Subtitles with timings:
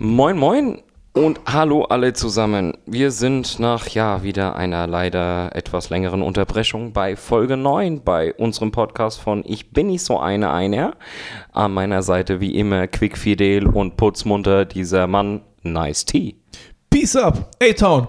[0.00, 0.80] Moin, moin
[1.12, 2.74] und hallo alle zusammen.
[2.86, 8.70] Wir sind nach ja wieder einer leider etwas längeren Unterbrechung bei Folge 9 bei unserem
[8.70, 10.94] Podcast von Ich bin nicht so eine einer.
[11.50, 16.36] An meiner Seite wie immer quickfidel und putzmunter dieser Mann Nice T.
[16.90, 18.06] Peace up, A-Town.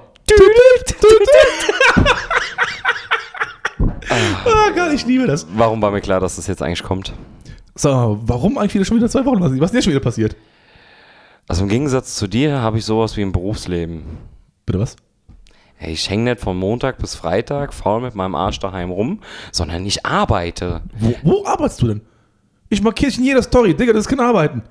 [4.46, 5.48] ah, Gott, ich liebe das.
[5.56, 7.14] Warum war mir klar, dass das jetzt eigentlich kommt?
[7.74, 9.42] So, warum eigentlich wieder schon wieder zwei Wochen?
[9.42, 10.36] Was ist denn schon wieder passiert?
[11.50, 14.04] Also im Gegensatz zu dir habe ich sowas wie ein Berufsleben.
[14.68, 14.96] Bitte was?
[15.82, 19.22] Ich hänge nicht von Montag bis Freitag faul mit meinem Arsch daheim rum,
[19.52, 20.82] sondern ich arbeite.
[20.94, 22.02] Wo, wo arbeitest du denn?
[22.70, 23.74] Ich markiere dich in jeder Story.
[23.74, 24.62] Digga, das kein Arbeiten.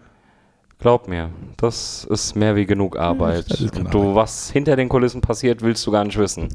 [0.79, 3.61] Glaub mir, das ist mehr wie genug Arbeit.
[3.75, 6.49] Und du, was hinter den Kulissen passiert, willst du gar nicht wissen.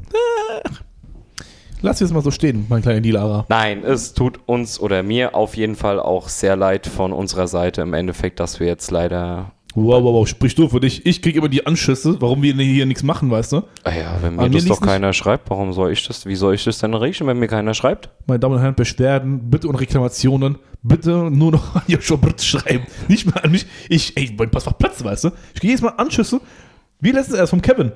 [1.82, 3.44] Lass jetzt mal so stehen, mein kleiner Dilara.
[3.50, 7.82] Nein, es tut uns oder mir auf jeden Fall auch sehr leid von unserer Seite
[7.82, 9.52] im Endeffekt, dass wir jetzt leider.
[9.76, 11.04] Wow, wow, wow, sprich du für dich.
[11.04, 13.62] Ich krieg immer die Anschüsse, warum wir hier nichts machen, weißt du?
[13.82, 14.82] Ah ja, wenn mir An mir das doch liegt's nicht.
[14.82, 16.26] keiner schreibt, warum soll ich das?
[16.26, 18.08] Wie soll ich das denn regeln, wenn mir keiner schreibt?
[18.26, 22.86] Meine Damen und Herren, Beschwerden, bitte und Reklamationen, bitte nur noch an Joshua Britt schreiben.
[23.08, 23.66] Nicht mehr an mich.
[23.88, 25.30] Ich, ey, mein Pass macht Platz, weißt du?
[25.54, 26.40] Ich gehe jetzt mal Anschüsse,
[27.00, 27.90] wie letztens erst vom Kevin.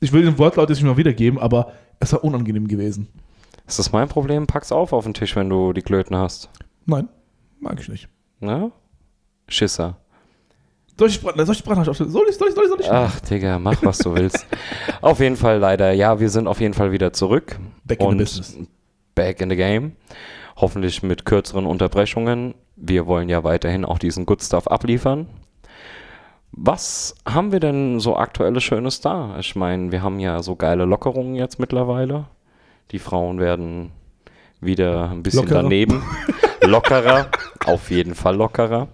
[0.00, 3.08] Ich will den Wortlaut jetzt nicht mal wiedergeben, aber es war unangenehm gewesen.
[3.66, 4.46] Ist das mein Problem?
[4.46, 6.48] Pack's auf auf den Tisch, wenn du die Klöten hast.
[6.86, 7.08] Nein,
[7.60, 8.08] mag ich nicht.
[8.40, 8.72] Ne?
[9.48, 9.96] Schisser.
[11.00, 12.10] Soll ich, soll ich Sprachnachricht aufstellen?
[12.10, 12.90] Soll ich, soll ich, soll ich, soll ich?
[12.90, 14.46] Ach, Digga, mach was du willst.
[15.00, 15.92] auf jeden Fall leider.
[15.92, 17.58] Ja, wir sind auf jeden Fall wieder zurück.
[17.86, 18.58] Back in the business.
[19.14, 19.92] Back in the game.
[20.56, 22.52] Hoffentlich mit kürzeren Unterbrechungen.
[22.76, 25.26] Wir wollen ja weiterhin auch diesen Good Stuff abliefern.
[26.52, 29.36] Was haben wir denn so aktuelles Schönes da?
[29.40, 32.26] Ich meine, wir haben ja so geile Lockerungen jetzt mittlerweile.
[32.90, 33.92] Die Frauen werden
[34.60, 35.62] wieder ein bisschen Lockerer.
[35.62, 36.02] daneben.
[36.62, 37.28] Lockerer,
[37.64, 38.88] auf jeden Fall lockerer.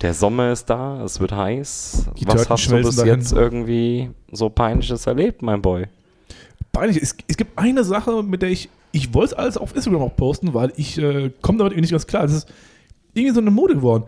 [0.00, 2.06] Der Sommer ist da, es wird heiß.
[2.18, 3.14] Die Was Törten hast du bis dahin.
[3.14, 5.86] jetzt irgendwie so peinliches erlebt, mein Boy?
[6.72, 7.02] Peinlich.
[7.02, 10.16] Es, es gibt eine Sache, mit der ich, ich wollte es alles auf Instagram auch
[10.16, 12.24] posten, weil ich äh, komme damit irgendwie nicht ganz klar.
[12.24, 12.52] Es ist
[13.12, 14.04] irgendwie so eine Mode geworden.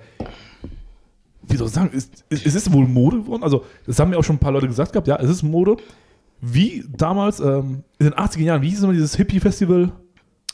[1.43, 3.43] Wie soll ich sagen, es, es es ist wohl Mode geworden.
[3.43, 5.77] Also, das haben mir auch schon ein paar Leute gesagt gehabt, ja, es ist Mode.
[6.41, 9.93] Wie damals, ähm, in den 80er Jahren, wie hieß es immer dieses Hippie-Festival?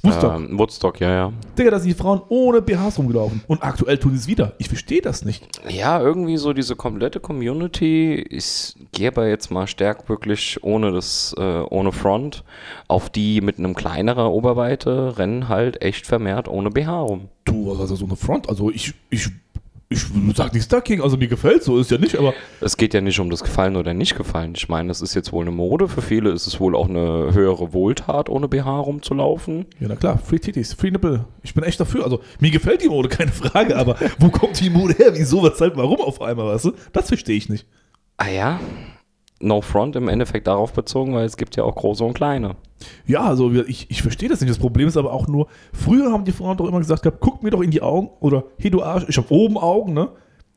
[0.03, 0.37] Woodstock.
[0.37, 1.33] Ähm, Woodstock, ja, ja.
[1.59, 3.43] Digga, da sind die Frauen ohne BHs rumgelaufen.
[3.49, 4.55] Und aktuell tun sie es wieder.
[4.59, 5.49] Ich verstehe das nicht.
[5.69, 11.35] Ja, irgendwie so diese komplette Community, ich gehe aber jetzt mal stärk wirklich ohne das,
[11.37, 12.45] äh, ohne Front,
[12.87, 17.29] auf die mit einem kleineren Oberweite rennen halt echt vermehrt ohne BH rum.
[17.45, 18.49] Du, also so eine Front.
[18.49, 19.31] Also, ich, ich,
[19.91, 20.05] ich
[20.35, 21.03] sag nichts dagegen.
[21.03, 23.77] Also, mir gefällt so, ist ja nicht, aber Es geht ja nicht um das Gefallen
[23.77, 24.53] oder nicht Gefallen.
[24.55, 25.89] Ich meine, das ist jetzt wohl eine Mode.
[25.89, 29.67] Für viele ist es wohl auch eine höhere Wohltat, ohne BH rumzulaufen.
[29.81, 31.25] Ja, na klar, Free Titties, Free Nipple.
[31.43, 32.05] Ich bin echt dafür.
[32.05, 35.13] Also, mir gefällt die Mode, keine Frage, aber wo kommt die Mode her?
[35.15, 36.73] Wieso, weshalb, warum auf einmal, weißt du?
[36.93, 37.67] Das verstehe ich nicht.
[38.19, 38.61] Ah ja,
[39.41, 42.57] No Front im Endeffekt darauf bezogen, weil es gibt ja auch große und kleine.
[43.07, 44.51] Ja, also ich, ich verstehe das nicht.
[44.51, 47.43] Das Problem ist aber auch nur, früher haben die Frauen doch immer gesagt gehabt, guck
[47.43, 50.09] mir doch in die Augen oder hey du Arsch, ich habe oben Augen, ne?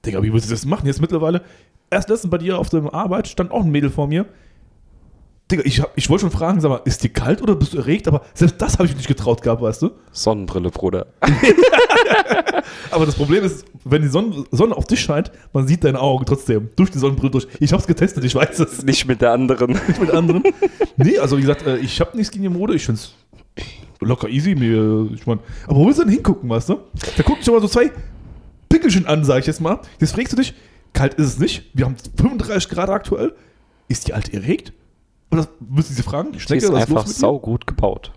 [0.05, 0.87] Digga, wie willst du das machen?
[0.87, 1.41] Jetzt mittlerweile,
[1.89, 4.25] erst letztens bei dir auf der Arbeit stand auch ein Mädel vor mir.
[5.51, 7.77] Digga, ich, hab- ich wollte schon fragen, sag mal, ist dir kalt oder bist du
[7.77, 8.07] erregt?
[8.07, 9.91] Aber selbst das habe ich nicht getraut gehabt, weißt du?
[10.11, 11.07] Sonnenbrille, Bruder.
[12.91, 16.25] Aber das Problem ist, wenn die Sonne, Sonne auf dich scheint, man sieht deine Augen
[16.25, 17.47] trotzdem durch die Sonnenbrille durch.
[17.59, 19.71] Ich hab's getestet, ich weiß es Nicht mit der anderen.
[19.87, 20.43] nicht mit anderen.
[20.97, 23.13] nee, also wie gesagt, äh, ich habe nichts gegen die Mode, ich find's
[23.99, 24.55] locker easy.
[24.55, 26.79] Mir, ich mein, aber wo willst du denn hingucken, weißt du?
[27.17, 27.91] Da gucken schon mal so zwei
[28.69, 29.79] Pickelchen an, sag ich jetzt mal.
[29.99, 30.53] Jetzt fragst du dich,
[30.93, 31.69] kalt ist es nicht.
[31.73, 33.33] Wir haben 35 Grad aktuell.
[33.87, 34.71] Ist die Alte erregt?
[35.31, 36.31] Oder müssen sie fragen?
[36.33, 37.19] Die Schnecke, ist was einfach mit dir?
[37.19, 38.11] sau gut gebaut.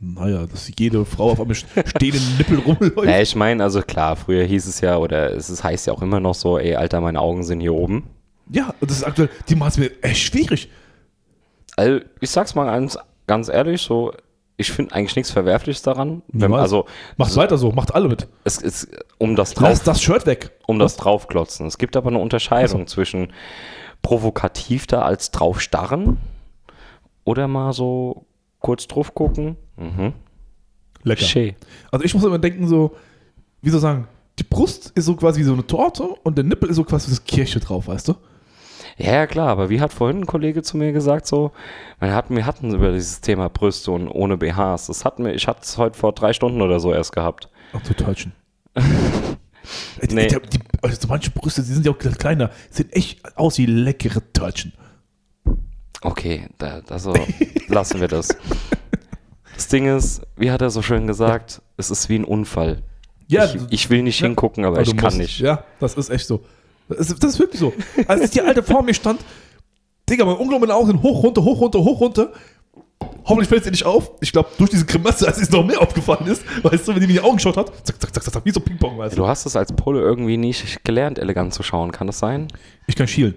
[0.00, 3.04] Naja, dass jede Frau auf einmal stehenden Nippel rumläuft.
[3.08, 6.02] Ja, ich meine, also klar, früher hieß es ja, oder es ist, heißt ja auch
[6.02, 8.08] immer noch so, ey, Alter, meine Augen sind hier oben.
[8.50, 10.68] Ja, das ist aktuell, die macht es mir echt schwierig.
[11.76, 14.12] Also, ich sag's mal ganz, ganz ehrlich, so,
[14.58, 16.22] ich finde eigentlich nichts Verwerfliches daran.
[16.28, 16.62] Wenn, Niemals.
[16.64, 16.86] also,
[17.16, 18.28] Macht so, weiter so, macht alle mit.
[18.44, 18.88] es ist,
[19.18, 20.50] um das Lass drauf, das Shirt weg.
[20.66, 21.66] um das draufklotzen.
[21.66, 23.32] Es gibt aber eine Unterscheidung zwischen
[24.04, 26.18] provokativ da als draufstarren
[27.24, 28.26] oder mal so
[28.60, 29.56] kurz drauf gucken.
[29.76, 30.12] Mhm.
[31.02, 31.24] Lecker.
[31.24, 31.54] Schön.
[31.90, 32.94] Also ich muss immer denken so,
[33.62, 34.06] wie soll ich sagen,
[34.38, 37.08] die Brust ist so quasi wie so eine Torte und der Nippel ist so quasi
[37.08, 38.14] das Kirche drauf, weißt du?
[38.98, 41.52] Ja, ja, klar, aber wie hat vorhin ein Kollege zu mir gesagt, so,
[41.98, 44.86] wir hatten, wir hatten über dieses Thema Brüste und ohne BHs.
[44.86, 47.48] Das hatten wir, ich hatte es heute vor drei Stunden oder so erst gehabt.
[47.72, 48.32] Ach, zu Täutschen.
[50.02, 50.28] die, Nee.
[50.28, 54.20] die, die, also manche Brüste, die sind ja auch kleiner, sehen echt aus wie leckere
[54.32, 54.72] Törtchen.
[56.02, 57.14] Okay, da, also
[57.68, 58.28] lassen wir das.
[59.54, 62.82] Das Ding ist, wie hat er so schön gesagt, es ist wie ein Unfall.
[63.28, 65.18] Ja, ich, ich will nicht ja, hingucken, aber aber ich du kann musst.
[65.18, 65.38] nicht.
[65.40, 66.44] Ja, das ist echt so.
[66.88, 67.72] Das, ist- das ist wirklich so.
[68.06, 69.20] Als die alte vor mir stand,
[70.10, 72.32] Digga, mein Unglaublich Augen sind hoch, runter, hoch, runter, hoch, runter.
[73.24, 74.10] Hoffentlich fällt es dir nicht auf.
[74.20, 77.06] Ich glaube, durch diese Grimasse, als es noch mehr aufgefallen ist, weißt du, wenn die
[77.06, 79.22] mir in die Augen geschaut hat, zack, zack, zack, zack, wie so Ping-Pong, weißt du.
[79.22, 81.92] Du hast es als Pole irgendwie nicht gelernt, elegant zu schauen.
[81.92, 82.48] Kann das sein?
[82.86, 83.34] Ich kann schielen.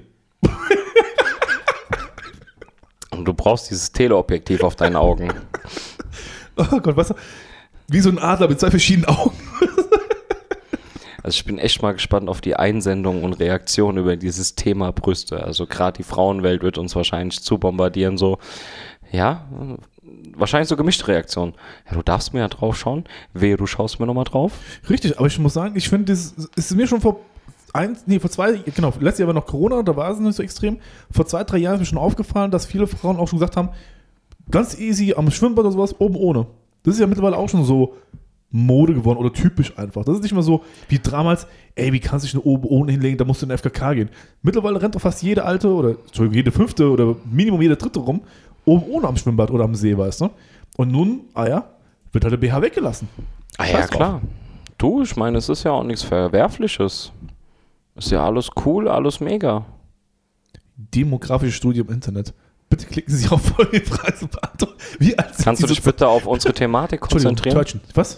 [3.11, 5.33] Und du brauchst dieses Teleobjektiv auf deinen Augen.
[6.59, 7.15] Oh Gott, weißt du,
[7.87, 9.37] wie so ein Adler mit zwei verschiedenen Augen.
[11.27, 15.43] Also ich bin echt mal gespannt auf die Einsendungen und Reaktionen über dieses Thema Brüste.
[15.43, 18.37] Also gerade die Frauenwelt wird uns wahrscheinlich zu bombardieren, so,
[19.11, 19.47] ja,
[20.35, 21.53] wahrscheinlich so gemischte Reaktionen.
[21.87, 23.05] Ja, du darfst mir ja drauf schauen.
[23.33, 24.53] Wehe, du schaust mir nochmal drauf.
[24.89, 27.19] Richtig, aber ich muss sagen, ich finde, das ist mir schon vor
[27.73, 30.43] eins, nee, vor zwei, genau, letztes Jahr war noch Corona, da war es nicht so
[30.43, 30.77] extrem.
[31.11, 33.69] Vor zwei, drei Jahren ist mir schon aufgefallen, dass viele Frauen auch schon gesagt haben,
[34.49, 36.47] ganz easy am Schwimmbad oder sowas, oben ohne.
[36.83, 37.95] Das ist ja mittlerweile auch schon so
[38.49, 40.05] Mode geworden oder typisch einfach.
[40.05, 42.93] Das ist nicht mehr so wie damals, ey, wie kannst du dich eine oben ohne
[42.93, 44.09] hinlegen, da musst du in den FKK gehen.
[44.41, 48.21] Mittlerweile rennt doch fast jede alte oder, Entschuldigung, jede fünfte oder Minimum jede dritte rum,
[48.67, 50.29] oben ohne am Schwimmbad oder am See, weißt du?
[50.77, 51.67] Und nun, ah ja,
[52.11, 53.09] wird halt der BH weggelassen.
[53.57, 53.89] Ah ja, drauf.
[53.89, 54.21] klar.
[54.77, 57.11] Du, ich meine, es ist ja auch nichts Verwerfliches.
[57.95, 59.65] Ist ja alles cool, alles mega.
[60.75, 62.33] demografische Studie im Internet.
[62.69, 64.27] Bitte klicken Sie auf folgende Frage.
[64.99, 67.55] Wie alt sind Kannst du dich bitte auf unsere Thematik konzentrieren?
[67.57, 67.81] Deutschen.
[67.95, 68.17] Was?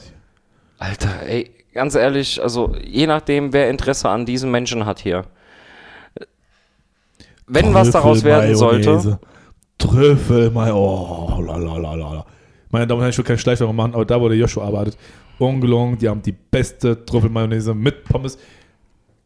[0.79, 5.23] Alter, ey, ganz ehrlich, also je nachdem, wer Interesse an diesen Menschen hat hier.
[7.47, 9.19] Wenn was daraus werden sollte,
[9.79, 12.13] Trüffel, mein, oh, la, la, la, la.
[12.13, 12.25] la.
[12.69, 14.97] Meine Damen und Herren, ich will keinen Schleichwerbung machen, aber da, wo der Joshua arbeitet,
[15.39, 18.37] ungelungen, die haben die beste Trüffelmayonnaise mit Pommes.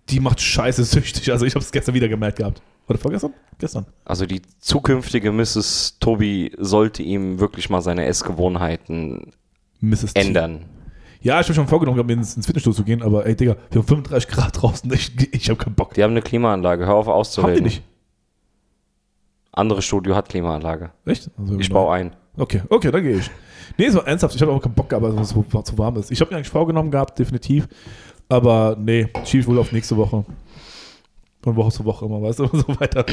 [0.09, 1.31] Die macht scheiße süchtig.
[1.31, 2.61] Also ich habe es gestern wieder gemerkt gehabt.
[2.87, 3.33] Oder vorgestern?
[3.59, 3.85] Gestern.
[4.03, 5.97] also die zukünftige Mrs.
[5.99, 9.31] Tobi sollte ihm wirklich mal seine Essgewohnheiten
[10.13, 10.65] ändern.
[11.21, 13.79] Ja, ich habe schon vorgenommen, gehabt, ins, ins Fitnessstudio zu gehen, aber ey, Digga, wir
[13.79, 14.91] haben 35 Grad draußen.
[14.91, 15.93] Ich, ich habe keinen Bock.
[15.93, 17.55] Die haben eine Klimaanlage, hör auf Haben auszureden.
[17.55, 17.83] die nicht?
[19.53, 20.91] Andere Studio hat Klimaanlage.
[21.05, 21.29] Echt?
[21.37, 22.15] Also, Ich baue ein.
[22.35, 23.29] Okay, okay, dann gehe ich.
[23.77, 24.35] Nee, es war ernsthaft.
[24.35, 26.11] Ich habe auch keinen Bock gehabt, weil es so, zu warm ist.
[26.11, 27.67] Ich habe mir eigentlich vorgenommen gehabt, definitiv.
[28.27, 30.25] Aber nee, schiebe ich wohl auf nächste Woche.
[31.43, 33.05] Von Woche zu Woche immer, weißt du, so weiter.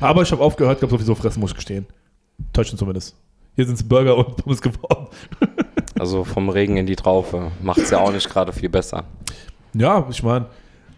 [0.00, 1.86] Aber ich habe aufgehört, glaube sowieso fressen, muss ich gestehen.
[2.52, 3.16] Täuschen zumindest.
[3.56, 5.08] Hier sind es Burger und Pommes geworden.
[5.98, 7.50] Also vom Regen in die Traufe.
[7.60, 9.02] Macht's ja auch nicht gerade viel besser.
[9.74, 10.46] Ja, ich meine.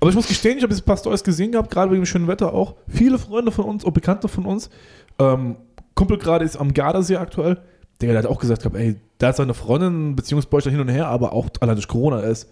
[0.01, 2.07] Aber ich muss gestehen, ich habe jetzt ein paar Stories gesehen gehabt, gerade wegen dem
[2.07, 2.75] schönen Wetter auch.
[2.89, 4.71] Viele Freunde von uns, auch Bekannte von uns.
[5.19, 5.57] Ähm,
[5.95, 7.59] Kumpel gerade ist am Gardasee aktuell.
[8.01, 11.35] Der hat auch gesagt, gehabt, ey, da hat seine Freundin Beziehungsbräuchte hin und her, aber
[11.35, 12.49] auch allein durch Corona, er ist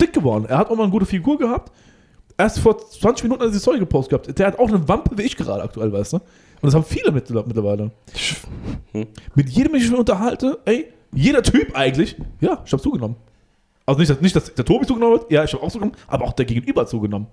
[0.00, 0.46] dick geworden.
[0.48, 1.72] Er hat auch mal eine gute Figur gehabt.
[2.36, 4.38] Erst vor 20 Minuten hat er die Story gepostet gehabt.
[4.38, 6.16] Der hat auch eine Wampe wie ich gerade aktuell, weißt du?
[6.18, 6.24] Und
[6.62, 7.90] das haben viele mit, mittlerweile.
[9.34, 13.16] Mit jedem, den ich mich unterhalte, ey, jeder Typ eigentlich, ja, ich habe zugenommen.
[13.88, 16.24] Also nicht, dass, nicht, dass der Tobi zugenommen hat, ja, ich habe auch zugenommen, aber
[16.26, 17.26] auch der Gegenüber zugenommen.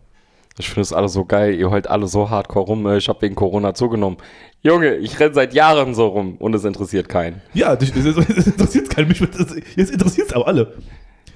[0.58, 1.54] Ich finde es alle so geil.
[1.56, 2.88] Ihr heult alle so hardcore rum.
[2.88, 4.18] äh, Ich habe wegen Corona zugenommen.
[4.62, 7.42] Junge, ich renne seit Jahren so rum und es interessiert keinen.
[7.54, 10.74] Ja, es, es interessiert keinen, mich, jetzt interessiert es aber alle.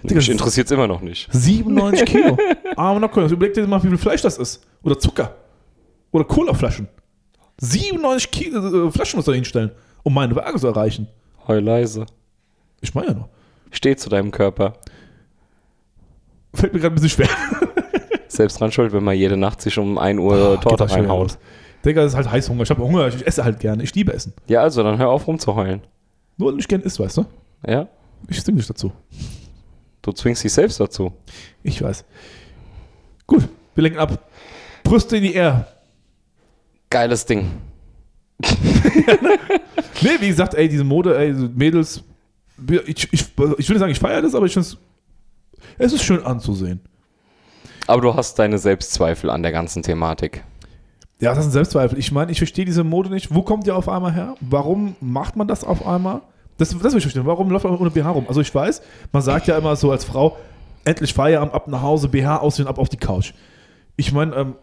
[0.04, 1.28] Digga, Mich interessiert es immer noch nicht.
[1.34, 2.38] 97 Kilo.
[2.78, 4.66] Aber cool, also überleg dir mal, wie viel Fleisch das ist.
[4.84, 5.36] Oder Zucker.
[6.12, 6.88] Oder Colaflaschen.
[7.60, 9.72] 97 Kilo äh, Flaschen muss er hinstellen,
[10.04, 11.08] um meine Waage zu erreichen.
[11.46, 12.06] Heul leise.
[12.80, 13.28] Ich meine ja noch.
[13.72, 14.76] Steh zu deinem Körper.
[16.54, 17.30] Fällt mir gerade ein bisschen schwer.
[18.28, 21.38] Selbst dran schuld, wenn man jede Nacht sich um 1 Uhr Geht Torte reinhaut.
[21.86, 22.64] Digga, das ist halt Heißhunger.
[22.64, 23.84] Ich habe Hunger, ich esse halt gerne.
[23.84, 24.34] Ich liebe Essen.
[24.48, 25.82] Ja, also, dann hör auf rumzuheulen.
[26.38, 27.26] Nur weil ich gerne isst, weißt du?
[27.66, 27.88] Ja?
[28.28, 28.92] Ich zwinge dich dazu.
[30.02, 31.14] Du zwingst dich selbst dazu.
[31.64, 32.06] Ich weiß.
[33.28, 34.30] Gut, wir lenken ab.
[34.84, 35.68] Brüste in die Air.
[36.90, 37.52] Geiles Ding.
[40.02, 42.04] Nee, wie gesagt, ey, diese Mode, ey, Mädels.
[42.86, 43.26] Ich, ich,
[43.58, 44.78] ich nicht sagen, ich feiere das, aber ich finde es.
[45.80, 46.82] Es ist schön anzusehen.
[47.88, 50.44] Aber du hast deine Selbstzweifel an der ganzen Thematik.
[51.22, 51.98] Ja, das sind Selbstzweifel.
[51.98, 53.34] Ich meine, ich verstehe diese Mode nicht.
[53.34, 54.36] Wo kommt die auf einmal her?
[54.42, 56.22] Warum macht man das auf einmal?
[56.58, 57.26] Das, das will ich verstehen.
[57.26, 58.26] Warum läuft man ohne BH rum?
[58.28, 58.82] Also ich weiß,
[59.12, 60.38] man sagt ja immer so als Frau,
[60.84, 63.34] endlich Feierabend, ab nach Hause, BH aussehen, ab auf die Couch.
[63.96, 64.56] Ich meine, ähm,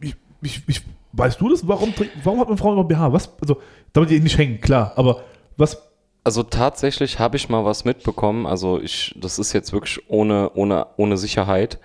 [0.00, 0.82] ich, ich, ich,
[1.12, 1.66] weißt du das?
[1.66, 1.94] Warum,
[2.24, 3.12] warum hat man Frauen immer BH?
[3.12, 3.30] Was?
[3.40, 3.58] Also,
[3.92, 4.92] damit die nicht hängen, klar.
[4.96, 5.22] Aber
[5.56, 5.91] was?
[6.24, 8.46] Also tatsächlich habe ich mal was mitbekommen.
[8.46, 11.78] Also ich, das ist jetzt wirklich ohne, ohne, ohne Sicherheit.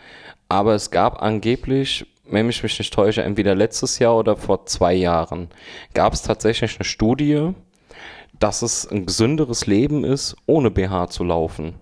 [0.47, 4.93] Aber es gab angeblich, wenn ich mich nicht täusche, entweder letztes Jahr oder vor zwei
[4.93, 5.47] Jahren,
[5.93, 7.51] gab es tatsächlich eine Studie,
[8.39, 11.73] dass es ein gesünderes Leben ist, ohne BH zu laufen.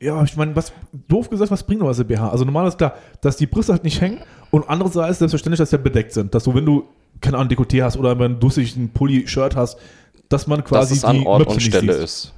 [0.00, 0.72] Ja, ich meine, was
[1.08, 2.30] doof gesagt, was bringt noch was der BH?
[2.30, 5.76] Also normal ist klar, dass die Brüste halt nicht hängen und andererseits selbstverständlich, dass sie
[5.76, 6.34] halt bedeckt sind.
[6.34, 6.84] Dass du, wenn du
[7.20, 9.78] keine Ahnung, Dekolleté hast oder wenn du sich ein Pulli-Shirt hast,
[10.30, 12.32] dass man Dass quasi es an die Ort Möpse und nicht Stelle ist.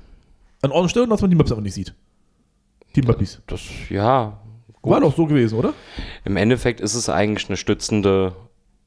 [0.63, 1.95] An Ort und Stelle und dass man die Möpse aber nicht sieht.
[2.97, 3.41] Die Möppis.
[3.47, 4.41] Das, ja,
[4.83, 5.73] War doch so gewesen, oder?
[6.25, 8.35] Im Endeffekt ist es eigentlich eine stützende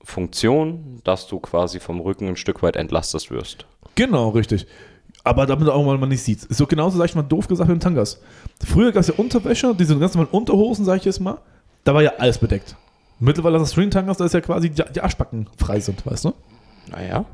[0.04, 3.66] Funktion, dass du quasi vom Rücken ein Stück weit entlastet wirst.
[3.96, 4.68] Genau, richtig.
[5.24, 6.44] Aber damit auch mal man nicht sieht.
[6.44, 8.22] Ist so genauso, sag ich mal, doof gesagt mit dem Tangas.
[8.64, 11.40] Früher gab es ja Unterwäsche, diese ganz normalen Unterhosen, sag ich jetzt mal.
[11.84, 12.76] Da war ja alles bedeckt.
[13.20, 16.34] Mittlerweile das String-Tangas, da ist ja quasi die, die Arschbacken frei sind, weißt du?
[16.92, 17.26] Naja.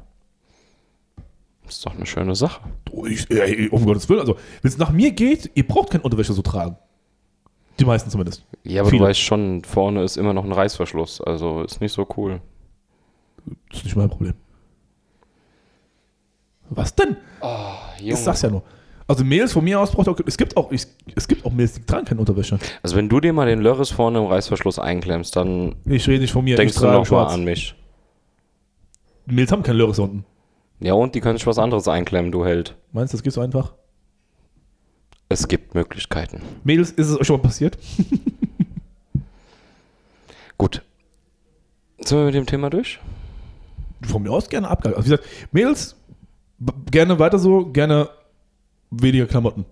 [1.72, 2.60] Ist doch eine schöne Sache.
[2.92, 6.04] Oh, ich, ey, um Gottes Willen, also, wenn es nach mir geht, ihr braucht keine
[6.04, 6.76] Unterwäsche so tragen.
[7.80, 8.46] Die meisten zumindest.
[8.64, 9.04] Ja, aber Viele.
[9.04, 11.22] du weißt schon, vorne ist immer noch ein Reißverschluss.
[11.22, 12.42] Also ist nicht so cool.
[13.70, 14.34] Das ist nicht mein Problem.
[16.70, 17.16] Was denn?
[18.02, 18.64] Ich sag's ja nur.
[19.08, 20.86] Also Mädels von mir aus braucht auch, es gibt auch, ich,
[21.16, 22.60] es gibt auch Mädels, die tragen keine Unterwäsche.
[22.84, 26.32] Also wenn du dir mal den Lörres vorne im Reißverschluss einklemmst, dann Ich rede nicht
[26.34, 27.34] von mir, denkst ich du noch mal schwarz.
[27.34, 27.76] an mich.
[29.26, 30.26] Mädels haben keine Lörres unten.
[30.82, 32.76] Ja, und die können sich was anderes einklemmen, du Held.
[32.92, 33.74] Meinst du, das geht so einfach?
[35.30, 36.42] Es gibt Möglichkeiten.
[36.64, 37.78] Mädels, ist es euch schon mal passiert?
[40.58, 40.82] Gut.
[42.00, 43.00] Sind wir mit dem Thema durch?
[44.02, 44.98] Von mir aus gerne abgehakt.
[44.98, 45.96] Also wie gesagt, Mädels,
[46.90, 48.10] gerne weiter so, gerne
[48.90, 49.66] weniger Klamotten.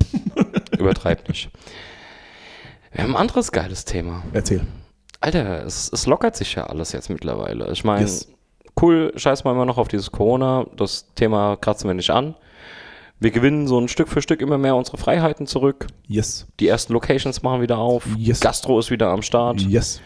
[0.78, 1.50] Übertreib nicht.
[2.92, 4.22] Wir haben ein anderes geiles Thema.
[4.32, 4.64] Erzähl.
[5.20, 7.70] Alter, es, es lockert sich ja alles jetzt mittlerweile.
[7.72, 8.28] Ich meine, Yes.
[8.80, 10.66] Cool, scheiß mal immer noch auf dieses Corona.
[10.76, 12.34] Das Thema kratzen wir nicht an.
[13.18, 15.86] Wir gewinnen so ein Stück für Stück immer mehr unsere Freiheiten zurück.
[16.06, 16.46] Yes.
[16.60, 18.06] Die ersten Locations machen wieder auf.
[18.18, 18.40] Yes.
[18.40, 19.60] Gastro ist wieder am Start.
[19.62, 20.00] Yes.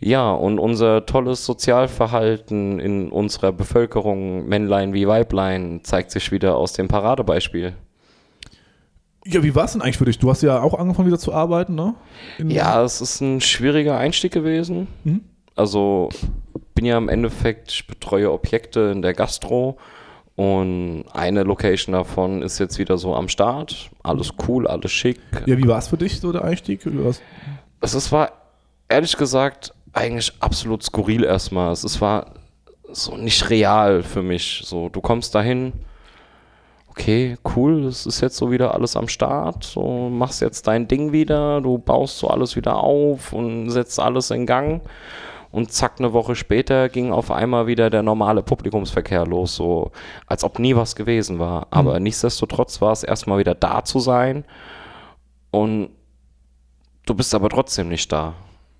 [0.00, 6.72] Ja, und unser tolles Sozialverhalten in unserer Bevölkerung, Männlein wie Weiblein, zeigt sich wieder aus
[6.72, 7.74] dem Paradebeispiel.
[9.24, 10.18] Ja, wie war es denn eigentlich für dich?
[10.18, 11.94] Du hast ja auch angefangen wieder zu arbeiten, ne?
[12.38, 14.88] In- Ja, es ist ein schwieriger Einstieg gewesen.
[15.04, 15.20] Mhm.
[15.54, 16.08] Also
[16.82, 19.76] bin ja im Endeffekt, ich betreue Objekte in der Gastro
[20.34, 23.88] und eine Location davon ist jetzt wieder so am Start.
[24.02, 25.20] Alles cool, alles schick.
[25.46, 26.80] Ja, wie war es für dich, so der Einstieg?
[27.04, 27.22] Hast-
[27.80, 28.32] Es war
[28.88, 31.70] ehrlich gesagt eigentlich absolut skurril erstmal.
[31.70, 32.32] Es ist, war
[32.90, 34.62] so nicht real für mich.
[34.64, 35.72] So, du kommst dahin,
[36.88, 39.62] okay, cool, es ist jetzt so wieder alles am Start.
[39.62, 44.32] So, machst jetzt dein Ding wieder, du baust so alles wieder auf und setzt alles
[44.32, 44.80] in Gang.
[45.52, 49.92] Und zack, eine Woche später ging auf einmal wieder der normale Publikumsverkehr los, so
[50.26, 51.66] als ob nie was gewesen war.
[51.70, 54.46] Aber nichtsdestotrotz war es erstmal wieder da zu sein
[55.50, 55.90] und
[57.04, 58.34] du bist aber trotzdem nicht da.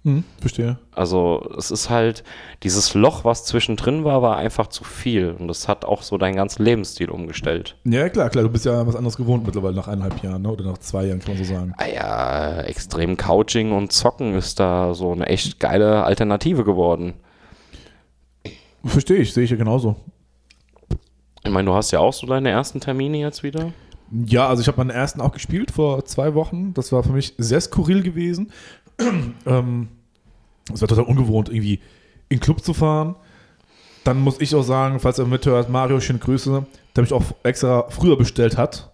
[0.04, 0.78] Hm, verstehe.
[0.90, 2.24] Also es ist halt,
[2.64, 5.36] dieses Loch, was zwischendrin war, war einfach zu viel.
[5.38, 7.76] Und das hat auch so deinen ganzen Lebensstil umgestellt.
[7.84, 8.42] Ja, klar, klar.
[8.42, 10.50] Du bist ja was anderes gewohnt mittlerweile nach eineinhalb Jahren, ne?
[10.50, 11.72] oder nach zwei Jahren, kann man so sagen.
[11.76, 17.14] Ah ja, extrem Couching und Zocken ist da so eine echt geile Alternative geworden.
[18.84, 19.94] Verstehe ich, sehe ich ja genauso.
[21.44, 23.72] Ich meine, du hast ja auch so deine ersten Termine jetzt wieder.
[24.26, 26.74] Ja, also ich habe meinen ersten auch gespielt vor zwei Wochen.
[26.74, 28.52] Das war für mich sehr skurril gewesen.
[29.46, 29.88] ähm,
[30.72, 31.80] es war total ungewohnt, irgendwie
[32.28, 33.16] in den Club zu fahren.
[34.04, 36.66] Dann muss ich auch sagen, falls er mithört, Mario, schöne Grüße,
[36.96, 38.90] der mich auch extra früher bestellt hat,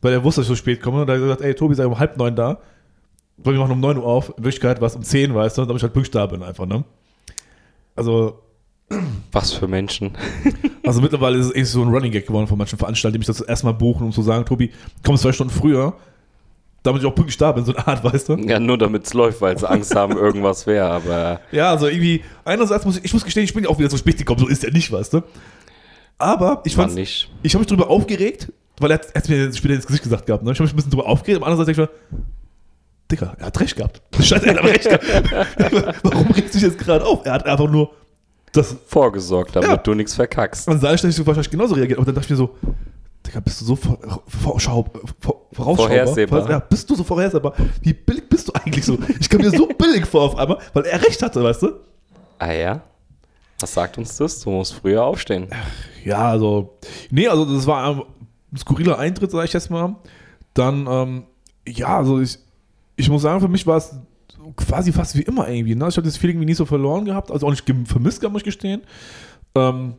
[0.00, 1.02] weil er wusste, dass ich so spät komme.
[1.02, 2.58] Und er hat gesagt, ey, Tobi, sei um halb neun da.
[3.38, 4.28] Weil wir machen um neun Uhr auf.
[4.36, 6.66] In Wirklichkeit war es um zehn, weißt du, damit ich halt pünktlich da bin einfach,
[6.66, 6.84] ne?
[7.96, 8.42] Also,
[9.32, 10.12] Was für Menschen.
[10.86, 13.26] also mittlerweile ist es echt so ein Running Gag geworden von manchen Veranstaltern, die mich
[13.26, 14.70] das erstmal buchen, um zu sagen, Tobi,
[15.04, 15.94] komm zwei Stunden früher,
[16.82, 18.34] damit ich auch pünktlich da bin, so eine Art, weißt du?
[18.36, 20.86] Ja, nur damit es läuft, weil sie Angst haben, irgendwas wäre.
[20.90, 23.90] Aber Ja, also irgendwie, einerseits muss ich, ich muss gestehen, ich bin ja auch wieder
[23.90, 25.22] so spät gekommen, so ist er nicht, weißt du?
[26.18, 30.02] Aber ich fand, ich habe mich drüber aufgeregt, weil er hat mir später ins Gesicht
[30.04, 30.52] gesagt gehabt, ne?
[30.52, 32.22] Ich habe mich ein bisschen drüber aufgeregt, aber andererseits denke ich mir,
[33.10, 34.00] Dicker, er hat recht gehabt.
[34.20, 35.96] Scheiße, er hat recht gehabt.
[36.02, 37.26] Warum regst du dich jetzt gerade auf?
[37.26, 37.90] Er hat einfach nur
[38.52, 39.76] das Vorgesorgt, damit Ja.
[39.76, 40.68] du nichts verkackst.
[40.68, 42.56] Und Saalstein ist wahrscheinlich genauso reagiert, aber dann dachte ich mir so,
[43.32, 43.98] Digga, bist du so vor,
[44.28, 44.84] vorschau,
[45.18, 45.88] vor, vorausschaubar?
[45.88, 46.50] Vorhersehbar.
[46.50, 47.54] Ja, bist du so vorhersehbar?
[47.80, 48.98] Wie billig bist du eigentlich so?
[49.18, 51.72] Ich kam mir so billig vor auf einmal, weil er recht hatte, weißt du?
[52.38, 52.82] Ah ja?
[53.58, 54.40] Was sagt uns das?
[54.40, 55.48] Du musst früher aufstehen.
[56.04, 56.76] Ja, also,
[57.10, 58.02] nee, also das war ein
[58.58, 59.96] skurriler Eintritt, sag ich jetzt mal.
[60.52, 61.24] Dann, ähm,
[61.66, 62.38] ja, also ich,
[62.96, 63.94] ich muss sagen, für mich war es
[64.56, 65.74] quasi fast wie immer irgendwie.
[65.74, 65.88] Ne?
[65.88, 68.44] Ich habe das Feeling wie nie so verloren gehabt, also auch nicht vermisst muss ich
[68.44, 68.82] gestehen.
[69.54, 69.94] Ähm,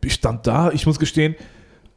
[0.00, 1.34] ich stand da, ich muss gestehen,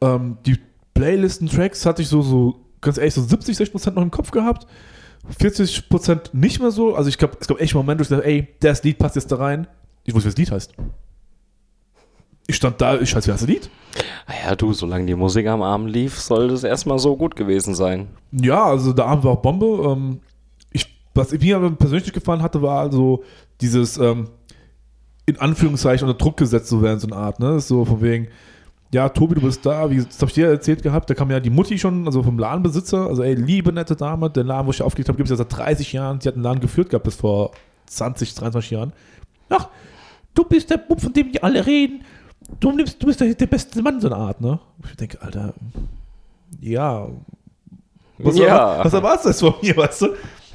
[0.00, 0.58] ähm, die
[0.94, 4.66] Playlisten-Tracks hatte ich so, so, ganz ehrlich, so 70, 60 Prozent noch im Kopf gehabt.
[5.38, 6.94] 40 Prozent nicht mehr so.
[6.94, 9.30] Also ich glaube, es gab echt Momente, wo ich dachte, ey, das Lied passt jetzt
[9.30, 9.66] da rein.
[10.04, 10.74] Ich wusste, wie das Lied heißt.
[12.46, 13.70] Ich stand da, ich weiß, wie heißt das Lied?
[14.26, 17.74] Ah ja, du, solange die Musik am Abend lief, soll das erstmal so gut gewesen
[17.74, 18.08] sein.
[18.32, 19.66] Ja, also der Abend war auch Bombe.
[19.92, 20.20] Ähm,
[20.72, 23.22] ich, was mir aber persönlich gefallen hatte, war also
[23.60, 24.30] dieses ähm,
[25.26, 27.60] in Anführungszeichen unter Druck gesetzt zu werden, so eine Art, ne?
[27.60, 28.28] So von wegen,
[28.92, 31.40] ja, Tobi, du bist da, wie das habe ich dir erzählt gehabt, da kam ja
[31.40, 34.82] die Mutti schon, also vom Ladenbesitzer, also ey, liebe nette Dame, der Laden, wo ich
[34.82, 37.16] aufgelegt habe, gibt es ja seit 30 Jahren, sie hat den Laden geführt gehabt bis
[37.16, 37.50] vor
[37.86, 38.92] 20, 23 Jahren.
[39.50, 39.68] Ach,
[40.34, 42.02] du bist der Bub, von dem die alle reden,
[42.60, 44.58] du, nimmst, du bist der, der beste Mann, so eine Art, ne?
[44.88, 45.52] Ich denke, Alter,
[46.60, 47.08] ja,
[48.18, 48.84] was, Ja.
[48.84, 50.08] was erwartest du jetzt von mir, weißt du?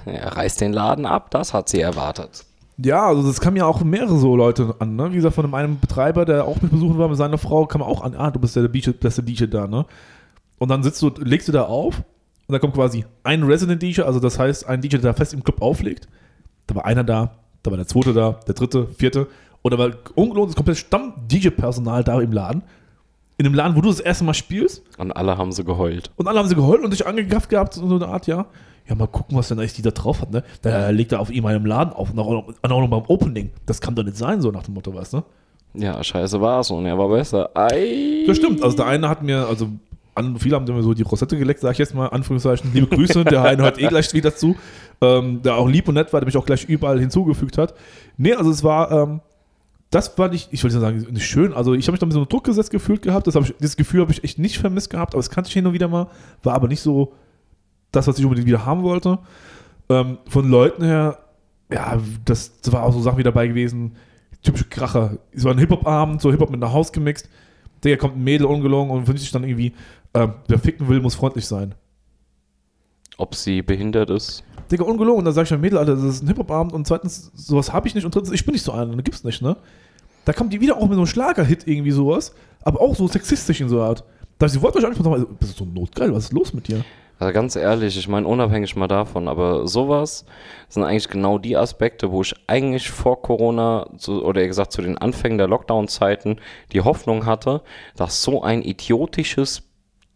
[0.06, 2.46] Er reißt den Laden ab, das hat sie erwartet.
[2.78, 5.12] Ja, also das kam ja auch mehrere so Leute an, ne?
[5.12, 8.02] Wie gesagt, von einem Betreiber, der auch mit besuchen war mit seiner Frau, kam auch
[8.02, 9.86] an, ah, du bist der DJ, bist DJ da, ne?
[10.58, 14.02] Und dann sitzt du, legst du da auf und dann kommt quasi ein Resident DJ,
[14.02, 16.08] also das heißt ein DJ, der fest im Club auflegt.
[16.68, 19.28] Da war einer da, da war der zweite da, der dritte, vierte
[19.62, 22.64] und da war ungelohnt das komplette Stamm-DJ-Personal da im Laden.
[23.38, 26.12] In dem Laden, wo du das erste Mal spielst Und alle haben sie geheult.
[26.18, 28.46] und alle haben sie geheult und sich angegafft gehabt, so eine Art, ja.
[28.88, 30.44] Ja, mal gucken, was denn eigentlich die da drauf hat, ne?
[30.62, 33.52] Da legt er auf ihm einen Laden auf und auch noch, beim Opening.
[33.66, 35.24] Das kann doch nicht sein, so nach dem Motto, weißt du?
[35.74, 37.50] Ja, scheiße war's und er war besser.
[37.56, 38.26] Ei.
[38.28, 38.62] Das stimmt.
[38.62, 39.70] Also der eine hat mir, also
[40.16, 42.72] an, viele haben mir so die Rosette geleckt, sag ich jetzt mal, Anführungszeichen.
[42.74, 44.56] Liebe Grüße, der eine hört eh gleich wieder zu.
[45.02, 47.74] Ähm, der auch lieb und nett war, der mich auch gleich überall hinzugefügt hat.
[48.18, 49.22] Nee, also es war, ähm,
[49.94, 51.54] das fand ich, ich wollte sagen, nicht schön.
[51.54, 53.28] Also ich habe mich da mit so einem Druck gesetzt gefühlt gehabt.
[53.28, 55.68] Das, ich, dieses Gefühl habe ich echt nicht vermisst gehabt, aber das kannte ich hin
[55.68, 56.08] und wieder mal.
[56.42, 57.14] War aber nicht so
[57.92, 59.20] das, was ich unbedingt wieder haben wollte.
[59.90, 61.20] Ähm, von Leuten her,
[61.72, 63.96] ja, das, das war auch so Sachen wie dabei gewesen.
[64.42, 65.20] Typische Kracher.
[65.32, 67.30] Es war ein Hip-Hop-Abend, so Hip-Hop mit nach Haus gemixt.
[67.84, 69.74] Digga, kommt ein Mädel ungelogen und wünscht sich dann irgendwie,
[70.16, 71.76] ähm, wer ficken will, muss freundlich sein.
[73.18, 74.44] Ob sie behindert ist?
[74.72, 75.20] Digga, ungelogen.
[75.20, 77.88] Und dann sag ich mir, Mädel, Alter, das ist ein Hip-Hop-Abend und zweitens, sowas habe
[77.88, 79.56] ich nicht und drittens, ich bin nicht so einer, das gibt's nicht, ne?
[80.26, 83.60] Da kommt die wieder auch mit so einem Schlager-Hit irgendwie sowas, aber auch so sexistisch
[83.62, 84.04] in so einer Art.
[84.40, 86.84] Da sie wollte euch einfach sagen, bist du so notgeil, was ist los mit dir?
[87.20, 90.26] Also ganz ehrlich, ich meine, unabhängig mal davon, aber sowas
[90.68, 94.82] sind eigentlich genau die Aspekte, wo ich eigentlich vor Corona, zu, oder eher gesagt zu
[94.82, 96.38] den Anfängen der Lockdown-Zeiten,
[96.72, 97.62] die Hoffnung hatte,
[97.96, 99.64] dass so ein idiotisches,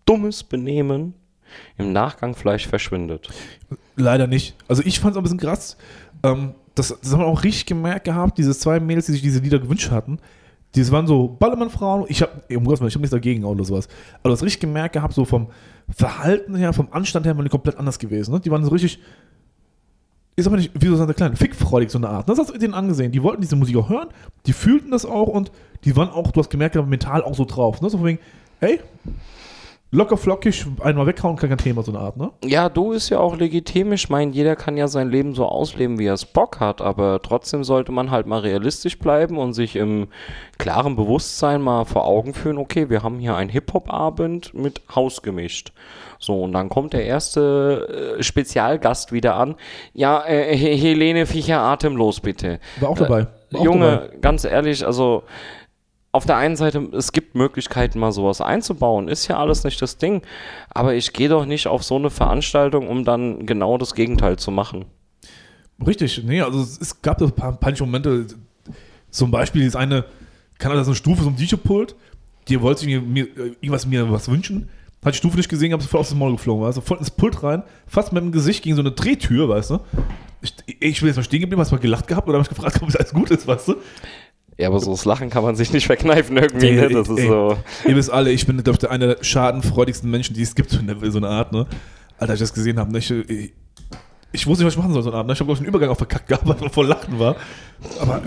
[0.05, 1.13] dummes Benehmen
[1.77, 3.29] im Nachgang vielleicht verschwindet.
[3.95, 4.55] Leider nicht.
[4.67, 5.77] Also ich fand es ein bisschen krass.
[6.23, 9.39] Ähm, das, das haben wir auch richtig gemerkt gehabt, diese zwei Mädels, die sich diese
[9.39, 10.19] Lieder gewünscht hatten.
[10.75, 12.05] Die waren so Ballermann-Frauen.
[12.07, 13.87] Ich habe, ich habe nichts dagegen oder sowas.
[14.21, 15.47] Aber das richtig gemerkt gehabt, so vom
[15.89, 18.33] Verhalten her, vom Anstand her, waren die komplett anders gewesen.
[18.33, 18.39] Ne?
[18.41, 18.99] Die waren so richtig,
[20.35, 22.29] ich sag mal nicht, wie so eine kleine Fickfreudig, so eine Art.
[22.29, 23.11] Das hast du denen angesehen.
[23.11, 24.09] Die wollten diese Musik auch hören,
[24.45, 25.51] die fühlten das auch und
[25.83, 27.81] die waren auch, du hast gemerkt, mental auch so drauf.
[27.81, 27.89] Ne?
[27.89, 28.19] So von wegen,
[28.59, 28.79] hey,
[29.91, 32.31] locker flockig, einmal weghauen, kein Thema, so eine Art, ne?
[32.43, 33.93] Ja, du ist ja auch legitim.
[33.93, 37.21] Ich meine, jeder kann ja sein Leben so ausleben, wie er es Bock hat, aber
[37.21, 40.07] trotzdem sollte man halt mal realistisch bleiben und sich im
[40.57, 45.71] klaren Bewusstsein mal vor Augen führen, okay, wir haben hier einen Hip-Hop-Abend mit Haus gemischt.
[46.19, 49.55] So, und dann kommt der erste äh, Spezialgast wieder an.
[49.93, 52.59] Ja, äh, He- Helene Fischer, atemlos bitte.
[52.79, 53.27] War auch dabei.
[53.51, 54.17] War auch Junge, dabei.
[54.19, 55.23] ganz ehrlich, also
[56.17, 59.97] auf der einen Seite, es gibt Möglichkeiten, mal sowas einzubauen, ist ja alles nicht das
[59.97, 60.23] Ding.
[60.71, 64.49] Aber ich gehe doch nicht auf so eine Veranstaltung, um dann genau das Gegenteil zu
[64.49, 64.85] machen.
[65.85, 68.25] Richtig, nee, also es, gab ein paar peinliche Momente.
[69.11, 70.05] Zum Beispiel ist eine,
[70.57, 71.95] kann das eine Stufe, so ein DJ-Pult,
[72.47, 74.69] die wollte mir, mir, äh, irgendwas mir was wünschen,
[75.05, 77.11] hat die Stufe nicht gesehen, hab voll aus dem Maul geflogen, weißt du, voll ins
[77.11, 79.79] Pult rein, fast mit dem Gesicht gegen so eine Drehtür, weißt du.
[80.41, 82.79] Ich, ich bin jetzt mal stehen geblieben, hast mal gelacht gehabt oder hab mich gefragt,
[82.81, 83.75] ob es alles gut ist, weißt du.
[84.57, 86.71] Ja, aber so das Lachen kann man sich nicht verkneifen irgendwie.
[86.71, 86.89] Ne?
[86.89, 87.57] Das ist Ey, so.
[87.85, 90.71] Ihr wisst alle, ich bin, glaube ich, der einer der schadenfreudigsten Menschen, die es gibt,
[90.71, 91.67] so eine, so eine Art, ne.
[92.17, 93.53] Alter, ich das gesehen habe, ne, ich, ich,
[94.31, 95.33] ich wusste nicht, was ich machen soll, so eine Art, ne.
[95.33, 97.35] Ich habe, glaube ich, einen Übergang auch verkackt gehabt, weil ich voll Lachen war.
[97.99, 98.21] Aber,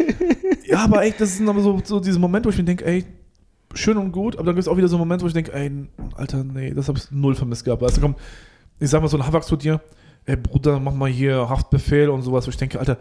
[0.66, 3.06] ja, aber echt, das sind aber so, so diese Momente, wo ich mir denke, ey,
[3.72, 5.70] schön und gut, aber dann gibt es auch wieder so Momente, wo ich denke, ey,
[6.16, 7.80] Alter, nee, das habe ich null vermisst gehabt.
[7.80, 8.16] Du, komm,
[8.78, 9.80] ich sag mal so ein Havak zu dir,
[10.26, 12.98] ey, Bruder, mach mal hier Haftbefehl und sowas, wo ich denke, Alter,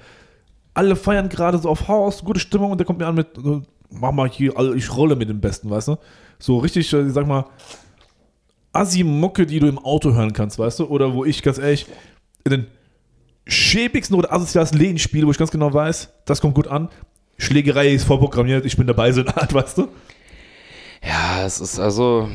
[0.74, 3.28] alle feiern gerade so auf Haus, gute Stimmung und der kommt mir an mit,
[3.90, 5.98] mach mal hier, all- ich rolle mit dem Besten, weißt du?
[6.40, 7.46] So richtig, äh, sag mal,
[8.74, 10.86] Assi-Mucke, die du im Auto hören kannst, weißt du?
[10.86, 11.86] Oder wo ich ganz ehrlich
[12.46, 12.68] in den
[13.46, 16.90] schäbigsten oder asozialsten Läden spiele, wo ich ganz genau weiß, das kommt gut an.
[17.38, 19.88] Schlägerei ist vorprogrammiert, ich bin dabei, so eine Art, weißt du?
[21.04, 22.30] Ja, es ist also.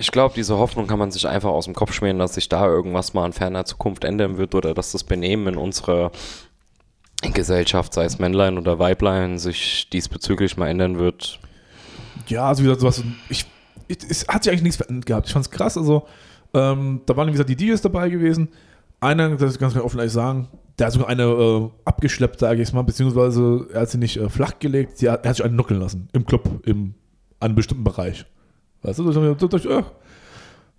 [0.00, 2.64] Ich glaube, diese Hoffnung kann man sich einfach aus dem Kopf schmieren, dass sich da
[2.66, 6.12] irgendwas mal in ferner Zukunft ändern wird oder dass das Benehmen in unserer
[7.22, 11.40] Gesellschaft, sei es Männlein oder Weiblein, sich diesbezüglich mal ändern wird.
[12.28, 13.44] Ja, also wie gesagt, sowas, ich,
[13.88, 15.26] ich, es hat sich eigentlich nichts verändert gehabt.
[15.26, 16.06] Ich fand's krass, also
[16.54, 18.48] ähm, da waren, wie gesagt, die DJs dabei gewesen.
[19.00, 22.72] Einer, das ganz ganz offen ehrlich sagen, der hat sogar eine äh, abgeschleppt, sage ich
[22.72, 25.80] mal, beziehungsweise er hat sie nicht äh, flachgelegt, sie hat, er hat sich einen nuckeln
[25.80, 26.08] lassen.
[26.12, 26.94] Im Club, im,
[27.40, 28.24] an einem bestimmten Bereich.
[28.82, 29.82] Weißt du, da dachte ich, äh,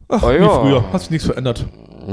[0.07, 0.49] ach, Oh wie ja.
[0.49, 1.65] früher, hat sich nichts verändert.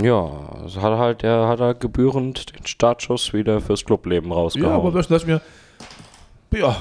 [0.03, 4.43] Ja, es hat halt, der hat halt gebührend den Startschuss wieder fürs Clubleben Ja, aber
[4.43, 4.95] rausgehauen.
[4.95, 5.41] da dachte ich mir,
[6.59, 6.77] ja,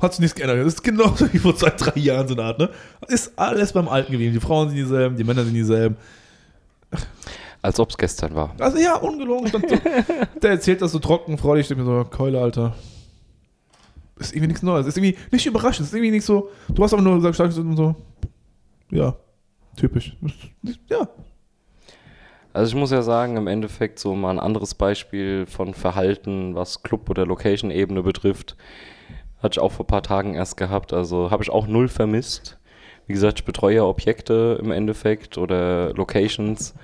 [0.00, 0.58] Hat sich nichts geändert.
[0.58, 2.70] Das ist genauso wie vor zwei, drei Jahren so eine Art, ne?
[3.08, 4.32] Ist alles beim Alten geblieben.
[4.32, 5.96] Die Frauen sind dieselben, die Männer sind dieselben.
[7.60, 8.54] Als ob es gestern war.
[8.60, 9.50] Also ja, ungelogen.
[9.50, 9.58] So,
[10.42, 11.62] der erzählt das so trocken, freudig.
[11.62, 12.74] Ich denke mir so, Keule, Alter.
[14.20, 14.86] Ist irgendwie nichts Neues.
[14.86, 15.86] Ist irgendwie nicht überraschend.
[15.88, 16.50] Ist irgendwie nicht so.
[16.68, 17.94] Du hast aber nur gesagt, so,
[18.90, 19.16] ja,
[19.76, 20.16] typisch.
[20.88, 21.08] Ja.
[22.58, 26.82] Also ich muss ja sagen, im Endeffekt so mal ein anderes Beispiel von Verhalten, was
[26.82, 28.56] Club- oder Location-Ebene betrifft,
[29.40, 30.92] hatte ich auch vor ein paar Tagen erst gehabt.
[30.92, 32.58] Also habe ich auch null vermisst.
[33.06, 36.74] Wie gesagt, ich betreue Objekte im Endeffekt oder Locations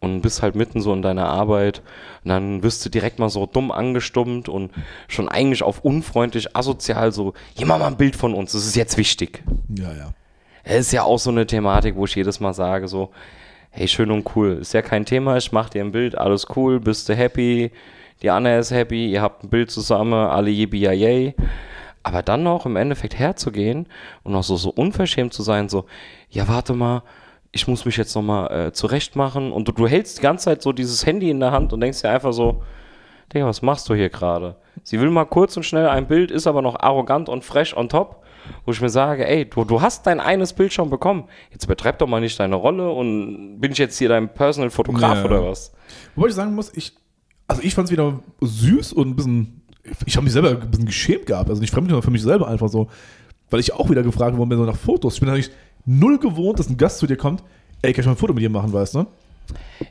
[0.00, 1.82] und bist halt mitten so in deiner Arbeit
[2.24, 4.72] und dann wirst du direkt mal so dumm angestummt und
[5.08, 8.74] schon eigentlich auf unfreundlich, asozial so, hier mach mal ein Bild von uns, das ist
[8.74, 9.44] jetzt wichtig.
[9.68, 10.14] Ja, ja.
[10.62, 13.10] Es ist ja auch so eine Thematik, wo ich jedes Mal sage so,
[13.76, 16.78] hey, schön und cool, ist ja kein Thema, ich mach dir ein Bild, alles cool,
[16.78, 17.72] bist du happy,
[18.22, 21.34] die Anna ist happy, ihr habt ein Bild zusammen, alle yippie yay.
[22.04, 23.88] Aber dann noch im Endeffekt herzugehen
[24.22, 25.86] und noch so, so unverschämt zu sein, so,
[26.30, 27.02] ja, warte mal,
[27.50, 29.50] ich muss mich jetzt nochmal äh, zurecht machen.
[29.50, 32.02] Und du, du hältst die ganze Zeit so dieses Handy in der Hand und denkst
[32.02, 32.62] dir einfach so,
[33.32, 34.54] Digga, was machst du hier gerade?
[34.84, 37.88] Sie will mal kurz und schnell ein Bild, ist aber noch arrogant und fresh on
[37.88, 38.23] top,
[38.64, 41.24] wo ich mir sage, ey, du, du hast dein eines Bild schon bekommen.
[41.50, 45.18] Jetzt übertreib doch mal nicht deine Rolle und bin ich jetzt hier dein Personal Fotograf
[45.18, 45.24] Ja.
[45.24, 45.72] oder was?
[46.14, 46.92] Wobei ich sagen muss, ich,
[47.48, 49.62] also ich fand es wieder süß und ein bisschen,
[50.06, 52.48] ich habe mich selber ein bisschen geschämt gehabt, also nicht fremd, sondern für mich selber
[52.48, 52.88] einfach so,
[53.50, 55.14] weil ich auch wieder gefragt worden bin, so nach Fotos.
[55.14, 55.50] Ich bin eigentlich
[55.84, 57.42] null gewohnt, dass ein Gast zu dir kommt,
[57.82, 59.06] ey, kann ich mal ein Foto mit dir machen, weißt du?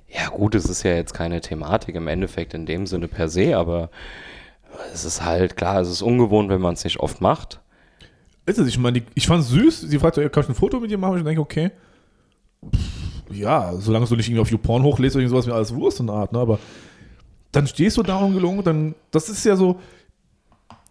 [0.10, 3.56] Ja, gut, es ist ja jetzt keine Thematik im Endeffekt in dem Sinne per se,
[3.56, 3.92] aber
[4.92, 7.60] es ist halt klar, es ist ungewohnt, wenn man es nicht oft macht.
[8.46, 10.92] Ist es, ich meine, ich fand es süß, sie fragt, kann ich ein Foto mit
[10.92, 11.18] dir machen?
[11.18, 11.72] Ich denke, okay.
[13.32, 16.34] Ja, solange du nicht irgendwie auf YouPorn hochlädst oder sowas, mir alles Wurst der Art,
[16.34, 16.40] ne?
[16.40, 16.60] Aber
[17.52, 19.80] dann stehst du da ungelungen, dann, das ist ja so,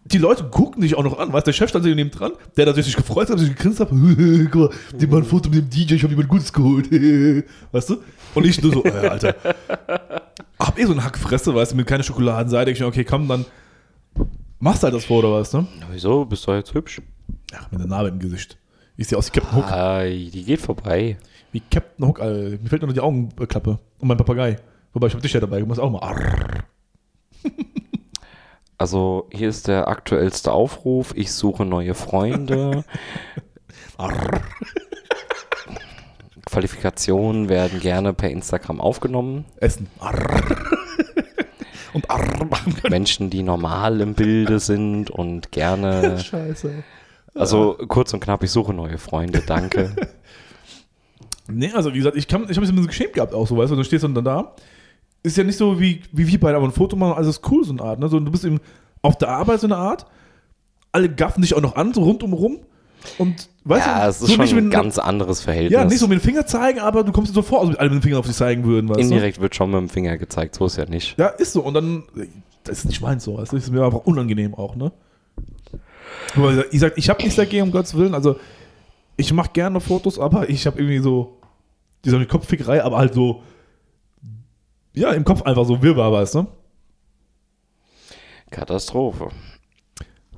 [0.05, 2.65] die Leute gucken dich auch noch an, weißt du, der Chef stand neben dran, der
[2.65, 3.89] hat sich gefreut hat, sich gegrinst hat,
[4.51, 6.91] guck mal, die machen ein Foto mit dem DJ, ich habe jemand Gutes geholt,
[7.71, 7.97] weißt du?
[8.33, 9.35] Und ich nur so, äh, Alter,
[10.59, 13.45] hab eh so eine Hackfresse, weißt du, mit keine Schokoladenseite, ich mir, okay, komm, dann
[14.59, 15.57] machst halt das Foto, weißt du?
[15.59, 16.25] Ja, wieso?
[16.25, 17.01] Bist du jetzt hübsch?
[17.51, 18.57] Ja, mit der Narbe im Gesicht.
[18.95, 19.71] Ich sehe aus wie Captain Hook.
[19.71, 21.17] Ei, die geht vorbei.
[21.51, 22.57] Wie Captain Hook, Alter.
[22.61, 23.79] Mir fällt nur noch die Augenklappe.
[23.99, 24.57] Und mein Papagei.
[24.93, 26.63] Wobei, ich hab dich ja dabei, ich muss auch mal.
[28.79, 31.13] Also hier ist der aktuellste Aufruf.
[31.15, 32.83] Ich suche neue Freunde.
[36.45, 39.45] Qualifikationen werden gerne per Instagram aufgenommen.
[39.57, 39.87] Essen.
[41.93, 42.23] Und Arr.
[42.89, 46.19] Menschen, die normal im Bilde sind und gerne.
[46.19, 46.83] Scheiße.
[47.35, 49.95] Also kurz und knapp, ich suche neue Freunde, danke.
[51.47, 53.57] Nee, also wie gesagt, ich, kann, ich habe mich ein bisschen geschämt gehabt auch so,
[53.57, 54.53] weißt du, du stehst dann da.
[55.23, 57.63] Ist ja nicht so wie, wie wir beide, aber ein Foto machen, alles ist cool,
[57.63, 57.99] so eine Art.
[57.99, 58.07] Ne?
[58.09, 58.59] So, du bist eben
[59.01, 60.05] auf der Arbeit so eine Art.
[60.91, 62.59] Alle gaffen dich auch noch an, so rundum rum.
[63.17, 65.73] Und weißt ja, du, es ist so schon nicht ein mit, ganz anderes Verhältnis.
[65.73, 67.79] Ja, nicht so mit dem Finger zeigen, aber du kommst dir so vor, als ob
[67.79, 69.03] alle mit dem Finger auf dich zeigen würden, weißt du?
[69.03, 71.17] Indirekt wird schon mit dem Finger gezeigt, so ist ja nicht.
[71.17, 71.61] Ja, ist so.
[71.61, 72.03] Und dann,
[72.63, 73.37] das ist nicht meins so.
[73.37, 74.93] Das ist mir einfach unangenehm auch, ne?
[76.35, 78.13] Aber ich sag, ich habe nichts dagegen, um Gottes Willen.
[78.13, 78.37] Also,
[79.17, 81.37] ich mache gerne Fotos, aber ich habe irgendwie so,
[82.03, 83.43] diese Kopffickerei, aber halt so,
[84.93, 86.47] ja, im Kopf einfach so wirrwarr, weißt du?
[88.51, 89.29] Katastrophe.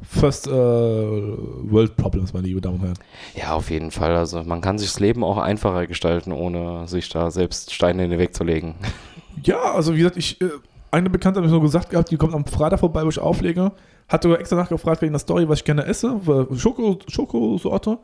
[0.01, 2.99] First äh, World Problems, meine liebe Damen und Herren.
[3.35, 4.15] Ja, auf jeden Fall.
[4.15, 8.11] Also man kann sich das Leben auch einfacher gestalten, ohne sich da selbst Steine in
[8.11, 8.75] den Weg zu legen.
[9.43, 10.49] Ja, also wie gesagt, ich, äh,
[10.91, 13.71] eine Bekannte hat mir so gesagt gehabt, die kommt am Freitag vorbei, wo ich auflege.
[14.07, 16.19] Hat sogar extra nachgefragt wegen der Story, was ich gerne esse,
[16.55, 17.97] Schoko, Schokosorte.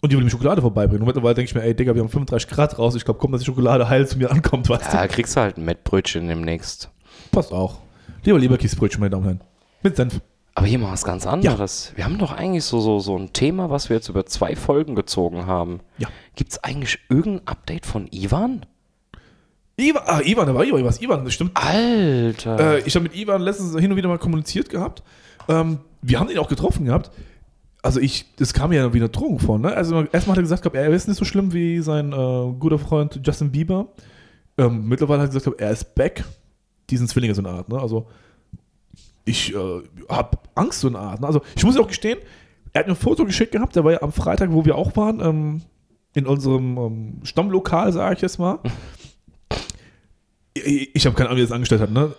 [0.00, 1.02] Und die will mir Schokolade vorbeibringen.
[1.02, 2.94] Und mittlerweile denke ich mir, ey Digga, wir haben 35 Grad raus.
[2.94, 5.56] Ich glaube, komm, dass die Schokolade heil zu mir ankommt, weißt Ja, kriegst du halt
[5.56, 6.84] ein Mettbrötchen demnächst.
[6.84, 7.30] du?
[7.32, 7.78] Passt auch.
[8.24, 9.40] Lieber Leberkiesbrötchen, meine Damen und Herren.
[9.82, 10.20] Mit Senf.
[10.54, 11.92] Aber hier mal was ganz anderes.
[11.96, 14.94] Wir haben doch eigentlich so, so, so ein Thema, was wir jetzt über zwei Folgen
[14.94, 15.80] gezogen haben.
[15.98, 16.08] Ja.
[16.34, 18.64] Gibt es eigentlich irgendein Update von Ivan?
[19.76, 21.02] Ivan, ah, Ivan, da war Ivan, was?
[21.02, 21.50] Ivan, das stimmt.
[21.54, 22.76] Alter.
[22.76, 25.02] Äh, ich habe mit Ivan letztens hin und wieder mal kommuniziert gehabt.
[25.48, 27.10] Ähm, wir haben ihn auch getroffen gehabt.
[27.82, 29.72] Also ich, das kam mir ja wie eine Drohung vor, ne?
[29.72, 33.20] Also erstmal hat er gesagt, er ist nicht so schlimm wie sein äh, guter Freund
[33.24, 33.88] Justin Bieber.
[34.58, 36.24] Ähm, mittlerweile hat er gesagt, er ist back.
[36.90, 37.78] Die sind Zwillinge so eine Art, ne?
[37.78, 38.08] Also
[39.24, 41.20] ich äh, habe Angst so eine Art.
[41.20, 41.26] Ne?
[41.26, 42.18] Also ich muss auch gestehen,
[42.72, 44.96] er hat mir ein Foto geschickt gehabt, der war ja am Freitag, wo wir auch
[44.96, 45.62] waren, ähm,
[46.14, 48.58] in unserem ähm, Stammlokal, sage ich jetzt mal.
[50.54, 52.14] ich ich habe keine Ahnung, wie er das angestellt hat, ne?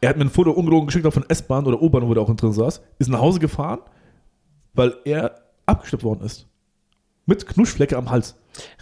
[0.00, 2.52] Er hat mir ein Foto ungelogen geschickt von S-Bahn oder U-Bahn, wo er auch drin
[2.52, 3.80] saß, ist nach Hause gefahren,
[4.72, 5.34] weil er
[5.66, 6.46] abgeschleppt worden ist.
[7.26, 8.34] Mit Knuschflecke am Hals.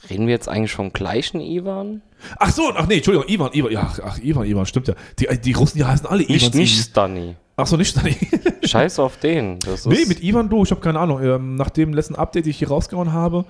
[0.08, 2.02] Reden wir jetzt eigentlich vom gleichen Ivan?
[2.38, 4.94] Ach so, ach nee, Entschuldigung, Ivan, Ivan, ja, ach, ach Ivan, Ivan, stimmt ja.
[5.18, 6.54] Die, die Russen, die heißen alle Nicht, Ivans.
[6.54, 7.36] nicht Stunny.
[7.56, 8.16] Achso, nicht Sunny.
[8.64, 9.58] Scheiß auf den.
[9.58, 11.22] Das nee, mit Ivan du, ich habe keine Ahnung.
[11.22, 13.44] Ähm, nach dem letzten Update, die ich hier rausgehauen habe,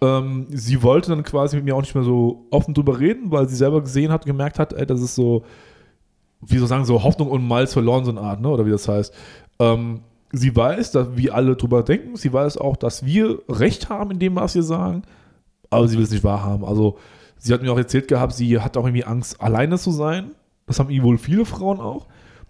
[0.00, 3.48] ähm, sie wollte dann quasi mit mir auch nicht mehr so offen drüber reden, weil
[3.48, 5.44] sie selber gesehen hat, gemerkt hat, ey, das ist so,
[6.42, 8.48] wie soll ich sagen, so Hoffnung und Malz verloren, so eine Art, ne?
[8.48, 9.14] oder wie das heißt.
[9.60, 10.00] Ähm,
[10.32, 12.16] sie weiß, dass wir alle drüber denken.
[12.16, 15.02] Sie weiß auch, dass wir Recht haben in dem, was wir sagen,
[15.70, 16.64] aber sie will es nicht wahrhaben.
[16.64, 16.98] Also,
[17.38, 20.32] sie hat mir auch erzählt gehabt, sie hat auch irgendwie Angst, alleine zu sein.
[20.66, 22.06] Das haben ihm wohl viele Frauen auch.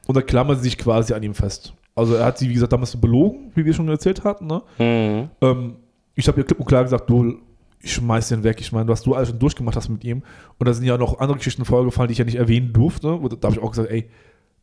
[0.06, 1.74] Und da klammert sie sich quasi an ihm fest.
[1.94, 4.46] Also, er hat sie, wie gesagt, damals belogen, wie wir schon erzählt hatten.
[4.46, 4.62] Ne?
[4.78, 5.30] Mhm.
[5.40, 5.76] Ähm,
[6.14, 7.38] ich habe ihr klipp und klar gesagt, du,
[7.82, 8.60] ich schmeiß den weg.
[8.60, 10.22] Ich meine, was du alles schon durchgemacht hast mit ihm.
[10.58, 13.14] Und da sind ja noch andere Geschichten vorgefallen, die ich ja nicht erwähnen durfte.
[13.14, 14.08] Und da habe ich auch gesagt, ey,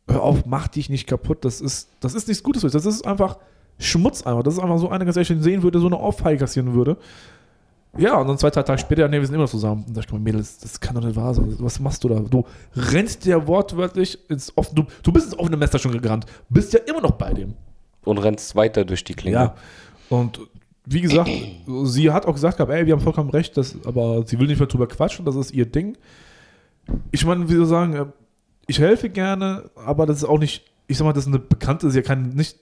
[0.08, 1.44] hör auf, mach dich nicht kaputt.
[1.44, 2.72] Das ist, das ist nichts Gutes für dich.
[2.72, 3.38] Das ist einfach
[3.78, 4.42] Schmutz einfach.
[4.42, 6.96] Das ist einfach so einer, ehrlich, den sehen würde, so eine Ohrfeige kassieren würde.
[7.98, 9.84] Ja, und dann zwei, drei Tage später, nee, wir sind immer noch zusammen.
[9.86, 11.54] Und da dachte ich mir, Mädels, das kann doch nicht wahr sein.
[11.58, 12.20] Was machst du da?
[12.20, 16.72] Du rennst dir wortwörtlich ins offene, du, du bist ins offene Messer schon gerannt, bist
[16.72, 17.54] ja immer noch bei dem.
[18.04, 19.36] Und rennst weiter durch die Klinge.
[19.36, 19.54] Ja.
[20.08, 20.40] Und
[20.92, 21.30] wie gesagt,
[21.84, 24.58] sie hat auch gesagt gehabt, ey, wir haben vollkommen recht, das, aber sie will nicht
[24.58, 25.96] mehr drüber quatschen, das ist ihr Ding.
[27.12, 28.06] Ich meine, wie soll ich sagen, äh,
[28.66, 31.86] ich helfe gerne, aber das ist auch nicht, ich sag mal, das ist eine bekannte,
[31.86, 32.56] ist ja kein, nicht,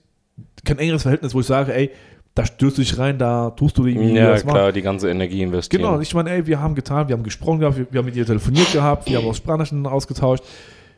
[0.63, 1.89] kein engeres Verhältnis, wo ich sage, ey,
[2.35, 4.55] da stürzt du dich rein, da tust du irgendwie Ja, was machen.
[4.55, 5.81] klar, die ganze Energie investieren.
[5.81, 8.15] Genau, ich meine, ey, wir haben getan, wir haben gesprochen gehabt, wir, wir haben mit
[8.15, 10.43] ihr telefoniert gehabt, wir haben auch Sprachnachrichten ausgetauscht,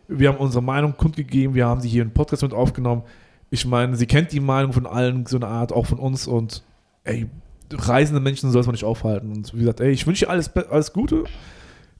[0.10, 3.04] wir haben unsere Meinung kundgegeben, wir haben sie hier im Podcast mit aufgenommen.
[3.50, 6.64] Ich meine, sie kennt die Meinung von allen, so eine Art, auch von uns und
[7.04, 7.30] ey,
[7.72, 9.32] reisende Menschen soll man nicht aufhalten.
[9.32, 11.24] Und wie gesagt, ey, ich wünsche ihr alles, alles Gute.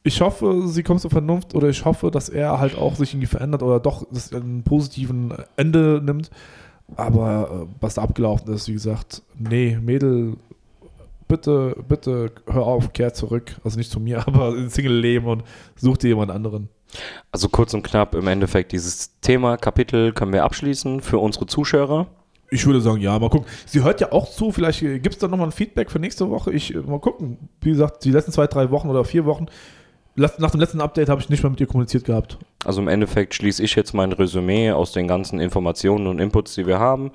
[0.04, 3.28] Ich hoffe, sie kommt zur Vernunft oder ich hoffe, dass er halt auch sich irgendwie
[3.28, 6.32] verändert oder doch das einen positiven Ende nimmt.
[6.96, 10.38] Aber äh, was da abgelaufen ist, wie gesagt, nee, Mädel,
[11.28, 13.56] bitte, bitte hör auf, kehr zurück.
[13.64, 15.44] Also nicht zu mir, aber ins Single-Leben und
[15.76, 16.70] such dir jemand anderen.
[17.32, 22.08] Also kurz und knapp, im Endeffekt, dieses Thema, Kapitel können wir abschließen für unsere Zuschauer.
[22.54, 23.48] Ich würde sagen, ja, mal gucken.
[23.66, 26.52] Sie hört ja auch zu, vielleicht gibt es da nochmal ein Feedback für nächste Woche.
[26.52, 27.38] Ich, äh, mal gucken.
[27.62, 29.48] Wie gesagt, die letzten zwei, drei Wochen oder vier Wochen,
[30.16, 32.38] nach dem letzten Update habe ich nicht mehr mit ihr kommuniziert gehabt.
[32.66, 36.68] Also im Endeffekt schließe ich jetzt mein Resümee aus den ganzen Informationen und Inputs, die
[36.68, 37.12] wir haben.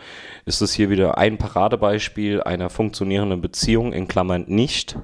[0.47, 4.99] Ist es hier wieder ein Paradebeispiel einer funktionierenden Beziehung, in Klammern nicht,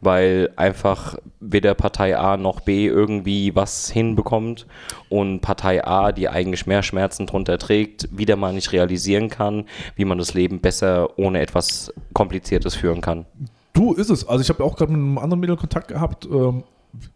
[0.00, 4.66] weil einfach weder Partei A noch B irgendwie was hinbekommt
[5.08, 10.04] und Partei A, die eigentlich mehr Schmerzen drunter trägt, wieder mal nicht realisieren kann, wie
[10.04, 13.26] man das Leben besser ohne etwas Kompliziertes führen kann.
[13.72, 14.26] Du ist es.
[14.26, 16.26] Also ich habe auch gerade mit einem anderen Mädel Kontakt gehabt.
[16.26, 16.64] Ähm,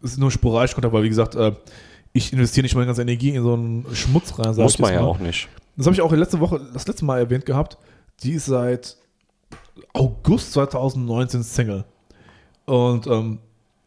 [0.02, 1.52] es ist nur sporadisch Kontakt, weil wie gesagt, äh,
[2.12, 4.54] ich investiere nicht meine ganze Energie in so einen Schmutz rein.
[4.54, 5.08] Muss man ja mal.
[5.08, 5.48] auch nicht.
[5.76, 7.76] Das habe ich auch letzte Woche, das letzte Mal erwähnt gehabt.
[8.22, 8.96] Die ist seit
[9.92, 11.84] August 2019 Single.
[12.66, 13.38] Und ähm,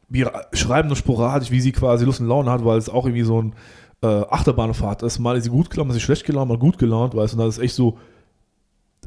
[0.10, 3.24] wir schreiben nur sporadisch, wie sie quasi Lust und Laune hat, weil es auch irgendwie
[3.24, 3.54] so ein
[4.02, 5.20] äh, Achterbahnfahrt ist.
[5.20, 7.38] Mal ist sie gut gelaunt, mal ist sie schlecht gelaunt, mal gut gelaunt, weißt du.
[7.38, 7.98] Und das ist echt so,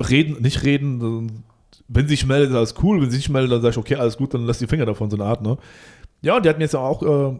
[0.08, 1.44] reden, nicht reden.
[1.88, 3.00] Wenn sie sich meldet, alles cool.
[3.00, 5.10] Wenn sie sich meldet, dann sage ich, okay, alles gut, dann lass die Finger davon,
[5.10, 5.56] so eine Art, ne?
[6.22, 7.38] Ja, und die hat mir jetzt auch, äh,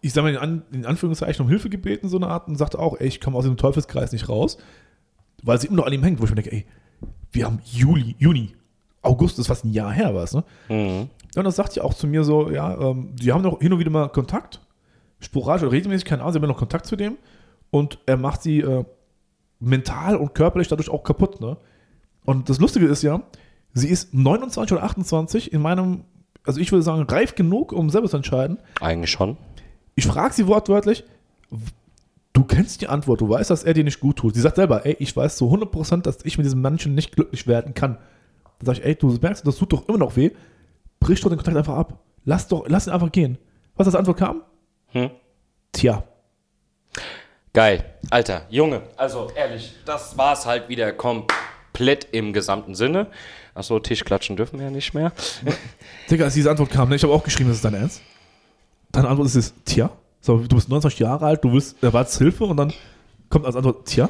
[0.00, 2.78] ich sag mal in, An in Anführungszeichen, um Hilfe gebeten, so eine Art, und sagte
[2.78, 4.58] auch, ey, ich komme aus dem Teufelskreis nicht raus,
[5.42, 6.66] weil sie immer noch an ihm hängt, wo ich mir denke, ey,
[7.32, 8.54] wir haben Juli, Juni,
[9.02, 10.44] August ist fast ein Jahr her, was, ne?
[10.68, 11.08] Mhm.
[11.38, 13.72] Ja, und das sagt sie auch zu mir so, ja, ähm, die haben noch hin
[13.72, 14.60] und wieder mal Kontakt,
[15.20, 17.16] sporadisch oder regelmäßig, keine Ahnung, sie haben noch Kontakt zu dem
[17.70, 18.84] und er macht sie äh,
[19.60, 21.56] mental und körperlich dadurch auch kaputt, ne?
[22.24, 23.22] Und das Lustige ist ja,
[23.72, 26.02] sie ist 29 oder 28 in meinem,
[26.42, 28.58] also ich würde sagen, reif genug, um selber zu entscheiden.
[28.80, 29.36] Eigentlich schon.
[29.94, 31.04] Ich frage sie wortwörtlich,
[32.32, 34.34] du kennst die Antwort, du weißt, dass er dir nicht gut tut.
[34.34, 37.46] Sie sagt selber, ey, ich weiß zu 100%, dass ich mit diesem Menschen nicht glücklich
[37.46, 37.98] werden kann.
[38.58, 40.32] Dann sage ich, ey, du merkst, das tut doch immer noch weh.
[41.00, 41.98] Brich doch den Kontakt einfach ab.
[42.24, 43.38] Lass doch, lass ihn einfach gehen.
[43.76, 44.42] Was als Antwort kam?
[44.88, 45.10] Hm?
[45.72, 46.02] Tja.
[47.52, 47.84] Geil.
[48.10, 53.08] Alter, Junge, also ehrlich, das war's halt wieder komplett im gesamten Sinne.
[53.54, 55.12] Achso, Tischklatschen dürfen wir ja nicht mehr.
[56.10, 58.02] Digga, als diese Antwort kam, ne, ich habe auch geschrieben, das ist dein Ernst.
[58.92, 59.90] Deine Antwort ist es, tja.
[60.20, 62.72] So, du bist 29 Jahre alt, du willst, erwartest Hilfe und dann
[63.28, 64.08] kommt als Antwort, tja.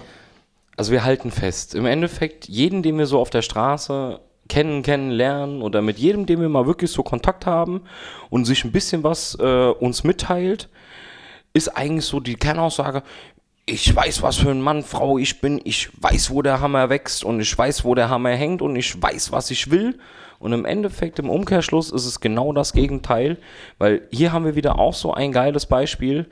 [0.76, 5.62] Also wir halten fest, im Endeffekt, jeden, den wir so auf der Straße kennen, kennenlernen
[5.62, 7.82] oder mit jedem, dem wir mal wirklich so Kontakt haben
[8.30, 10.68] und sich ein bisschen was äh, uns mitteilt,
[11.52, 13.02] ist eigentlich so die Kernaussage,
[13.66, 17.22] ich weiß, was für ein Mann, Frau ich bin, ich weiß, wo der Hammer wächst
[17.22, 19.98] und ich weiß, wo der Hammer hängt und ich weiß, was ich will.
[20.38, 23.38] Und im Endeffekt, im Umkehrschluss ist es genau das Gegenteil,
[23.76, 26.26] weil hier haben wir wieder auch so ein geiles Beispiel.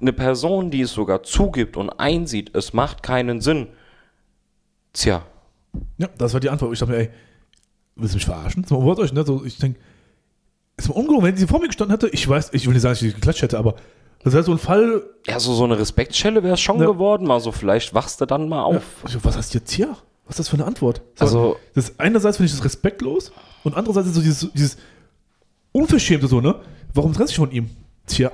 [0.00, 3.68] Eine Person, die es sogar zugibt und einsieht, es macht keinen Sinn.
[4.92, 5.22] Tja,
[5.96, 6.72] Ja, das war die Antwort.
[6.72, 7.10] Ich dachte mir, ey,
[7.96, 8.62] willst du mich verarschen?
[8.62, 9.24] Das wollt euch, ne?
[9.24, 9.78] So, ich denke,
[10.76, 12.92] ist mal ungelogen, wenn sie vor mir gestanden hätte, ich weiß, ich will nicht sagen,
[12.94, 13.74] dass ich geklatscht hätte, aber
[14.24, 16.86] Das wäre so ein Fall, Ja, so, so eine Respektschelle wäre es schon Ja.
[16.86, 17.30] geworden.
[17.30, 18.82] Also vielleicht wachst du dann mal auf.
[19.08, 19.88] Ja, was heißt jetzt hier?
[20.26, 21.00] Was ist das für eine Antwort?
[21.14, 23.30] So, Also- das einerseits finde ich das respektlos
[23.62, 24.76] und andererseits ist so dieses, dieses
[25.72, 26.56] Unverschämte so, ne?
[26.94, 27.70] Warum trennst du dich von ihm?
[28.06, 28.32] Tja.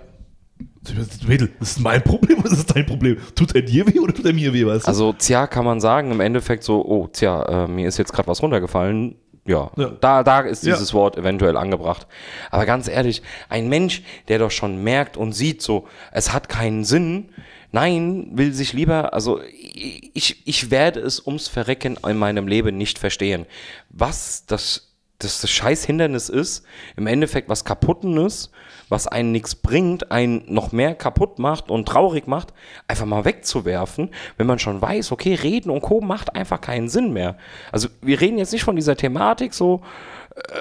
[1.27, 3.19] Mädel, das ist mein Problem oder ist das dein Problem?
[3.35, 4.89] Tut er dir weh oder tut er mir weh, weißt du?
[4.89, 8.29] Also, tja, kann man sagen, im Endeffekt so, oh, tja, äh, mir ist jetzt gerade
[8.29, 9.17] was runtergefallen.
[9.45, 9.89] Ja, Ja.
[10.01, 10.75] Da, da ist Ja.
[10.75, 12.07] dieses Wort eventuell angebracht.
[12.51, 16.85] Aber ganz ehrlich, ein Mensch, der doch schon merkt und sieht so, es hat keinen
[16.85, 17.31] Sinn,
[17.73, 22.99] nein, will sich lieber, also ich, ich werde es ums Verrecken in meinem Leben nicht
[22.99, 23.47] verstehen.
[23.91, 26.65] Was das, das, das scheiß Hindernis ist,
[26.97, 28.51] im Endeffekt was Kaputtenes,
[28.93, 32.53] was einen nichts bringt, einen noch mehr kaputt macht und traurig macht,
[32.87, 36.03] einfach mal wegzuwerfen, wenn man schon weiß, okay, reden und Co.
[36.03, 37.37] macht einfach keinen Sinn mehr.
[37.73, 39.81] Also wir reden jetzt nicht von dieser Thematik so,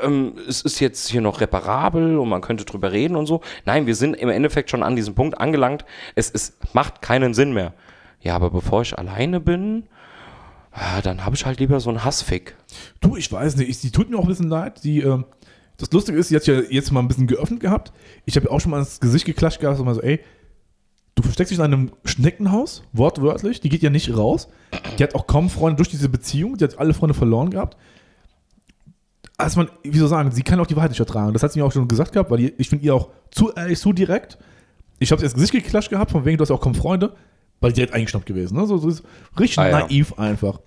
[0.02, 3.42] ähm, es ist jetzt hier noch reparabel und man könnte drüber reden und so.
[3.66, 5.84] Nein, wir sind im Endeffekt schon an diesem Punkt angelangt,
[6.16, 7.74] es, es macht keinen Sinn mehr.
[8.22, 9.88] Ja, aber bevor ich alleine bin,
[10.72, 12.56] ah, dann habe ich halt lieber so einen Hassfick.
[13.02, 14.86] Du, ich weiß nicht, ich, sie tut mir auch ein bisschen leid.
[14.86, 15.26] Die, ähm,
[15.82, 17.92] das Lustige ist, sie hat ja jetzt mal ein bisschen geöffnet gehabt.
[18.26, 20.20] Ich habe ihr auch schon mal ins Gesicht geklatscht gehabt und mal so, ey,
[21.16, 24.48] du versteckst dich in einem Schneckenhaus, wortwörtlich, die geht ja nicht raus.
[24.98, 27.78] Die hat auch kaum Freunde durch diese Beziehung, die hat alle Freunde verloren gehabt.
[29.38, 31.34] Also man, wie soll ich sagen, sie kann auch die Wahrheit nicht ertragen.
[31.34, 33.80] Das hat sie mir auch schon gesagt gehabt, weil ich finde ihr auch zu ehrlich,
[33.80, 34.38] zu direkt.
[35.00, 37.16] Ich habe sie ins Gesicht geklatscht gehabt, von wegen, du hast ja auch kaum Freunde,
[37.60, 38.56] weil die direkt eingeschnappt gewesen.
[38.56, 38.68] Ne?
[38.68, 39.04] So, so ist
[39.40, 39.80] richtig Ah, ja.
[39.80, 40.60] naiv einfach.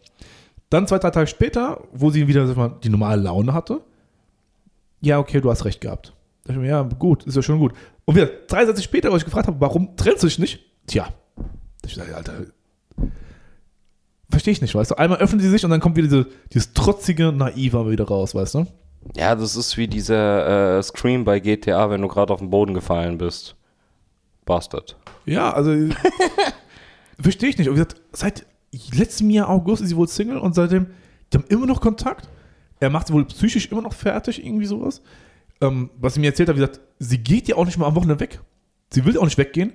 [0.71, 3.81] Dann zwei, drei Tage später, wo sie wieder mal, die normale Laune hatte,
[5.05, 6.13] ja, okay, du hast recht gehabt.
[6.45, 7.73] Da ich mir, ja, gut, ist ja schon gut.
[8.05, 10.61] Und wieder drei Sätze später, wo ich gefragt habe, warum trennst du dich nicht?
[10.87, 11.09] Tja.
[11.87, 12.33] Ich dachte, Alter,
[14.31, 14.95] verstehe ich nicht, weißt du?
[14.97, 18.55] Einmal öffnen sie sich und dann kommt wieder diese, dieses trotzige Naive wieder raus, weißt
[18.55, 18.67] du?
[19.17, 22.75] Ja, das ist wie dieser äh, Scream bei GTA, wenn du gerade auf den Boden
[22.75, 23.55] gefallen bist.
[24.45, 24.97] Bastard.
[25.27, 25.71] Ja, also
[27.21, 27.69] verstehe ich nicht.
[27.69, 28.47] Und wie gesagt, seit
[28.93, 30.87] letztem Jahr August ist sie wohl Single und seitdem,
[31.33, 32.29] die haben immer noch Kontakt.
[32.81, 35.01] Er macht sie wohl psychisch immer noch fertig, irgendwie sowas.
[35.61, 37.95] Ähm, was sie mir erzählt hat, wie gesagt, sie geht ja auch nicht mal am
[37.95, 38.41] Wochenende weg.
[38.93, 39.73] Sie will auch nicht weggehen,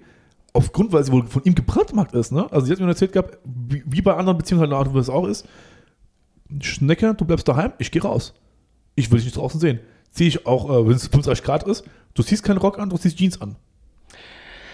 [0.54, 2.52] aufgrund, weil sie wohl von ihm gebrandmarkt ist, ne?
[2.52, 4.98] Also sie hat mir erzählt gehabt, wie, wie bei anderen Beziehungen halt eine Art, wo
[4.98, 5.46] das auch ist.
[6.62, 8.34] Schnecke, du bleibst daheim, ich gehe raus.
[8.96, 9.80] Ich will dich nicht draußen sehen.
[10.12, 11.86] Ziehe ich auch, äh, wenn es 35 Grad ist,
[12.16, 13.56] du ziehst keinen Rock an, du ziehst Jeans an.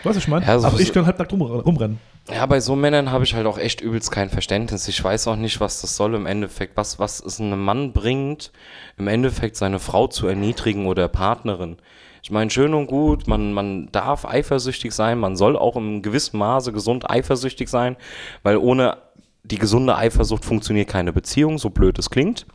[0.04, 0.46] Weißt du, was ich meine?
[0.46, 2.00] Ja, so- Aber ich kann rum, rumrennen.
[2.28, 4.88] Ja, bei so Männern habe ich halt auch echt übelst kein Verständnis.
[4.88, 6.76] Ich weiß auch nicht, was das soll im Endeffekt.
[6.76, 8.52] Was, was es einem Mann bringt,
[8.98, 11.78] im Endeffekt seine Frau zu erniedrigen oder Partnerin.
[12.24, 16.40] Ich meine, schön und gut, man, man darf eifersüchtig sein, man soll auch im gewissen
[16.40, 17.98] Maße gesund eifersüchtig sein,
[18.42, 18.98] weil ohne
[19.44, 22.48] die gesunde Eifersucht funktioniert keine Beziehung, so blöd es klingt.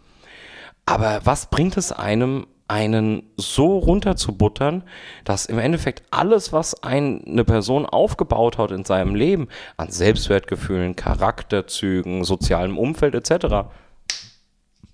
[0.87, 4.85] Aber was bringt es einem, einen so runterzubuttern,
[5.25, 10.95] dass im Endeffekt alles, was ein, eine Person aufgebaut hat in seinem Leben, an Selbstwertgefühlen,
[10.95, 13.69] Charakterzügen, sozialem Umfeld etc.,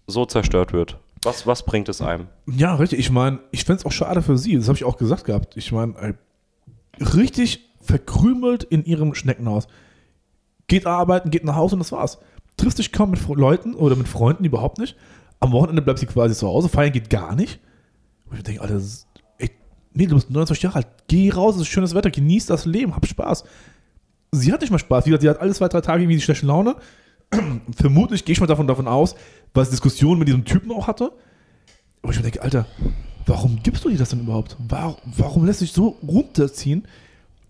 [0.06, 0.96] so zerstört wird?
[1.22, 2.28] Was, was bringt es einem?
[2.46, 2.98] Ja, richtig.
[2.98, 4.56] Ich meine, ich fände es auch schade für sie.
[4.56, 5.56] Das habe ich auch gesagt gehabt.
[5.56, 6.14] Ich meine, äh,
[7.04, 9.66] richtig verkrümelt in ihrem Schneckenhaus.
[10.66, 12.18] Geht arbeiten, geht nach Hause und das war's.
[12.56, 14.96] Triffst dich kaum mit Leuten oder mit Freunden überhaupt nicht.
[15.40, 16.70] Am Wochenende bleibt sie quasi zu Hause.
[16.70, 17.60] Feiern geht gar nicht.
[18.30, 18.80] Und ich denke, Alter,
[19.38, 19.50] ey,
[19.92, 20.88] nee, du bist 29 Jahre alt.
[21.08, 23.44] Geh raus, es ist schönes Wetter, genieß das Leben, hab Spaß.
[24.32, 25.06] Sie hat nicht mal Spaß.
[25.06, 26.76] Wie gesagt, sie hat alle zwei, drei Tage irgendwie die schlechte Laune.
[27.76, 29.14] Vermutlich gehe ich mal davon, davon aus,
[29.54, 31.12] weil sie Diskussionen mit diesem Typen auch hatte.
[32.02, 32.66] Aber ich mir denke, Alter,
[33.26, 34.56] warum gibst du dir das denn überhaupt?
[34.68, 36.86] Warum, warum lässt sich so runterziehen?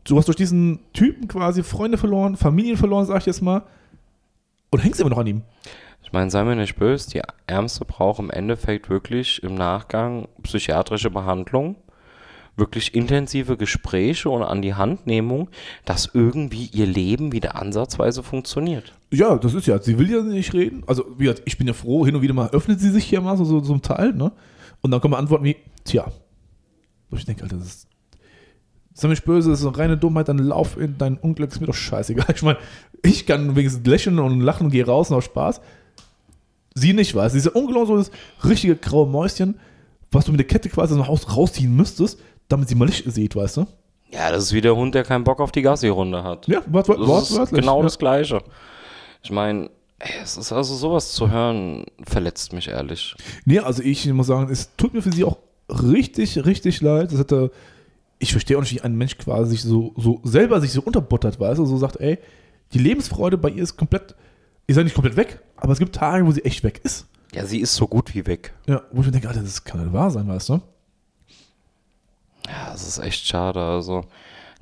[0.04, 3.64] Du hast durch diesen Typen quasi Freunde verloren, Familien verloren, sag ich jetzt mal.
[4.70, 5.42] Und hängst immer noch an ihm.
[6.06, 11.10] Ich meine, sei mir nicht böse, die Ärmste braucht im Endeffekt wirklich im Nachgang psychiatrische
[11.10, 11.74] Behandlung,
[12.56, 15.48] wirklich intensive Gespräche und an die Handnehmung,
[15.84, 18.94] dass irgendwie ihr Leben wieder ansatzweise funktioniert.
[19.10, 20.84] Ja, das ist ja, sie will ja nicht reden.
[20.86, 23.20] Also, wie gesagt, ich bin ja froh, hin und wieder mal öffnet sie sich hier
[23.20, 24.30] mal so, so, ein Teil, ne?
[24.82, 26.06] Und dann kommen Antworten wie, tja.
[27.10, 27.88] Ich denke, Alter, das ist.
[28.94, 31.66] Sei mich böse, das ist eine reine Dummheit, dann lauf in dein Unglück, ist mir
[31.66, 32.26] doch scheißegal.
[32.34, 32.58] Ich meine,
[33.02, 35.60] ich kann wenigstens lächeln und lachen, gehe raus und hab Spaß.
[36.78, 37.40] Sie nicht, weißt du?
[37.40, 38.10] Sie ist ja ungelogen so das
[38.48, 39.58] richtige graue Mäuschen,
[40.12, 43.10] was du mit der Kette quasi aus dem Haus rausziehen müsstest, damit sie mal Licht
[43.10, 43.66] sieht, weißt du?
[44.10, 46.46] Ja, das ist wie der Hund, der keinen Bock auf die Gassi-Runde hat.
[46.46, 47.82] Ja, wort, wort, Das ist genau ja.
[47.84, 48.40] das Gleiche.
[49.22, 49.70] Ich meine,
[50.22, 53.16] es ist also sowas zu hören, verletzt mich ehrlich.
[53.44, 55.38] Nee, also ich muss sagen, es tut mir für sie auch
[55.68, 57.10] richtig, richtig leid.
[57.10, 57.50] Das hätte,
[58.18, 61.40] ich verstehe auch nicht, wie ein Mensch quasi sich so, so selber sich so unterbuttert,
[61.40, 62.18] weißt du, so sagt, ey,
[62.72, 64.14] die Lebensfreude bei ihr ist komplett,
[64.66, 67.06] ich sage nicht komplett weg, aber es gibt Tage, wo sie echt weg ist.
[67.32, 68.54] Ja, sie ist so gut wie weg.
[68.66, 70.60] Ja, wo ich mir denke, Alter, das kann nicht wahr sein, weißt du?
[72.46, 73.60] Ja, das ist echt schade.
[73.60, 74.04] Also,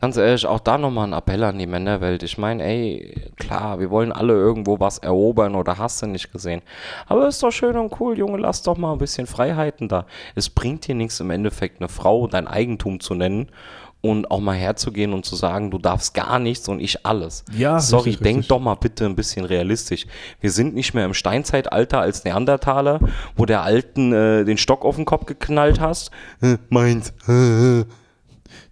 [0.05, 2.23] Ganz ehrlich, auch da nochmal ein Appell an die Männerwelt.
[2.23, 6.61] Ich meine, ey, klar, wir wollen alle irgendwo was erobern oder hast du nicht gesehen.
[7.07, 10.05] Aber ist doch schön und cool, Junge, lass doch mal ein bisschen Freiheiten da.
[10.35, 13.49] Es bringt dir nichts im Endeffekt, eine Frau dein Eigentum zu nennen
[14.05, 17.43] und auch mal herzugehen und zu sagen, du darfst gar nichts und ich alles.
[17.57, 18.49] Ja, Sorry, richtig, denk richtig.
[18.49, 20.07] doch mal bitte ein bisschen realistisch.
[20.43, 23.01] Wir sind nicht mehr im Steinzeitalter als Neandertaler,
[23.35, 26.11] wo der Alten äh, den Stock auf den Kopf geknallt hast.
[26.43, 27.15] Äh, meins.
[27.27, 27.85] Äh, äh.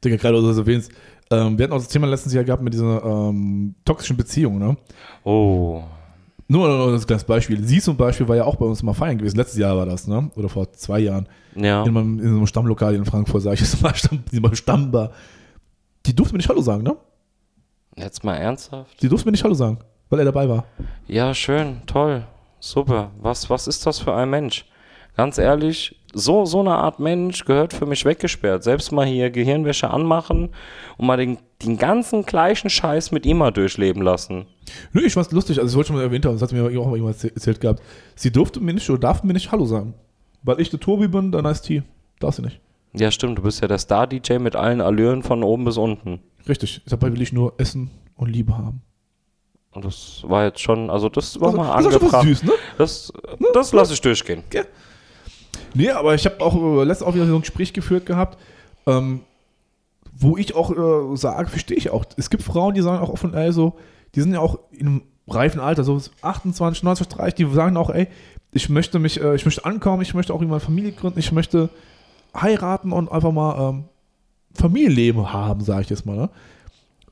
[0.05, 0.93] Digga, gerade du das erwähnst.
[1.31, 4.77] Ähm, wir hatten auch das Thema letztes Jahr gehabt mit dieser ähm, toxischen Beziehung, ne?
[5.25, 5.83] Oh.
[6.53, 7.65] Nur, nur das kleines Beispiel.
[7.65, 9.39] Sie zum Beispiel war ja auch bei uns mal feiern gewesen.
[9.39, 10.31] Letztes Jahr war das, ne?
[10.37, 11.27] Oder vor zwei Jahren.
[11.57, 11.83] Ja.
[11.83, 14.55] In, meinem, in so einem Stammlokal in Frankfurt, sage ich jetzt mal, Stamm, in meinem
[14.55, 15.13] Stammbar.
[16.05, 16.95] Die durfte mir nicht Hallo sagen, ne?
[17.97, 19.01] Jetzt mal ernsthaft?
[19.01, 19.79] Die durfte mir nicht Hallo sagen,
[20.11, 20.67] weil er dabei war.
[21.09, 22.27] Ja, schön, toll,
[22.61, 23.13] super.
[23.19, 24.67] Was, was ist das für ein Mensch?
[25.17, 28.63] Ganz ehrlich, so, so eine Art Mensch gehört für mich weggesperrt.
[28.65, 30.49] Selbst mal hier Gehirnwäsche anmachen
[30.97, 34.47] und mal den, den ganzen gleichen Scheiß mit ihm mal durchleben lassen.
[34.93, 36.87] Nö, ich fand's lustig, also ich wollte schon mal erwähnt haben, das hat mir auch
[36.87, 37.83] mal jemand erzäh- erzählt gehabt.
[38.15, 39.95] Sie durfte mir nicht oder darf mir nicht Hallo sagen.
[40.43, 41.83] Weil ich der Tobi bin, dann heißt T.
[42.19, 42.61] Darf sie nicht.
[42.95, 46.21] Ja, stimmt, du bist ja der Star-DJ mit allen Allüren von oben bis unten.
[46.49, 46.83] Richtig.
[46.87, 48.83] Dabei will ich nur Essen und Liebe haben.
[49.71, 52.23] Und das war jetzt schon, also das war Also, mal das angebracht.
[52.27, 52.53] süß, ne?
[52.77, 53.13] Das,
[53.55, 54.43] das lasse ich durchgehen.
[55.75, 58.39] Nee, aber ich habe auch äh, letztens auch wieder so ein Gespräch geführt gehabt,
[58.87, 59.21] ähm,
[60.13, 62.05] wo ich auch äh, sage, verstehe ich auch.
[62.17, 63.75] Es gibt Frauen, die sagen auch offen, ey, so,
[64.15, 67.91] die sind ja auch in einem reifen Alter, so 28, 29, 30, die sagen auch,
[67.91, 68.09] ey,
[68.53, 71.71] ich möchte mich, äh, ich möchte ankommen, ich möchte auch irgendwann Familie gründen, ich möchte
[72.39, 73.85] heiraten und einfach mal ähm,
[74.55, 76.17] Familienleben haben, sage ich jetzt mal.
[76.17, 76.31] Ne?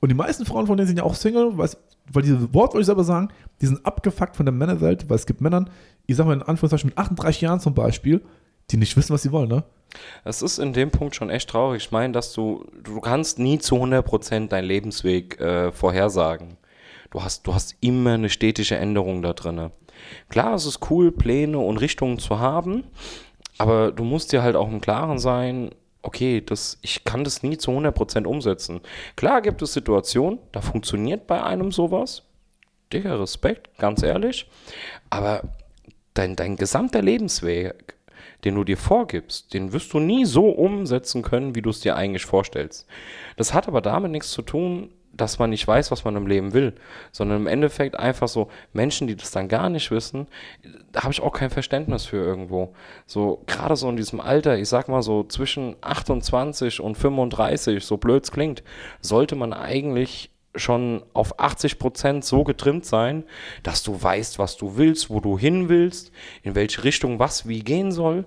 [0.01, 1.71] Und die meisten Frauen von denen sind ja auch Single, weil,
[2.13, 3.29] weil diese Wort, wollte ich selber sagen,
[3.61, 5.71] die sind abgefuckt von der Männerwelt, weil es gibt Männern,
[6.07, 8.23] ich sag mal in Anführungszeichen mit 38 Jahren zum Beispiel,
[8.73, 9.65] die nicht wissen, was sie wollen, ne?
[10.25, 11.85] Es ist in dem Punkt schon echt traurig.
[11.85, 16.57] Ich meine, dass du, du kannst nie zu 100% deinen Lebensweg äh, vorhersagen.
[17.11, 19.73] Du hast, du hast immer eine stetige Änderung da drinne.
[20.29, 22.85] Klar, es ist cool, Pläne und Richtungen zu haben,
[23.59, 25.71] aber du musst dir halt auch im Klaren sein,
[26.03, 28.81] okay, das, ich kann das nie zu 100% umsetzen.
[29.17, 32.23] Klar gibt es Situationen, da funktioniert bei einem sowas.
[32.93, 34.49] Digga, Respekt, ganz ehrlich.
[35.11, 35.43] Aber
[36.15, 37.95] dein, dein gesamter Lebensweg,
[38.45, 41.97] den du dir vorgibst, den wirst du nie so umsetzen können, wie du es dir
[41.97, 42.87] eigentlich vorstellst.
[43.37, 46.53] Das hat aber damit nichts zu tun, dass man nicht weiß, was man im Leben
[46.53, 46.73] will,
[47.13, 50.29] sondern im Endeffekt einfach so Menschen, die das dann gar nicht wissen,
[50.93, 52.75] da habe ich auch kein Verständnis für irgendwo.
[53.07, 57.97] So gerade so in diesem Alter, ich sag mal so zwischen 28 und 35, so
[57.97, 58.63] blöd es klingt,
[59.01, 63.25] sollte man eigentlich schon auf 80 Prozent so getrimmt sein,
[63.63, 66.11] dass du weißt, was du willst, wo du hin willst,
[66.43, 68.25] in welche Richtung was wie gehen soll.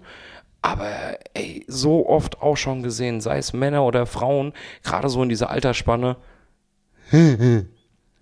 [0.61, 4.53] Aber ey, so oft auch schon gesehen, sei es Männer oder Frauen,
[4.83, 6.15] gerade so in dieser Altersspanne,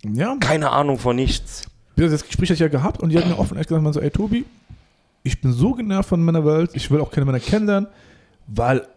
[0.04, 1.64] Ja, keine Ahnung von nichts.
[1.96, 4.02] das Gespräch hatte ich ja gehabt und die hat mir offen echt gesagt, man so,
[4.02, 4.46] ey Tobi,
[5.24, 7.88] ich bin so genervt von Männerwelt, ich will auch keine Männer kennenlernen,
[8.48, 8.88] weil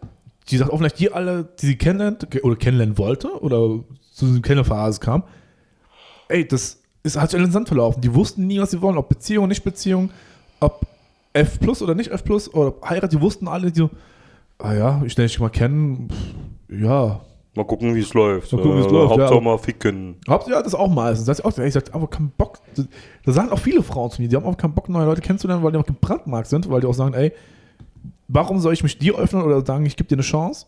[0.49, 3.83] die sagt offen, die alle, die sie kennenlernt oder kennenlernen wollte oder
[4.15, 5.23] zu diesem Kennenphase kam,
[6.29, 8.01] ey, das ist, hat sich in den Sand verlaufen.
[8.01, 10.09] Die wussten nie, was sie wollen, ob Beziehung, nicht Beziehung,
[10.59, 10.87] ob
[11.33, 13.89] F plus oder nicht F plus oder Heirat, die wussten alle, die so,
[14.57, 17.21] ah ja, ich lerne dich mal kennen, pff, ja,
[17.55, 18.51] Mal gucken, wie es läuft.
[18.51, 19.41] Mal gucken, wie es läuft, Hauptsache ja.
[19.41, 20.15] mal ficken.
[20.27, 21.25] Habt ihr das auch meistens?
[21.25, 22.59] Das heißt auch, ich sag, aber keinen Bock.
[23.23, 25.63] Da sagen auch viele Frauen zu mir, die haben auch keinen Bock, neue Leute kennenzulernen,
[25.63, 27.31] weil die auch gebrandmarkt sind, weil die auch sagen, ey,
[28.27, 30.65] warum soll ich mich dir öffnen oder sagen, ich gebe dir eine Chance,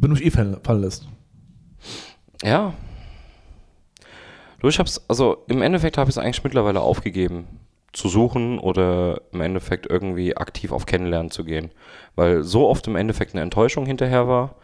[0.00, 1.06] wenn du mich eh fallen lässt?
[2.42, 2.74] Ja.
[4.60, 7.46] Du, ich hab's, also im Endeffekt habe ich es eigentlich mittlerweile aufgegeben,
[7.92, 11.70] zu suchen oder im Endeffekt irgendwie aktiv auf Kennenlernen zu gehen.
[12.16, 14.56] Weil so oft im Endeffekt eine Enttäuschung hinterher war.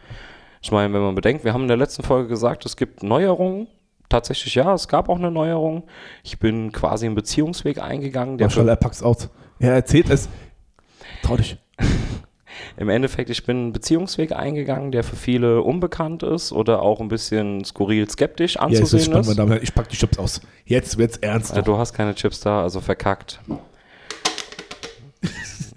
[0.63, 3.69] Ich meine, wenn man bedenkt, wir haben in der letzten Folge gesagt, es gibt Neuerungen.
[4.09, 5.85] Tatsächlich ja, es gab auch eine Neuerung.
[6.25, 9.31] Ich bin quasi einen Beziehungsweg eingegangen, der Marshall, er packt's aus.
[9.61, 10.29] Er erzählt es.
[11.23, 11.57] Trau dich.
[12.77, 17.09] Im Endeffekt, ich bin einen Beziehungsweg eingegangen, der für viele unbekannt ist oder auch ein
[17.09, 19.39] bisschen skurril skeptisch Ja, jetzt ist anzusehen spannend, ist.
[19.39, 19.59] Damen.
[19.63, 20.41] Ich pack die Chips aus.
[20.65, 21.57] Jetzt wird's ernst.
[21.57, 23.41] Äh, du hast keine Chips da, also verkackt.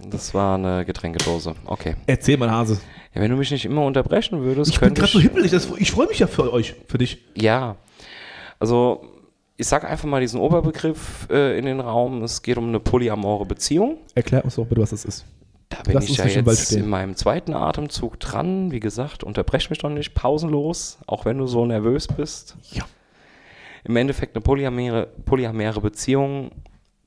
[0.10, 1.56] Das war eine Getränkedose.
[1.66, 1.96] Okay.
[2.06, 2.80] Erzähl mal, Hase.
[3.16, 5.14] Ja, wenn du mich nicht immer unterbrechen würdest, Ich bin könnte gerade ich.
[5.14, 5.52] so hippelig.
[5.52, 7.20] Das, ich freue mich ja für euch, für dich.
[7.36, 7.76] ja.
[8.60, 9.04] Also,
[9.58, 12.24] ich sag einfach mal diesen Oberbegriff äh, in den Raum.
[12.24, 13.98] Es geht um eine polyamore Beziehung.
[14.16, 15.26] Erklär uns doch bitte, was das ist.
[15.78, 18.72] Da bin Lass ich ja jetzt in meinem zweiten Atemzug dran.
[18.72, 22.58] Wie gesagt, unterbrech mich doch nicht pausenlos, auch wenn du so nervös bist.
[22.72, 22.84] Ja.
[23.84, 26.52] Im Endeffekt eine polyamere, polyamere Beziehung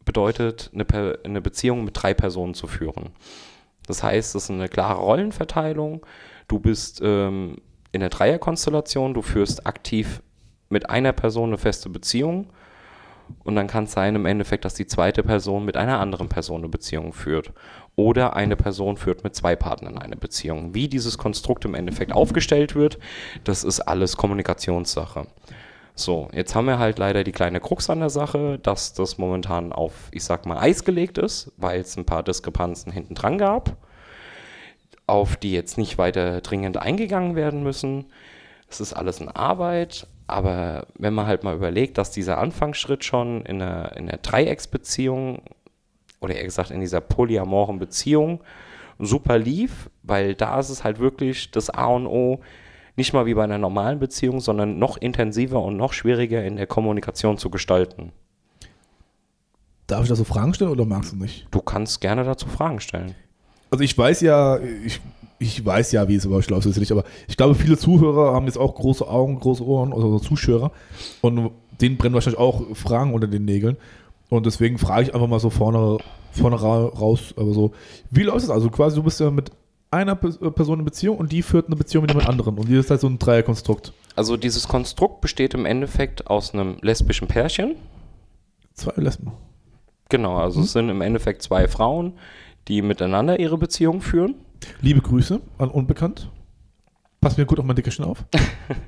[0.05, 3.11] bedeutet, eine, eine Beziehung mit drei Personen zu führen.
[3.87, 6.05] Das heißt, es ist eine klare Rollenverteilung.
[6.49, 7.57] Du bist ähm,
[7.93, 10.23] in der Dreierkonstellation, du führst aktiv
[10.69, 12.49] mit einer Person eine feste Beziehung
[13.45, 16.61] und dann kann es sein im Endeffekt, dass die zweite Person mit einer anderen Person
[16.61, 17.53] eine Beziehung führt.
[17.97, 20.75] Oder eine Person führt mit zwei Partnern eine Beziehung.
[20.75, 22.99] Wie dieses Konstrukt im Endeffekt aufgestellt wird,
[23.45, 25.27] das ist alles Kommunikationssache.
[25.95, 29.73] So, jetzt haben wir halt leider die kleine Krux an der Sache, dass das momentan
[29.73, 33.79] auf, ich sag mal, Eis gelegt ist, weil es ein paar Diskrepanzen hinten dran gab,
[35.07, 38.13] auf die jetzt nicht weiter dringend eingegangen werden müssen.
[38.69, 43.47] Es ist alles in Arbeit, aber wenn man halt mal überlegt, dass dieser Anfangsschritt schon
[43.47, 45.41] in einer, in einer Dreiecksbeziehung
[46.21, 48.41] oder eher gesagt in dieser polyamoren Beziehung
[48.99, 52.41] super lief, weil da ist es halt wirklich das A und O,
[52.97, 56.67] nicht mal wie bei einer normalen Beziehung, sondern noch intensiver und noch schwieriger in der
[56.67, 58.13] Kommunikation zu gestalten.
[59.87, 61.47] Darf ich da so Fragen stellen oder magst du nicht?
[61.51, 63.15] Du kannst gerne dazu Fragen stellen.
[63.71, 65.01] Also ich weiß ja, ich,
[65.39, 68.47] ich weiß ja, wie es über läuft, ist nicht, aber ich glaube, viele Zuhörer haben
[68.47, 70.73] jetzt auch große Augen, große Ohren, also Zuschauer
[71.21, 71.51] und
[71.81, 73.77] denen brennen wahrscheinlich auch Fragen unter den Nägeln.
[74.29, 75.99] Und deswegen frage ich einfach mal so vorne,
[76.33, 77.73] vorne raus, aber so,
[78.11, 78.71] wie läuft es also?
[78.71, 79.51] Quasi, du bist ja mit
[79.91, 82.59] einer äh, Person in Beziehung und die führt eine Beziehung mit jemand anderen.
[82.59, 83.93] Und die ist halt so ein Dreierkonstrukt.
[84.15, 87.77] Also dieses Konstrukt besteht im Endeffekt aus einem lesbischen Pärchen.
[88.75, 89.33] Zwei Lesben.
[90.09, 90.65] Genau, also mhm.
[90.65, 92.15] es sind im Endeffekt zwei Frauen,
[92.69, 94.35] die miteinander ihre Beziehung führen.
[94.81, 96.31] Liebe Grüße an Unbekannt.
[97.21, 98.25] Pass mir gut auf mein Dickerchen auf.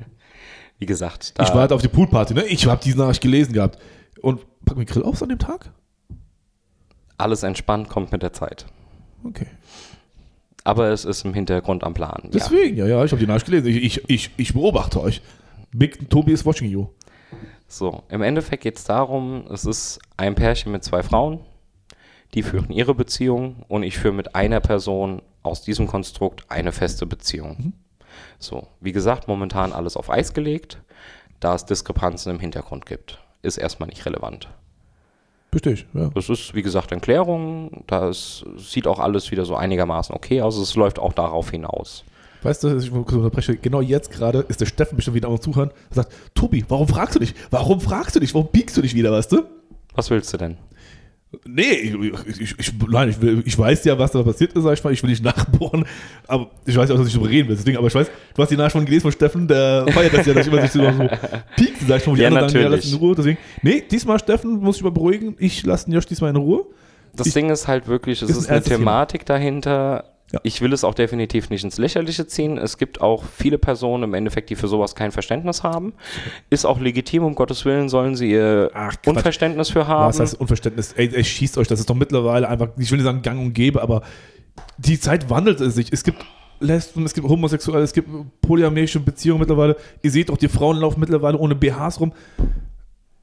[0.79, 2.45] Wie gesagt, ich war halt auf die Poolparty, ne?
[2.47, 3.79] Ich habe diese Nachricht gelesen gehabt.
[4.21, 5.73] Und packen wir Grill aus an dem Tag?
[7.17, 8.67] Alles entspannt, kommt mit der Zeit.
[9.25, 9.47] Okay
[10.69, 12.29] aber es ist im Hintergrund am Plan.
[12.31, 13.69] Deswegen, ja, ja, ich habe die Nachricht gelesen.
[13.69, 15.23] Ich, ich, ich, ich beobachte euch.
[15.73, 16.89] Big Tobi is watching you.
[17.67, 21.41] So, im Endeffekt geht es darum, es ist ein Pärchen mit zwei Frauen,
[22.35, 27.07] die führen ihre Beziehung und ich führe mit einer Person aus diesem Konstrukt eine feste
[27.07, 27.57] Beziehung.
[27.59, 27.73] Mhm.
[28.39, 30.83] So, wie gesagt, momentan alles auf Eis gelegt,
[31.41, 33.19] da es Diskrepanzen im Hintergrund gibt.
[33.43, 34.49] Ist erstmal nicht relevant.
[35.55, 36.11] Richtig, ja.
[36.15, 37.85] Das ist, wie gesagt, in Klärung.
[37.87, 40.57] Das sieht auch alles wieder so einigermaßen okay aus.
[40.59, 42.05] Es läuft auch darauf hinaus.
[42.43, 45.71] Weißt du, ich unterbreche, genau jetzt gerade ist der Steffen bestimmt wieder am Zuhören.
[45.91, 47.35] Er sagt, Tobi, warum fragst du dich?
[47.51, 48.33] Warum fragst du dich?
[48.35, 49.45] Warum biegst du dich wieder, weißt du?
[49.95, 50.57] Was willst du denn?
[51.45, 54.73] Nee, ich, ich, ich, nein, ich, will, ich weiß ja, was da passiert ist, sag
[54.73, 54.95] ich mal.
[54.95, 55.85] Ich will nicht nachbohren,
[56.27, 57.57] aber ich weiß ja auch, dass ich darüber reden will.
[57.57, 60.25] Deswegen, aber ich weiß, du hast die Nachricht schon gelesen von Steffen, der feiert das
[60.25, 61.09] ja, dass ich immer sich so, so
[61.57, 63.15] piekt, sag ich mal, wo die ja, anderen sagen, ja, lass in Ruhe.
[63.15, 65.37] Deswegen, nee, diesmal, Steffen, muss ich mal beruhigen.
[65.39, 66.65] Ich lasse den Josh diesmal in Ruhe.
[67.15, 69.39] Das ich, Ding ist halt wirklich, es ist, ist eine Thematik Thema.
[69.39, 70.41] dahinter, ja.
[70.43, 72.59] Ich will es auch definitiv nicht ins Lächerliche ziehen.
[72.59, 75.95] Es gibt auch viele Personen im Endeffekt, die für sowas kein Verständnis haben.
[76.51, 80.09] Ist auch legitim, um Gottes Willen sollen sie ihr Ach, Unverständnis für haben.
[80.09, 80.93] Was heißt Unverständnis?
[80.93, 83.55] Ey, ey, schießt euch, das ist doch mittlerweile einfach, ich will nicht sagen gang und
[83.55, 84.03] gäbe, aber
[84.77, 85.93] die Zeit wandelt sich.
[85.93, 86.25] Es gibt
[86.61, 88.09] Lesben, es gibt Homosexuelle, es gibt
[88.43, 89.77] polyamorische Beziehungen mittlerweile.
[90.03, 92.13] Ihr seht doch, die Frauen laufen mittlerweile ohne BHs rum.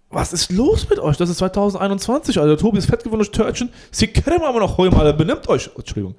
[0.09, 1.17] Was ist los mit euch?
[1.17, 2.57] Das ist 2021, Alter.
[2.57, 3.69] Tobi ist fettgewundenes Törtchen.
[3.91, 5.13] Sie kennen aber noch heute, Alter.
[5.13, 5.69] Benimmt euch.
[5.75, 6.15] Entschuldigung.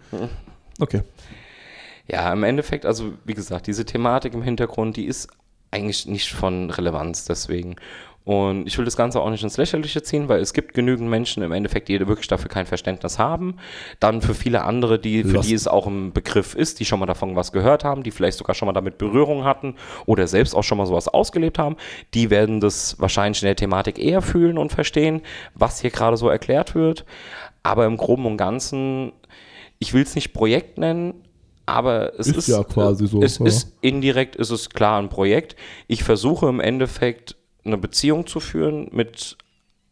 [0.81, 1.03] Okay.
[2.09, 5.29] Ja, im Endeffekt, also wie gesagt, diese Thematik im Hintergrund, die ist
[5.71, 7.77] eigentlich nicht von Relevanz deswegen.
[8.27, 11.45] Und ich will das Ganze auch nicht ins Lächerliche ziehen, weil es gibt genügend Menschen
[11.45, 13.59] im Endeffekt, die wirklich dafür kein Verständnis haben.
[14.01, 17.07] Dann für viele andere, die, für die es auch ein Begriff ist, die schon mal
[17.07, 20.65] davon was gehört haben, die vielleicht sogar schon mal damit Berührung hatten oder selbst auch
[20.65, 21.77] schon mal sowas ausgelebt haben,
[22.15, 25.23] die werden das wahrscheinlich in der Thematik eher fühlen und verstehen,
[25.55, 27.05] was hier gerade so erklärt wird.
[27.63, 29.13] Aber im Groben und Ganzen
[29.79, 31.15] ich will es nicht Projekt nennen,
[31.67, 33.23] aber es ist, ist ja quasi so.
[33.23, 33.47] Es ja.
[33.47, 35.57] ist indirekt, ist es klar ein Projekt.
[35.89, 39.37] Ich versuche im Endeffekt eine Beziehung zu führen mit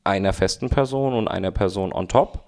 [0.04, 2.44] einer festen Person und einer Person on top.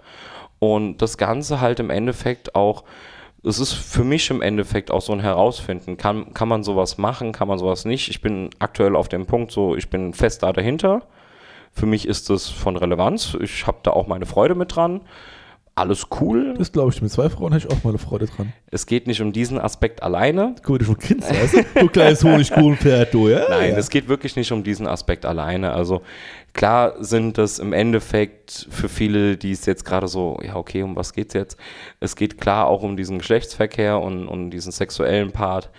[0.59, 2.83] Und das Ganze halt im Endeffekt auch,
[3.43, 5.97] es ist für mich im Endeffekt auch so ein Herausfinden.
[5.97, 8.09] Kann, kann man sowas machen, kann man sowas nicht?
[8.09, 11.03] Ich bin aktuell auf dem Punkt so, ich bin fest da dahinter.
[11.73, 13.37] Für mich ist das von Relevanz.
[13.41, 15.01] Ich habe da auch meine Freude mit dran
[15.77, 16.55] alles cool.
[16.57, 17.01] Das glaube ich.
[17.01, 18.53] Mit zwei Frauen hätte ich auch mal eine Freude dran.
[18.71, 20.55] Es geht nicht um diesen Aspekt alleine.
[20.63, 21.81] Guck, du schon Kind weißt du?
[21.81, 23.45] Du kleines Honigkuchenpferd, du, ja?
[23.49, 23.77] Nein, ja.
[23.77, 25.73] es geht wirklich nicht um diesen Aspekt alleine.
[25.73, 26.01] Also
[26.53, 30.95] klar sind das im Endeffekt für viele, die es jetzt gerade so, ja, okay, um
[30.95, 31.57] was geht's jetzt?
[31.99, 35.69] Es geht klar auch um diesen Geschlechtsverkehr und um diesen sexuellen Part.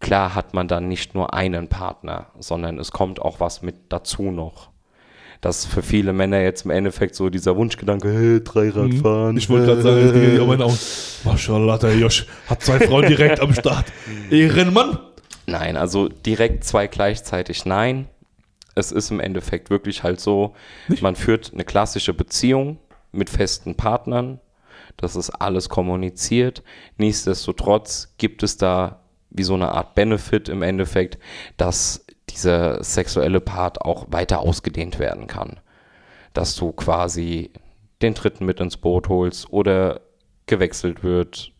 [0.00, 4.32] Klar hat man dann nicht nur einen Partner, sondern es kommt auch was mit dazu
[4.32, 4.71] noch
[5.42, 9.02] dass für viele Männer jetzt im Endeffekt so dieser Wunschgedanke, hey, Dreirad mhm.
[9.02, 9.36] fahren.
[9.36, 10.78] Ich wollte gerade sagen, Ding in meinen Augen.
[11.24, 13.86] Maschallah, der Josh hat zwei Frauen direkt am Start.
[14.30, 15.00] Ehrenmann.
[15.46, 18.06] Nein, also direkt zwei gleichzeitig nein.
[18.76, 20.54] Es ist im Endeffekt wirklich halt so,
[20.86, 21.02] Nicht?
[21.02, 22.78] man führt eine klassische Beziehung
[23.10, 24.38] mit festen Partnern.
[24.96, 26.62] Das ist alles kommuniziert.
[26.98, 31.18] Nichtsdestotrotz gibt es da wie so eine Art Benefit im Endeffekt,
[31.56, 35.60] dass dieser sexuelle Part auch weiter ausgedehnt werden kann.
[36.34, 37.50] Dass du quasi
[38.00, 40.00] den Dritten mit ins Boot holst oder
[40.46, 41.52] gewechselt wird,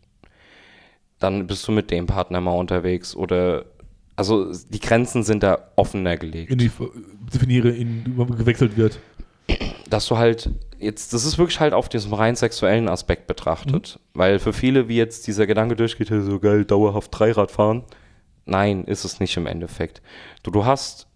[1.19, 3.65] dann bist du mit dem Partner mal unterwegs oder
[4.15, 6.51] also die Grenzen sind da offener gelegt.
[6.51, 6.71] In die,
[7.33, 8.03] definiere, in,
[8.37, 8.99] gewechselt wird.
[9.89, 13.99] Dass du halt jetzt, das ist wirklich halt auf diesem rein sexuellen Aspekt betrachtet.
[14.13, 14.19] Mhm.
[14.19, 17.83] Weil für viele, wie jetzt dieser Gedanke durchgeht, so geil, dauerhaft Dreirad fahren.
[18.45, 20.01] Nein, ist es nicht im Endeffekt.
[20.43, 21.07] Du, du hast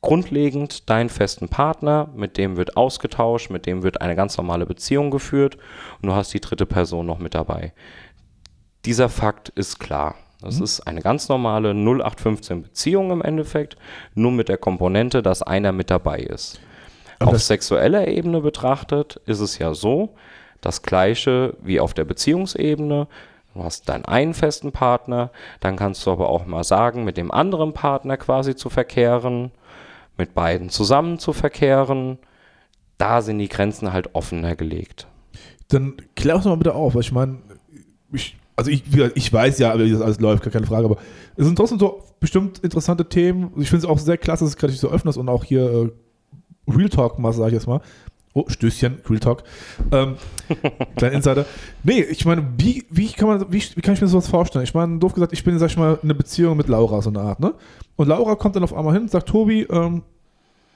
[0.00, 5.10] grundlegend deinen festen Partner, mit dem wird ausgetauscht, mit dem wird eine ganz normale Beziehung
[5.10, 5.56] geführt
[6.00, 7.72] und du hast die dritte Person noch mit dabei.
[8.84, 10.16] Dieser Fakt ist klar.
[10.40, 10.64] Das mhm.
[10.64, 13.76] ist eine ganz normale 0815 Beziehung im Endeffekt,
[14.14, 16.60] nur mit der Komponente, dass einer mit dabei ist.
[17.20, 20.16] Aber auf sexueller Ebene betrachtet ist es ja so,
[20.60, 23.06] das gleiche wie auf der Beziehungsebene.
[23.54, 25.30] Du hast deinen einen festen Partner,
[25.60, 29.52] dann kannst du aber auch mal sagen, mit dem anderen Partner quasi zu verkehren
[30.16, 32.18] mit beiden zusammen zu verkehren,
[32.98, 35.06] da sind die Grenzen halt offener gelegt.
[35.68, 37.38] Dann klär uns mal bitte auf, weil ich meine,
[38.12, 38.84] ich, also ich,
[39.14, 40.98] ich weiß ja, wie das alles läuft, keine Frage, aber
[41.36, 43.52] es sind trotzdem so bestimmt interessante Themen.
[43.56, 45.90] Ich finde es auch sehr klasse, dass es gerade so öffnest und auch hier äh,
[46.70, 47.80] Real Talk mal, sage ich jetzt mal.
[48.34, 49.42] Oh, Stößchen, Real Talk.
[49.90, 50.16] Ähm,
[50.96, 51.46] kleiner Insider.
[51.82, 54.64] Nee, ich meine, wie, wie, kann man, wie, wie kann ich mir sowas vorstellen?
[54.64, 57.10] Ich meine, doof gesagt, ich bin, sag ich mal, in einer Beziehung mit Laura, so
[57.10, 57.54] eine Art, ne?
[57.96, 60.02] Und Laura kommt dann auf einmal hin und sagt, Tobi, ähm,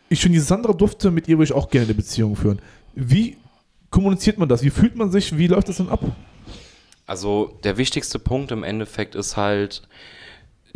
[0.09, 2.61] ich finde, die Sandra Dufte, mit ihr würde ich auch gerne eine Beziehung führen.
[2.95, 3.39] Wie
[3.91, 4.63] kommuniziert man das?
[4.63, 5.37] Wie fühlt man sich?
[5.39, 6.01] Wie läuft das dann ab?
[7.07, 9.83] Also, der wichtigste Punkt im Endeffekt ist halt,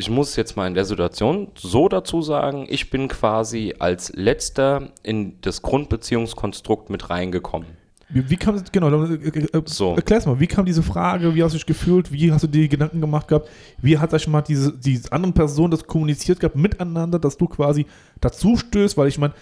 [0.01, 4.89] ich muss jetzt mal in der Situation so dazu sagen, ich bin quasi als letzter
[5.03, 7.69] in das Grundbeziehungskonstrukt mit reingekommen.
[8.09, 9.95] Wie, wie kam genau, äh, äh, äh, so.
[9.95, 12.67] erklär's mal, wie kam diese Frage, wie hast du dich gefühlt, wie hast du dir
[12.67, 13.49] Gedanken gemacht gehabt,
[13.81, 17.47] wie hat sag ich mal diese, diese andere Person das kommuniziert gehabt miteinander, dass du
[17.47, 17.87] quasi
[18.21, 19.35] dazu stößt, weil ich meine,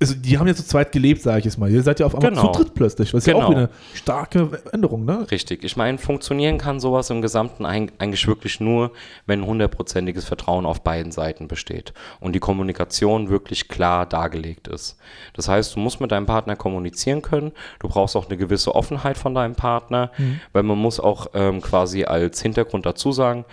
[0.00, 1.70] also die haben ja zu zweit gelebt, sage ich jetzt mal.
[1.70, 2.52] Ihr seid ja auf einmal genau.
[2.52, 3.38] zu dritt plötzlich, was genau.
[3.38, 3.60] ja auch genau.
[3.60, 5.26] wieder eine starke Änderung, ne?
[5.30, 5.64] Richtig.
[5.64, 8.92] Ich meine, funktionieren kann sowas im Gesamten eigentlich wirklich nur,
[9.26, 14.96] wenn hundertprozentiges Vertrauen auf beiden Seiten besteht und die Kommunikation wirklich klar dargelegt ist.
[15.34, 17.52] Das heißt, du musst mit deinem Partner kommunizieren können.
[17.80, 20.40] Du brauchst auch eine gewisse Offenheit von deinem Partner, mhm.
[20.52, 23.44] weil man muss auch ähm, quasi als Hintergrund dazu sagen,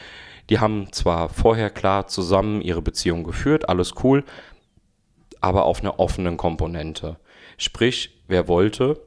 [0.50, 4.24] die haben zwar vorher klar zusammen ihre Beziehung geführt, alles cool,
[5.46, 7.18] aber auf einer offenen Komponente.
[7.58, 9.00] Sprich, wer wollte,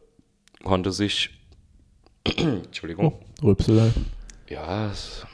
[0.63, 1.31] konnte sich.
[2.25, 3.15] Entschuldigung.
[3.43, 3.93] Oh, Rülpsel.
[4.49, 5.27] Ja, es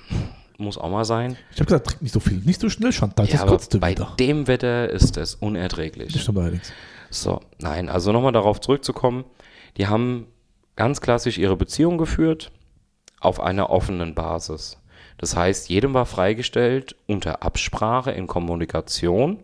[0.57, 1.37] muss auch mal sein.
[1.53, 4.15] Ich habe gesagt, trink nicht so viel, nicht so schnell, Chantal, ja, das bei wieder.
[4.19, 6.15] dem Wetter ist es unerträglich.
[6.15, 6.73] Das stimmt allerdings.
[7.11, 9.27] So, nein, also nochmal darauf zurückzukommen.
[9.77, 10.27] Die haben
[10.75, 12.51] ganz klassisch ihre Beziehung geführt
[13.21, 14.81] auf einer offenen Basis.
[15.19, 19.43] Das heißt, jedem war freigestellt, unter Absprache in Kommunikation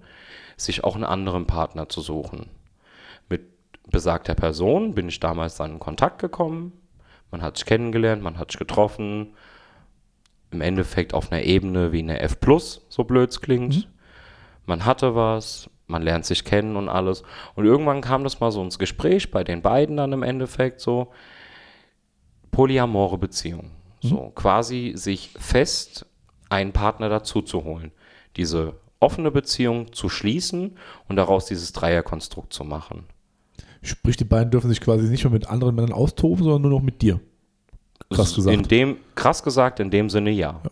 [0.60, 2.48] sich auch einen anderen Partner zu suchen.
[3.28, 3.42] Mit
[3.90, 6.72] besagter Person bin ich damals dann in Kontakt gekommen.
[7.30, 9.34] Man hat sich kennengelernt, man hat sich getroffen.
[10.50, 12.36] Im Endeffekt auf einer Ebene wie eine F,
[12.88, 13.76] so blöd es klingt.
[13.76, 13.84] Mhm.
[14.66, 17.22] Man hatte was, man lernt sich kennen und alles.
[17.54, 21.12] Und irgendwann kam das mal so ins Gespräch bei den beiden dann im Endeffekt so.
[22.50, 23.70] Polyamore Beziehung.
[24.02, 24.08] Mhm.
[24.08, 26.06] So quasi sich fest
[26.48, 27.92] einen Partner dazu zu holen.
[28.36, 30.76] Diese offene Beziehung zu schließen
[31.08, 33.04] und daraus dieses Dreierkonstrukt zu machen.
[33.82, 36.82] Sprich, die beiden dürfen sich quasi nicht mehr mit anderen Männern austoben, sondern nur noch
[36.82, 37.20] mit dir.
[38.10, 38.54] Krass gesagt.
[38.54, 40.60] In dem, krass gesagt, in dem Sinne ja.
[40.62, 40.70] ja.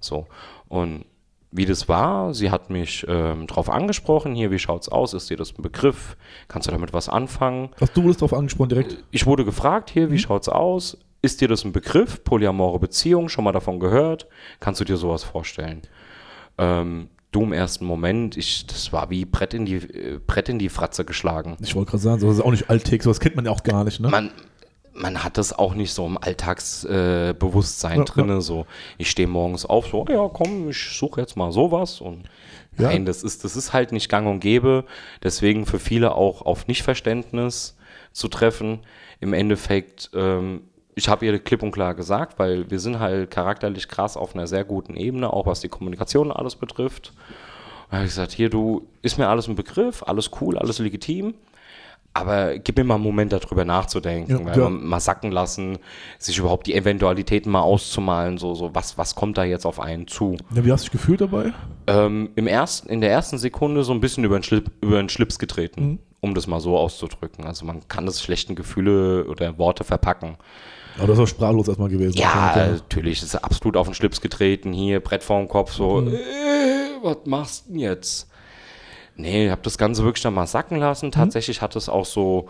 [0.00, 0.26] So.
[0.68, 1.04] Und
[1.52, 5.14] wie das war, sie hat mich ähm, darauf angesprochen, hier, wie schaut's aus?
[5.14, 6.16] Ist dir das ein Begriff?
[6.48, 7.70] Kannst du damit was anfangen?
[7.80, 9.04] Hast du wurdest darauf angesprochen direkt?
[9.10, 10.18] Ich wurde gefragt, hier, wie mhm.
[10.18, 10.98] schaut's aus?
[11.22, 12.24] Ist dir das ein Begriff?
[12.24, 14.26] Polyamore Beziehung, schon mal davon gehört?
[14.58, 15.82] Kannst du dir sowas vorstellen?
[16.56, 20.58] Ähm, du im ersten Moment, ich, das war wie Brett in die, äh, Brett in
[20.58, 21.56] die Fratze geschlagen.
[21.60, 23.84] Ich wollte gerade sagen, sowas ist auch nicht Alltag, sowas kennt man ja auch gar
[23.84, 24.08] nicht, ne?
[24.08, 24.30] Man,
[24.92, 28.28] man hat das auch nicht so im Alltagsbewusstsein äh, ja, drin.
[28.28, 28.40] Ja.
[28.40, 28.66] So,
[28.98, 32.24] ich stehe morgens auf, so, ja, komm, ich suche jetzt mal sowas und
[32.78, 32.88] ja.
[32.88, 34.84] nein, das ist, das ist halt nicht gang und gäbe.
[35.22, 37.76] Deswegen für viele auch auf Nichtverständnis
[38.12, 38.80] zu treffen.
[39.20, 40.62] Im Endeffekt ähm,
[41.00, 44.46] ich habe ihr klipp und klar gesagt, weil wir sind halt charakterlich krass auf einer
[44.46, 47.14] sehr guten Ebene, auch was die Kommunikation alles betrifft.
[47.88, 51.32] Und habe ich gesagt, hier, du, ist mir alles ein Begriff, alles cool, alles legitim,
[52.12, 54.68] aber gib mir mal einen Moment darüber nachzudenken, ja, ja.
[54.68, 55.78] mal sacken lassen,
[56.18, 60.06] sich überhaupt die Eventualitäten mal auszumalen, so, so was, was kommt da jetzt auf einen
[60.06, 60.36] zu.
[60.54, 61.54] Ja, wie hast du dich gefühlt dabei?
[61.86, 65.08] Ähm, im ersten, in der ersten Sekunde so ein bisschen über den, Schlip, über den
[65.08, 65.98] Schlips getreten, mhm.
[66.20, 67.46] um das mal so auszudrücken.
[67.46, 70.36] Also man kann das schlechten Gefühle oder Worte verpacken.
[70.98, 72.16] Aber das war sprachlos erstmal gewesen.
[72.16, 76.00] Ja, wahrscheinlich, natürlich ist er absolut auf den Schlips getreten, hier Brett vorm Kopf, so,
[76.00, 76.18] äh,
[77.02, 78.28] was machst du denn jetzt?
[79.16, 81.10] Nee, ich habe das Ganze wirklich dann mal sacken lassen.
[81.10, 82.48] Tatsächlich hat es auch so,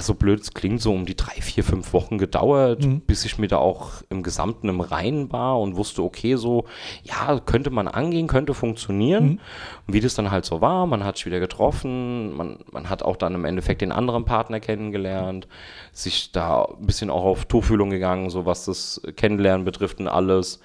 [0.00, 3.48] so blöd es klingt, so um die drei, vier, fünf Wochen gedauert, bis ich mir
[3.48, 6.64] da auch im Gesamten im Reinen war und wusste, okay, so,
[7.02, 9.40] ja, könnte man angehen, könnte funktionieren.
[9.86, 13.02] Und wie das dann halt so war, man hat sich wieder getroffen, man, man hat
[13.02, 15.48] auch dann im Endeffekt den anderen Partner kennengelernt,
[15.92, 20.56] sich da ein bisschen auch auf Tuchfühlung gegangen, so was das Kennenlernen betrifft und alles.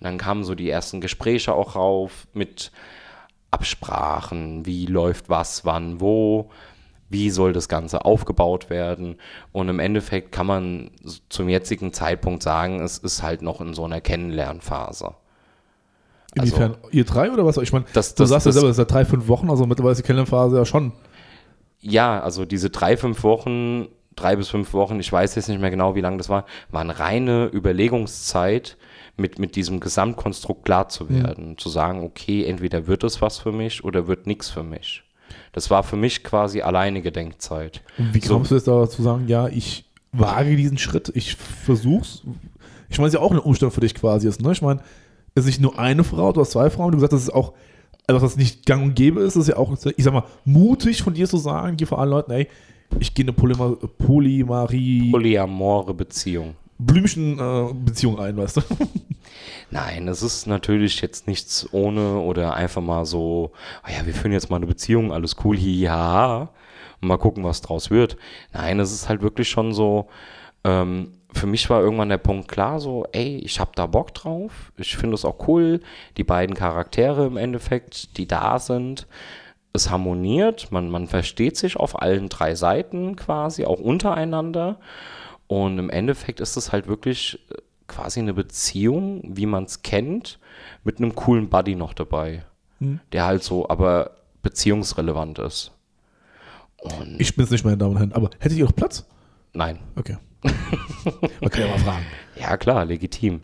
[0.00, 2.70] Und dann kamen so die ersten Gespräche auch rauf mit
[3.50, 6.50] Absprachen, wie läuft was, wann, wo,
[7.10, 9.16] wie soll das Ganze aufgebaut werden.
[9.52, 10.90] Und im Endeffekt kann man
[11.28, 15.14] zum jetzigen Zeitpunkt sagen, es ist halt noch in so einer Kennenlernphase.
[16.34, 16.76] Inwiefern?
[16.90, 17.56] ihr drei oder was?
[17.56, 19.28] Ich meine, also Das- du das- sagst ja das- selber, das ist ja drei, fünf
[19.28, 20.92] Wochen, also mittlerweile ist die Kennenlernphase ja schon.
[21.80, 25.70] Ja, also diese drei, fünf Wochen, drei bis fünf Wochen, ich weiß jetzt nicht mehr
[25.70, 28.76] genau, wie lange das war, waren reine Überlegungszeit,
[29.16, 31.58] mit, mit diesem Gesamtkonstrukt klar zu werden.
[31.58, 35.02] Zu sagen, okay, entweder wird es was für mich oder wird nichts für mich.
[35.58, 37.82] Das war für mich quasi alleinige Denkzeit.
[37.98, 38.34] Und wie So.
[38.34, 42.22] kommst du jetzt da zu sagen, ja, ich wage diesen Schritt, ich versuch's?
[42.88, 44.52] Ich meine, es ist ja auch eine Umstellung für dich quasi ist, ne?
[44.52, 44.78] Ich meine,
[45.34, 47.34] es ist nicht nur eine Frau, du hast zwei Frauen, du hast gesagt, das ist
[47.34, 47.54] auch
[48.06, 51.02] etwas, was nicht gang und gäbe ist, das ist ja auch, ich sag mal, mutig
[51.02, 52.46] von dir zu sagen, geh vor allen Leuten, ey,
[53.00, 56.54] ich gehe eine Polymer Polymarie, Polyamore Beziehung.
[56.78, 58.60] Blümchen-Beziehung ein, weißt du?
[59.70, 64.32] Nein, es ist natürlich jetzt nichts ohne oder einfach mal so, ah ja, wir führen
[64.32, 65.56] jetzt mal eine Beziehung, alles cool,
[67.00, 68.16] und mal gucken, was draus wird.
[68.52, 70.08] Nein, es ist halt wirklich schon so,
[70.64, 74.72] ähm, für mich war irgendwann der Punkt klar, so, ey, ich hab da Bock drauf,
[74.76, 75.80] ich finde es auch cool,
[76.16, 79.06] die beiden Charaktere im Endeffekt, die da sind,
[79.72, 84.78] es harmoniert, man, man versteht sich auf allen drei Seiten quasi, auch untereinander.
[85.46, 87.54] Und im Endeffekt ist es halt wirklich äh,
[87.88, 90.38] quasi eine Beziehung, wie man es kennt,
[90.84, 92.44] mit einem coolen Buddy noch dabei,
[93.12, 94.12] der halt so aber
[94.42, 95.72] beziehungsrelevant ist.
[96.76, 99.04] Und Ich bin es nicht, meine Damen und Herren, aber hättet ihr noch Platz?
[99.52, 100.16] nein, Okay.
[101.40, 102.06] Man kann ja mal fragen.
[102.40, 103.40] Ja, klar, legitim.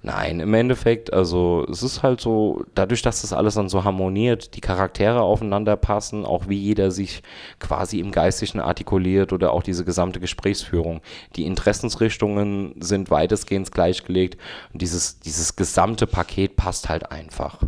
[0.00, 4.54] Nein, im Endeffekt, also es ist halt so, dadurch, dass das alles dann so harmoniert,
[4.54, 7.22] die Charaktere aufeinander passen, auch wie jeder sich
[7.58, 11.00] quasi im Geistigen artikuliert oder auch diese gesamte Gesprächsführung.
[11.34, 14.38] Die Interessensrichtungen sind weitestgehend gleichgelegt
[14.72, 17.58] und dieses, dieses gesamte Paket passt halt einfach.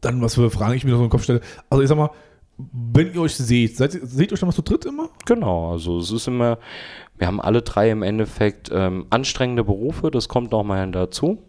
[0.00, 1.40] Dann, was für Fragen ich mir noch so im Kopf stelle.
[1.70, 2.10] Also, ich sag mal,
[2.58, 5.10] wenn ihr euch seht, seid, seht ihr euch dann mal zu dritt immer?
[5.24, 6.58] Genau, also es ist immer,
[7.18, 11.42] wir haben alle drei im Endeffekt ähm, anstrengende Berufe, das kommt nochmal dazu.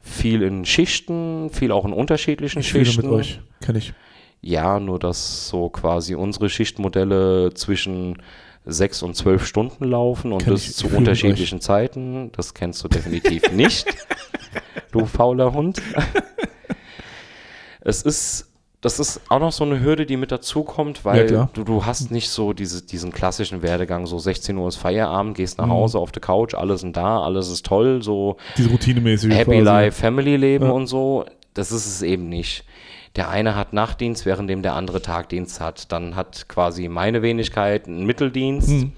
[0.00, 3.02] Viel in Schichten, viel auch in unterschiedlichen Ich Schichten.
[3.02, 3.40] mit euch.
[3.60, 3.92] Kenn ich.
[4.40, 8.22] Ja, nur dass so quasi unsere Schichtmodelle zwischen
[8.64, 12.30] sechs und zwölf Stunden laufen und Kenn das zu unterschiedlichen Zeiten.
[12.32, 13.86] Das kennst du definitiv nicht,
[14.92, 15.82] du fauler Hund.
[17.80, 18.47] es ist,
[18.80, 21.50] das ist auch noch so eine Hürde, die mit dazukommt, Ja, weil klar.
[21.52, 25.58] du, du hast nicht so diese, diesen klassischen Werdegang, so 16 Uhr ist Feierabend, gehst
[25.58, 25.72] nach Mhm.
[25.72, 29.60] Hause auf der Couch, alles sind da, alles ist toll, so Diese routinemäßige Happy quasi.
[29.64, 30.70] Life, Family Leben Ja.
[30.72, 31.24] und so,
[31.54, 32.64] das ist es eben nicht.
[33.16, 35.90] Der eine hat Nachtdienst, währenddem der andere Tagdienst hat.
[35.90, 38.92] Dann hat quasi meine Wenigkeit einen Mitteldienst Hm.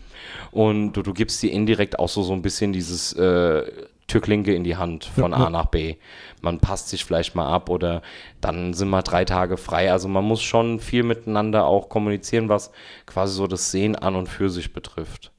[0.51, 3.63] und du, du gibst dir indirekt auch so, so ein bisschen dieses äh,
[4.11, 5.97] Türklinke in die Hand von Ja, A nach B.
[6.43, 8.03] Man passt sich vielleicht mal ab oder
[8.41, 9.93] dann sind mal drei Tage frei.
[9.93, 12.73] Also man muss schon viel miteinander auch kommunizieren, was
[13.07, 15.33] quasi so das Sehen an und für sich betrifft.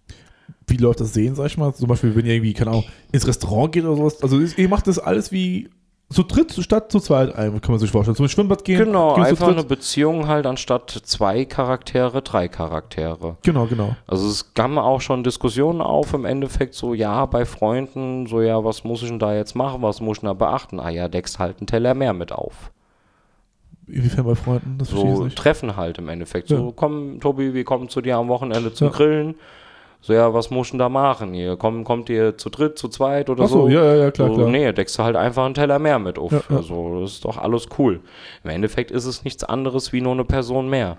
[0.67, 1.73] Wie läuft das Sehen, sag ich mal?
[1.73, 4.23] Zum Beispiel, wenn ihr irgendwie, keine Ahnung, ins Restaurant geht oder sowas.
[4.23, 5.69] Also, ihr macht das alles wie
[6.11, 8.15] zu dritt statt zu zweit ein, kann man sich vorstellen.
[8.15, 8.77] Zum Schwimmbad gehen.
[8.85, 9.63] Genau, einfach eine.
[9.63, 13.37] Beziehung halt anstatt zwei Charaktere, drei Charaktere.
[13.43, 13.95] Genau, genau.
[14.07, 18.63] Also es kamen auch schon Diskussionen auf im Endeffekt so, ja, bei Freunden, so ja,
[18.63, 20.79] was muss ich denn da jetzt machen, was muss ich denn da beachten?
[20.79, 22.71] Ah ja, deckst halt einen Teller mehr mit auf.
[23.87, 24.77] Inwiefern bei Freunden?
[24.77, 25.27] Das So.
[25.29, 26.49] Treffen halt im Endeffekt.
[26.49, 26.57] Ja.
[26.57, 28.93] So, komm, Tobi, wir kommen zu dir am Wochenende zum Ja.
[28.93, 29.35] Grillen.
[30.03, 31.35] So, ja, was muss ich denn da machen?
[31.35, 33.69] Ihr komm, kommt ihr zu dritt, zu zweit oder Ach so, so?
[33.69, 34.49] ja, ja, klar, so, klar.
[34.49, 36.31] Nee, deckst du halt einfach einen Teller mehr mit auf.
[36.31, 36.57] Ja, ja.
[36.57, 38.01] Also, das ist doch alles cool.
[38.43, 40.97] Im Endeffekt ist es nichts anderes wie nur eine Person mehr.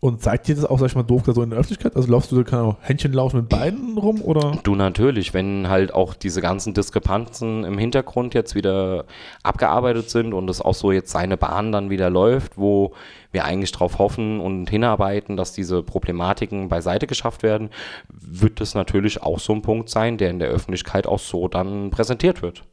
[0.00, 1.94] Und zeigt dir das auch, sag ich mal, doof gesagt, so in der Öffentlichkeit?
[1.94, 4.58] Also laufst du da, keine Ahnung, Händchen laufen mit beiden rum oder?
[4.62, 9.04] Du natürlich, wenn halt auch diese ganzen Diskrepanzen im Hintergrund jetzt wieder
[9.42, 12.92] abgearbeitet sind und es auch so jetzt seine Bahn dann wieder läuft, wo
[13.32, 17.70] wir eigentlich darauf hoffen und hinarbeiten, dass diese Problematiken beiseite geschafft werden,
[18.08, 21.90] wird das natürlich auch so ein Punkt sein, der in der Öffentlichkeit auch so dann
[21.90, 22.64] präsentiert wird.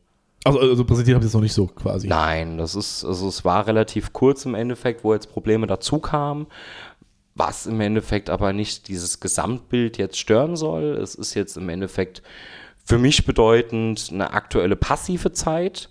[0.43, 2.07] Also, also präsentiert habt ihr es noch nicht so quasi.
[2.07, 6.47] Nein, das ist, also es war relativ kurz im Endeffekt, wo jetzt Probleme dazu kamen,
[7.35, 10.97] was im Endeffekt aber nicht dieses Gesamtbild jetzt stören soll.
[11.01, 12.23] Es ist jetzt im Endeffekt
[12.83, 15.89] für mich bedeutend eine aktuelle passive Zeit,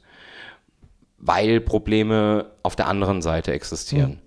[1.18, 4.12] weil Probleme auf der anderen Seite existieren.
[4.12, 4.25] Mhm.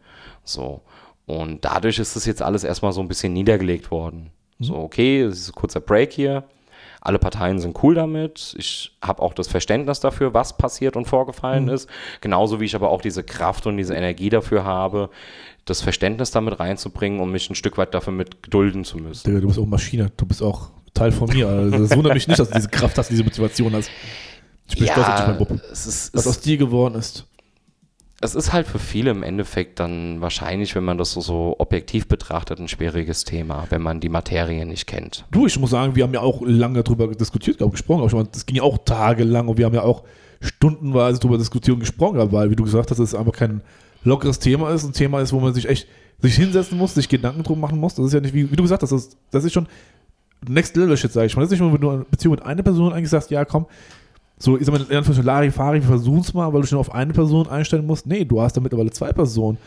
[0.53, 0.81] So.
[1.25, 4.31] Und dadurch ist das jetzt alles erstmal so ein bisschen niedergelegt worden.
[4.57, 4.63] Mhm.
[4.63, 6.43] So, okay, es ist ein kurzer Break hier.
[7.01, 8.55] Alle Parteien sind cool damit.
[8.57, 11.71] Ich habe auch das Verständnis dafür, was passiert und vorgefallen mhm.
[11.71, 11.89] ist.
[12.19, 15.09] Genauso wie ich aber auch diese Kraft und diese Energie dafür habe,
[15.65, 19.39] das Verständnis damit reinzubringen, um mich ein Stück weit dafür mit gedulden zu müssen.
[19.39, 20.11] Du bist auch Maschine.
[20.17, 21.47] Du bist auch Teil von mir.
[21.47, 23.89] Also das wundert mich nicht, dass du diese Kraft hast, diese Motivation hast.
[24.67, 25.61] Ich bin ja, stolz auf dich, mein Bub.
[25.71, 27.25] Es ist, was aus dir geworden ist.
[28.21, 32.07] Es ist halt für viele im Endeffekt dann wahrscheinlich, wenn man das so, so objektiv
[32.07, 35.25] betrachtet, ein schwieriges Thema, wenn man die Materie nicht kennt.
[35.31, 38.27] Du, ich muss sagen, wir haben ja auch lange darüber diskutiert, glaube gesprochen.
[38.31, 40.03] Das ging ja auch tagelang und wir haben ja auch
[40.41, 43.61] stundenweise darüber diskutiert und gesprochen, weil, wie du gesagt hast, es einfach kein
[44.03, 45.87] lockeres Thema ist, ein Thema ist, wo man sich echt
[46.21, 47.95] sich hinsetzen muss, sich Gedanken drum machen muss.
[47.95, 49.67] Das ist ja nicht, wie, wie du gesagt hast, das, das ist schon
[50.47, 51.43] Next Level Shit, sage ich mal.
[51.43, 53.65] Das ist nicht nur, wenn du eine Beziehung mit einer Person eigentlich sagst, ja komm,
[54.41, 57.47] so, ich sag mal, in Anführungszeichen, Larifari, versuch's mal, weil du schon auf eine Person
[57.47, 58.07] einstellen musst.
[58.07, 59.57] Nee, du hast da mittlerweile zwei Personen,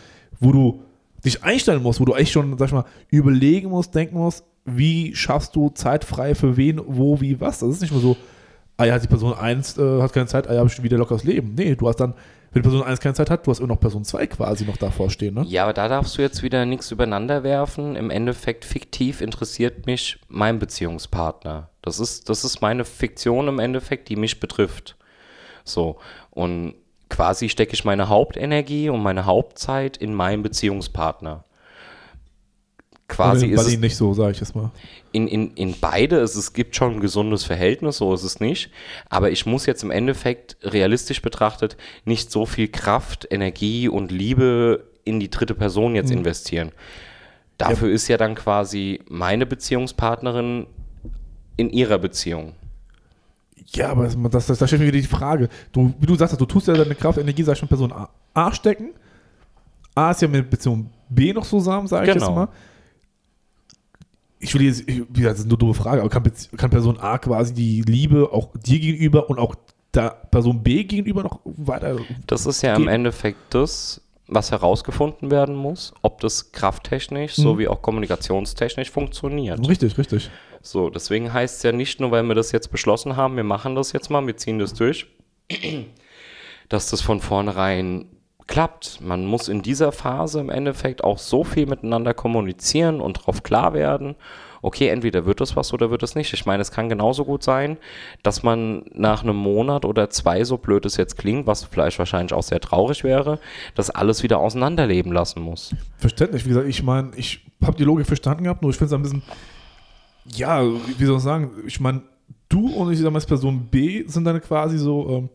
[0.41, 0.81] wo du
[1.25, 5.15] dich einstellen musst, wo du echt schon, sag ich mal, überlegen musst, denken musst, wie
[5.15, 7.59] schaffst du Zeit frei für wen, wo, wie, was.
[7.59, 8.17] Das ist nicht nur so,
[8.79, 11.25] ah ja, die Person 1 äh, hat keine Zeit, ah ja, habe ich wieder lockeres
[11.25, 11.55] Leben.
[11.55, 12.15] Nee, du hast dann
[12.53, 15.11] wenn Person 1 keine Zeit hat, du hast immer noch Person 2 quasi noch davor
[15.11, 15.45] stehen, ne?
[15.47, 17.97] Ja, aber da darfst du jetzt wieder nichts übereinander werfen.
[17.97, 21.71] Im Endeffekt fiktiv interessiert mich mein Beziehungspartner.
[21.81, 24.97] Das ist, das ist meine Fiktion im Endeffekt, die mich betrifft.
[25.65, 25.99] So.
[26.31, 26.75] Und
[27.09, 31.45] quasi stecke ich meine Hauptenergie und meine Hauptzeit in meinen Beziehungspartner
[33.13, 34.71] quasi ist es nicht so, sage ich es mal.
[35.13, 38.71] In, in, in beide, es, es gibt schon ein gesundes Verhältnis, so ist es nicht.
[39.11, 44.85] Aber ich muss jetzt im Endeffekt realistisch betrachtet nicht so viel Kraft, Energie und Liebe
[45.05, 46.19] in die dritte Person jetzt mhm.
[46.19, 46.73] investieren.
[47.59, 47.95] Dafür ja.
[47.95, 50.67] ist ja dann quasi meine Beziehungspartnerin
[51.57, 52.55] in ihrer Beziehung.
[53.75, 55.49] Ja, aber das, das, das, das stellt mir wieder die Frage.
[55.71, 58.09] Du, wie du sagst, du tust ja deine Kraft, Energie, sag ich schon, Person A,
[58.33, 58.91] A stecken.
[59.95, 62.27] A ist ja mit Beziehung B noch zusammen, sage ich genau.
[62.27, 62.49] jetzt mal
[64.43, 66.25] ich will jetzt, ich, das ist eine dumme Frage, aber kann,
[66.57, 69.55] kann, Person A quasi die Liebe auch dir gegenüber und auch
[69.95, 71.97] der Person B gegenüber noch weiter?
[72.27, 72.83] Das ist ja gehen?
[72.83, 77.43] im Endeffekt das, was herausgefunden werden muss, ob das krafttechnisch mhm.
[77.43, 79.67] sowie auch kommunikationstechnisch funktioniert.
[79.69, 80.29] Richtig, richtig.
[80.61, 83.77] So, deswegen heißt es ja nicht nur, weil wir das jetzt beschlossen haben, wir machen
[83.77, 85.07] das jetzt mal, wir ziehen das durch,
[86.69, 88.07] dass das von vornherein
[88.47, 89.01] klappt.
[89.01, 93.75] Man muss in dieser Phase im Endeffekt auch so viel miteinander kommunizieren und darauf klar
[93.75, 94.17] werden,
[94.63, 96.33] okay, entweder wird es was oder wird es nicht.
[96.33, 97.77] Ich meine, es kann genauso gut sein,
[98.23, 102.33] dass man nach einem Monat oder zwei, so blöd es jetzt klingt, was vielleicht wahrscheinlich
[102.33, 103.41] auch sehr traurig wäre,
[103.75, 105.75] das alles wieder auseinanderleben lassen muss.
[105.97, 108.99] Verständlich, wie gesagt, ich meine, ich habe die Logik verstanden gehabt, nur ich finde es
[108.99, 109.23] ein bisschen,
[110.37, 112.03] ja, wie soll ich sagen, ich meine,
[112.49, 115.29] du und ich sage mal, Person B sind dann quasi so, ähm,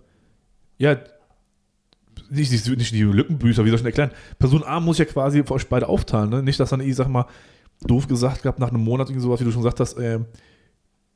[0.78, 0.96] ja,
[2.30, 4.12] nicht, nicht, nicht die Lückenbüßer, wie soll ich denn erklären?
[4.40, 6.44] Person A muss ja quasi für euch beide aufteilen, ne?
[6.44, 7.26] Nicht, dass dann, ich sag mal,
[7.82, 10.20] doof gesagt gehabt, nach einem Monat irgendwie sowas, wie du schon gesagt hast, äh,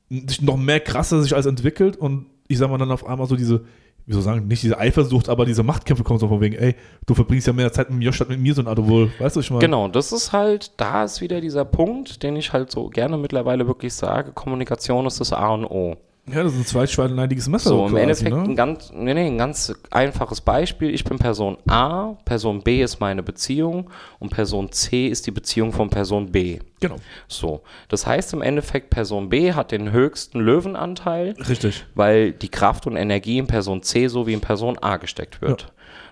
[0.10, 3.36] sich noch mehr krasser sich alles entwickelt und ich sag mal dann auf einmal so
[3.36, 3.62] diese,
[4.06, 6.76] wie soll ich sagen, nicht diese Eifersucht, aber diese Machtkämpfe kommen so von wegen, ey,
[7.06, 9.38] du verbringst ja mehr Zeit mit mir statt mit mir, so ein Art, wohl, weißt
[9.38, 9.62] du, ich meine.
[9.62, 13.68] Genau, das ist halt, da ist wieder dieser Punkt, den ich halt so gerne mittlerweile
[13.68, 15.98] wirklich sage, Kommunikation ist das A und O.
[16.28, 17.70] Ja, das ist ein zweischneidiges Messer.
[17.70, 18.44] So, im quasi, Endeffekt ne?
[18.44, 20.94] ein, ganz, nee, nee, ein ganz einfaches Beispiel.
[20.94, 25.74] Ich bin Person A, Person B ist meine Beziehung und Person C ist die Beziehung
[25.74, 26.60] von Person B.
[26.80, 26.96] Genau.
[27.28, 31.34] So, das heißt im Endeffekt, Person B hat den höchsten Löwenanteil.
[31.50, 31.86] Richtig.
[31.96, 35.62] Weil die Kraft und Energie in Person C sowie in Person A gesteckt wird.
[35.62, 35.68] Ja.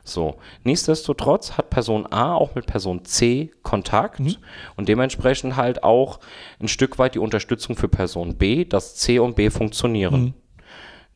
[0.09, 4.35] So, nichtsdestotrotz hat Person A auch mit Person C Kontakt mhm.
[4.75, 6.19] und dementsprechend halt auch
[6.59, 10.21] ein Stück weit die Unterstützung für Person B, dass C und B funktionieren.
[10.21, 10.33] Mhm.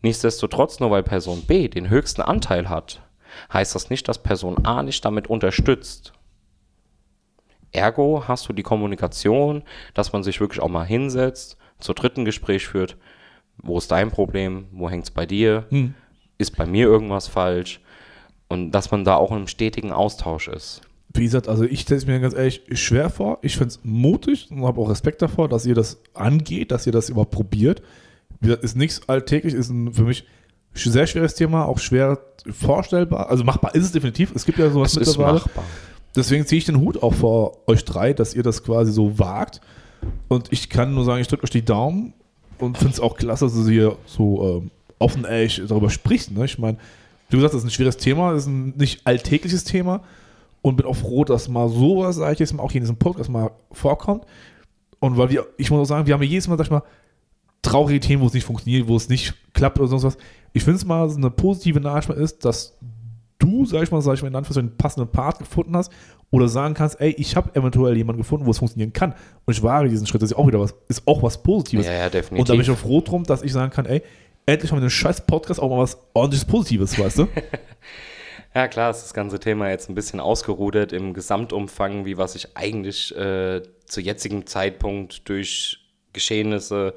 [0.02, 3.02] Nichtsdestotrotz, nur weil Person B den höchsten Anteil hat,
[3.52, 6.14] heißt das nicht, dass Person A nicht damit unterstützt.
[7.72, 9.64] Ergo hast du die Kommunikation,
[9.94, 12.98] dass man sich wirklich auch mal hinsetzt, zur dritten Gespräch führt.
[13.58, 14.68] Wo ist dein Problem?
[14.72, 15.66] Wo hängt es bei dir?
[15.70, 15.96] Mhm.
[16.38, 17.82] Ist bei mir irgendwas falsch?
[18.54, 20.82] Und dass man da auch im stetigen Austausch ist.
[21.16, 23.40] Wie gesagt, also ich stelle es mir ganz ehrlich schwer vor.
[23.42, 26.92] Ich finde es mutig und habe auch Respekt davor, dass ihr das angeht, dass ihr
[26.92, 27.82] das überhaupt probiert.
[28.40, 30.26] Wie gesagt, ist nichts alltäglich, ist ein, für mich
[30.74, 32.20] sehr schweres Thema, auch schwer
[32.52, 33.30] vorstellbar.
[33.30, 34.34] Also machbar ist es definitiv.
[34.36, 35.38] Es gibt ja sowas es mittlerweile.
[35.38, 35.64] Ist machbar.
[36.16, 39.62] Deswegen ziehe ich den Hut auch vor euch drei, dass ihr das quasi so wagt.
[40.28, 42.14] Und ich kann nur sagen, ich drücke euch die Daumen
[42.60, 46.32] und finde es auch klasse, dass ihr so ähm, offen ehrlich darüber spricht.
[46.32, 46.46] Ne?
[46.46, 46.78] Ich meine,
[47.34, 50.02] wie gesagt, das ist ein schweres Thema, das ist ein nicht alltägliches Thema.
[50.64, 52.96] und bin auch froh, dass mal sowas, sage ich jetzt mal, auch hier in diesem
[52.96, 54.26] Podcast mal vorkommt.
[55.00, 56.84] Und weil wir, ich muss auch sagen, wir haben ja jedes Mal, sag ich mal,
[57.62, 60.18] traurige Themen, wo es nicht funktioniert, wo es nicht klappt oder sonst was.
[60.54, 62.78] Ich finde es mal so eine positive Nachricht ist, dass
[63.40, 65.92] du, sag ich mal, sag ich mal, in Anführungszeichen einen passenden Part gefunden hast
[66.32, 69.14] oder sagen kannst, ey, ich habe eventuell jemanden gefunden, wo es funktionieren kann.
[69.46, 70.22] Und ich wage diesen Schritt.
[70.22, 71.86] Das ist auch wieder was, ist auch was Positives.
[71.86, 72.40] Ja, ja, definitiv.
[72.40, 74.02] Und da bin ich auch froh drum, dass ich sagen kann, ey,
[74.46, 77.28] endlich haben wir einen scheiß Podcast auch mal was ordentliches Positives, weißt du?
[78.56, 82.56] Ja, klar, ist das ganze Thema jetzt ein bisschen ausgerudert im Gesamtumfang, wie was ich
[82.56, 85.80] eigentlich äh, zu jetzigem Zeitpunkt durch
[86.14, 86.94] Geschehnisse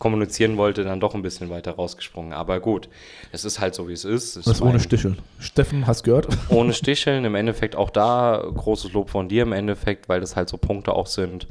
[0.00, 2.32] kommunizieren wollte, dann doch ein bisschen weiter rausgesprungen.
[2.32, 2.88] Aber gut,
[3.32, 4.34] es ist halt so, wie es ist.
[4.34, 5.18] Es Das ist ohne Sticheln.
[5.38, 6.26] Steffen, hast gehört?
[6.48, 10.48] ohne Sticheln, im Endeffekt auch da großes Lob von dir im Endeffekt, weil das halt
[10.48, 11.46] so Punkte auch sind,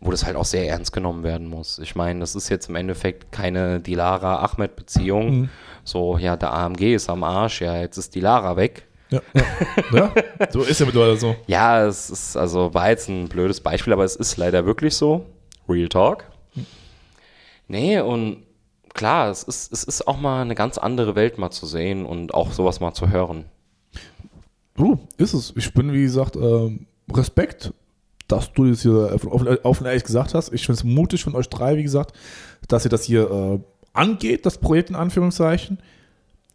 [0.00, 1.78] wo das halt auch sehr ernst genommen werden muss.
[1.78, 5.40] Ich meine, das ist jetzt im Endeffekt keine Dilara-Ahmed-Beziehung.
[5.40, 5.48] Mhm.
[5.82, 8.86] So, ja, der AMG ist am Arsch, ja, jetzt ist Dilara weg.
[9.08, 9.44] Ja, ja.
[9.92, 10.12] ja,
[10.50, 11.36] so ist ja mittlerweile so.
[11.46, 15.24] Ja, es ist, also war jetzt ein blödes Beispiel, aber es ist leider wirklich so.
[15.68, 16.24] Real Talk.
[17.68, 18.42] Nee, und
[18.92, 22.34] klar, es ist, es ist auch mal eine ganz andere Welt mal zu sehen und
[22.34, 23.44] auch sowas mal zu hören.
[24.76, 25.52] Du, ist es.
[25.56, 27.72] Ich bin, wie gesagt, ähm, Respekt,
[28.28, 30.52] dass du das hier offen, offen ehrlich gesagt hast.
[30.52, 32.14] Ich finde es mutig von euch drei, wie gesagt,
[32.68, 33.58] dass ihr das hier äh,
[33.92, 35.78] angeht, das Projekt in Anführungszeichen.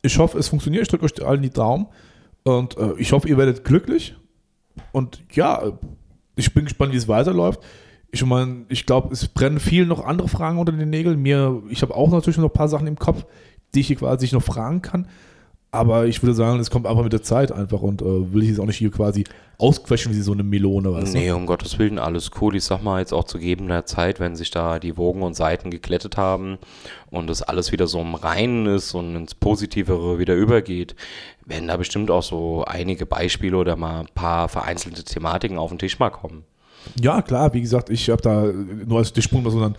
[0.01, 0.83] Ich hoffe, es funktioniert.
[0.83, 1.87] Ich drücke euch allen die Daumen.
[2.43, 4.15] Und äh, ich hoffe, ihr werdet glücklich.
[4.91, 5.73] Und ja,
[6.35, 7.61] ich bin gespannt, wie es weiterläuft.
[8.11, 11.21] Ich meine, ich glaube, es brennen vielen noch andere Fragen unter den Nägeln.
[11.21, 13.25] Mir, ich habe auch natürlich noch ein paar Sachen im Kopf,
[13.75, 15.07] die ich hier quasi noch fragen kann.
[15.71, 18.49] Aber ich würde sagen, es kommt einfach mit der Zeit einfach und äh, will ich
[18.49, 19.23] jetzt auch nicht hier quasi
[19.59, 20.91] ausquetschen wie so eine Melone.
[20.91, 21.17] Weißt du?
[21.19, 22.55] Nee, um Gottes Willen, alles cool.
[22.55, 25.69] Ich sag mal jetzt auch zu gegebener Zeit, wenn sich da die Wogen und Seiten
[25.69, 26.57] geklettet haben
[27.11, 30.95] und das alles wieder so im Reinen ist und ins Positivere wieder übergeht,
[31.45, 35.77] werden da bestimmt auch so einige Beispiele oder mal ein paar vereinzelte Thematiken auf den
[35.77, 36.45] Tisch mal kommen.
[37.01, 38.45] Ja, klar, wie gesagt, ich habe da
[38.85, 39.77] nur als Stichpunkt mal so dann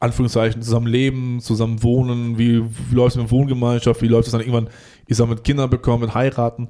[0.00, 4.40] Anführungszeichen zusammen leben, zusammen wohnen, wie, wie läuft es mit Wohngemeinschaft, wie läuft es dann
[4.40, 4.68] irgendwann,
[5.06, 6.68] ich sag mit Kindern bekommen, mit heiraten.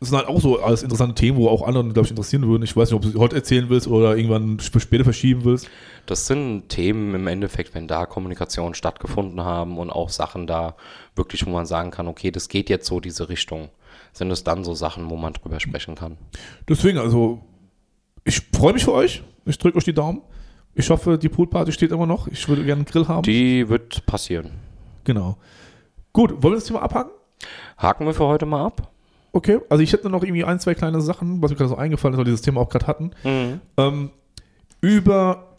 [0.00, 2.64] Das sind halt auch so alles interessante Themen, wo auch anderen, glaube ich, interessieren würden.
[2.64, 5.70] Ich weiß nicht, ob du sie heute erzählen willst oder irgendwann für später verschieben willst.
[6.04, 10.76] Das sind Themen im Endeffekt, wenn da Kommunikation stattgefunden haben und auch Sachen da
[11.14, 13.70] wirklich, wo man sagen kann, okay, das geht jetzt so diese Richtung,
[14.12, 16.18] sind es dann so Sachen, wo man drüber sprechen kann.
[16.68, 17.40] Deswegen, also,
[18.26, 19.22] ich freue mich für euch.
[19.44, 20.20] Ich drücke euch die Daumen.
[20.74, 22.26] Ich hoffe, die Poolparty steht immer noch.
[22.28, 23.22] Ich würde gerne einen Grill haben.
[23.22, 24.50] Die wird passieren.
[25.04, 25.36] genau.
[26.12, 27.12] Gut, wollen wir das Thema abhaken?
[27.78, 28.90] Haken wir für heute mal ab.
[29.32, 32.14] Okay, also ich hätte noch irgendwie ein, zwei kleine Sachen, was mir gerade so eingefallen
[32.14, 33.10] ist, weil wir dieses Thema auch gerade hatten.
[33.76, 34.10] Ähm,
[34.80, 35.58] über,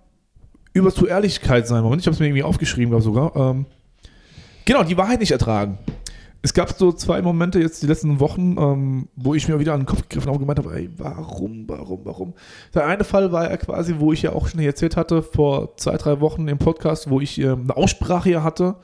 [0.74, 1.84] über zu Ehrlichkeit sein.
[1.84, 3.36] Moment, ich habe es mir irgendwie aufgeschrieben, glaube sogar.
[3.36, 3.66] Ähm,
[4.66, 5.78] genau, die Wahrheit nicht ertragen.
[6.44, 9.82] Es gab so zwei Momente jetzt die letzten Wochen, ähm, wo ich mir wieder an
[9.82, 12.34] den Kopf gegriffen habe und gemeint habe, ey, warum, warum, warum?
[12.74, 15.98] Der eine Fall war ja quasi, wo ich ja auch schon erzählt hatte, vor zwei,
[15.98, 18.76] drei Wochen im Podcast, wo ich ähm, eine Aussprache hier hatte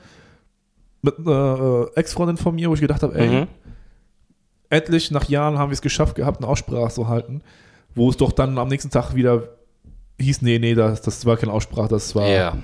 [1.02, 3.46] mit einer äh, Ex-Freundin von mir, wo ich gedacht habe, ey, Mhm.
[4.70, 7.42] endlich nach Jahren haben wir es geschafft gehabt, eine Aussprache zu halten,
[7.94, 9.44] wo es doch dann am nächsten Tag wieder
[10.20, 12.28] hieß, nee, nee, das, das war keine Aussprache, das war.
[12.28, 12.56] Ja.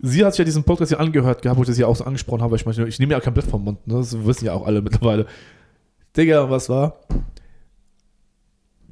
[0.00, 2.04] Sie hat sich ja diesen Podcast hier angehört gehabt, wo ich das ja auch so
[2.04, 3.94] angesprochen habe, ich meine, ich nehme ja kein Blatt vom Mund, ne?
[3.94, 5.26] das wissen ja auch alle mittlerweile.
[6.16, 7.00] Digga, was war?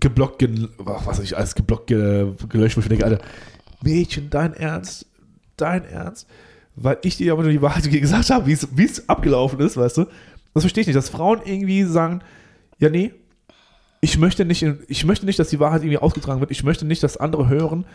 [0.00, 0.46] Geblockt,
[0.86, 3.24] ach, was ich, alles geblockt, ge gelöscht, wo ich denke, Alter,
[3.82, 5.06] Mädchen, dein Ernst?
[5.56, 6.26] Dein Ernst?
[6.76, 9.98] Weil ich dir ja immer nur die Wahrheit gesagt habe, wie es abgelaufen ist, weißt
[9.98, 10.06] du?
[10.54, 12.20] Das verstehe ich nicht, dass Frauen irgendwie sagen,
[12.78, 13.12] ja, nee,
[14.00, 16.50] ich möchte nicht, ich möchte nicht, dass die Wahrheit irgendwie ausgetragen wird.
[16.50, 17.86] Ich möchte nicht, dass andere hören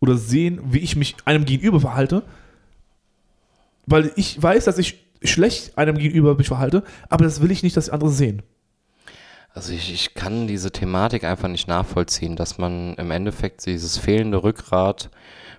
[0.00, 2.24] oder sehen, wie ich mich einem gegenüber verhalte.
[3.86, 7.76] Weil ich weiß, dass ich schlecht einem gegenüber mich verhalte, aber das will ich nicht,
[7.76, 8.42] dass andere sehen.
[9.54, 14.42] Also ich, ich kann diese Thematik einfach nicht nachvollziehen, dass man im Endeffekt dieses fehlende
[14.42, 15.10] Rückgrat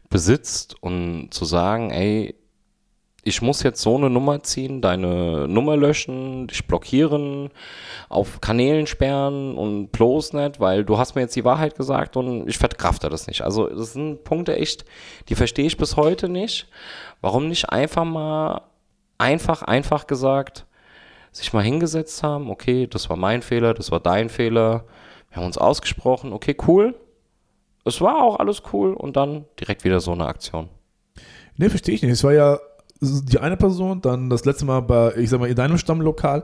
[0.09, 2.35] besitzt und zu sagen, ey,
[3.25, 7.51] ich muss jetzt so eine Nummer ziehen, deine Nummer löschen, dich blockieren,
[8.09, 12.49] auf Kanälen sperren und bloß nicht, weil du hast mir jetzt die Wahrheit gesagt und
[12.49, 13.41] ich verkrafte das nicht.
[13.41, 14.83] Also das sind Punkte echt,
[15.29, 16.67] die verstehe ich bis heute nicht.
[17.23, 18.63] Warum nicht einfach mal,
[19.17, 20.65] einfach, einfach gesagt,
[21.31, 24.83] sich mal hingesetzt haben, okay, das war mein Fehler, das war dein Fehler,
[25.29, 26.95] wir haben uns ausgesprochen, okay, cool,
[27.85, 30.67] es war auch alles cool und dann direkt wieder so eine Aktion.
[31.55, 32.11] Nee, verstehe ich nicht.
[32.11, 32.59] Es war ja
[32.99, 36.43] die eine Person, dann das letzte Mal bei, ich sag mal, in deinem Stammlokal,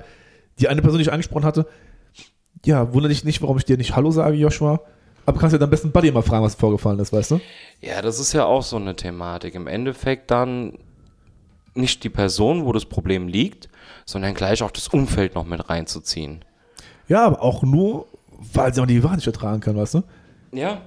[0.59, 1.67] die eine Person, die ich angesprochen hatte.
[2.65, 4.79] Ja, wundere dich nicht, warum ich dir nicht Hallo sage, Joshua.
[5.25, 7.41] Aber kannst ja deinen besten Buddy mal fragen, was vorgefallen ist, weißt du?
[7.81, 9.55] Ja, das ist ja auch so eine Thematik.
[9.55, 10.77] Im Endeffekt dann
[11.75, 13.69] nicht die Person, wo das Problem liegt,
[14.05, 16.43] sondern gleich auch das Umfeld noch mit reinzuziehen.
[17.07, 18.07] Ja, aber auch nur,
[18.53, 20.03] weil sie auch die Wahrheit nicht ertragen kann, weißt du?
[20.51, 20.81] Ja.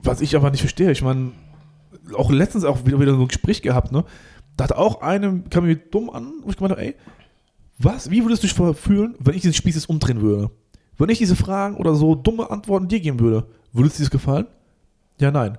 [0.00, 1.32] Was ich aber nicht verstehe, ich meine,
[2.16, 4.04] auch letztens auch wieder, wieder so ein Gespräch gehabt, ne?
[4.56, 6.94] Da hat auch eine, kam mir dumm an, wo ich gemeint habe, ey,
[7.78, 10.50] was, wie würdest du dich fühlen, wenn ich diesen Spieß jetzt umdrehen würde?
[10.98, 14.10] Wenn ich diese Fragen oder so dumme Antworten dir geben würde, würde es dir das
[14.10, 14.46] gefallen?
[15.18, 15.58] Ja, nein.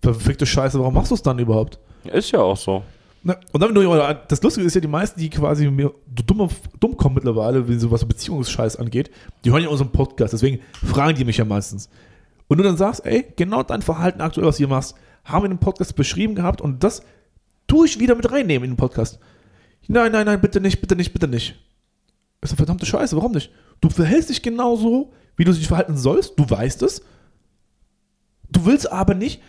[0.00, 1.78] Verfickte Scheiße, warum machst du es dann überhaupt?
[2.04, 2.82] Ist ja auch so.
[3.22, 3.38] Ne?
[3.52, 5.92] Und dann, das Lustige ist ja, die meisten, die quasi mir
[6.26, 6.48] dumm,
[6.80, 9.10] dumm kommen mittlerweile, wenn so was Beziehungsscheiß angeht,
[9.44, 11.88] die hören ja unseren Podcast, deswegen fragen die mich ja meistens.
[12.48, 15.50] Und du dann sagst, ey, genau dein Verhalten aktuell, was du hier machst, haben wir
[15.50, 17.02] in dem Podcast beschrieben gehabt und das
[17.68, 19.20] tue ich wieder mit reinnehmen in den Podcast.
[19.86, 21.54] Nein, nein, nein, bitte nicht, bitte nicht, bitte nicht.
[22.40, 23.52] Das ist eine verdammte Scheiße, warum nicht?
[23.82, 27.02] Du verhältst dich genauso, wie du dich verhalten sollst, du weißt es.
[28.48, 29.42] Du willst aber nicht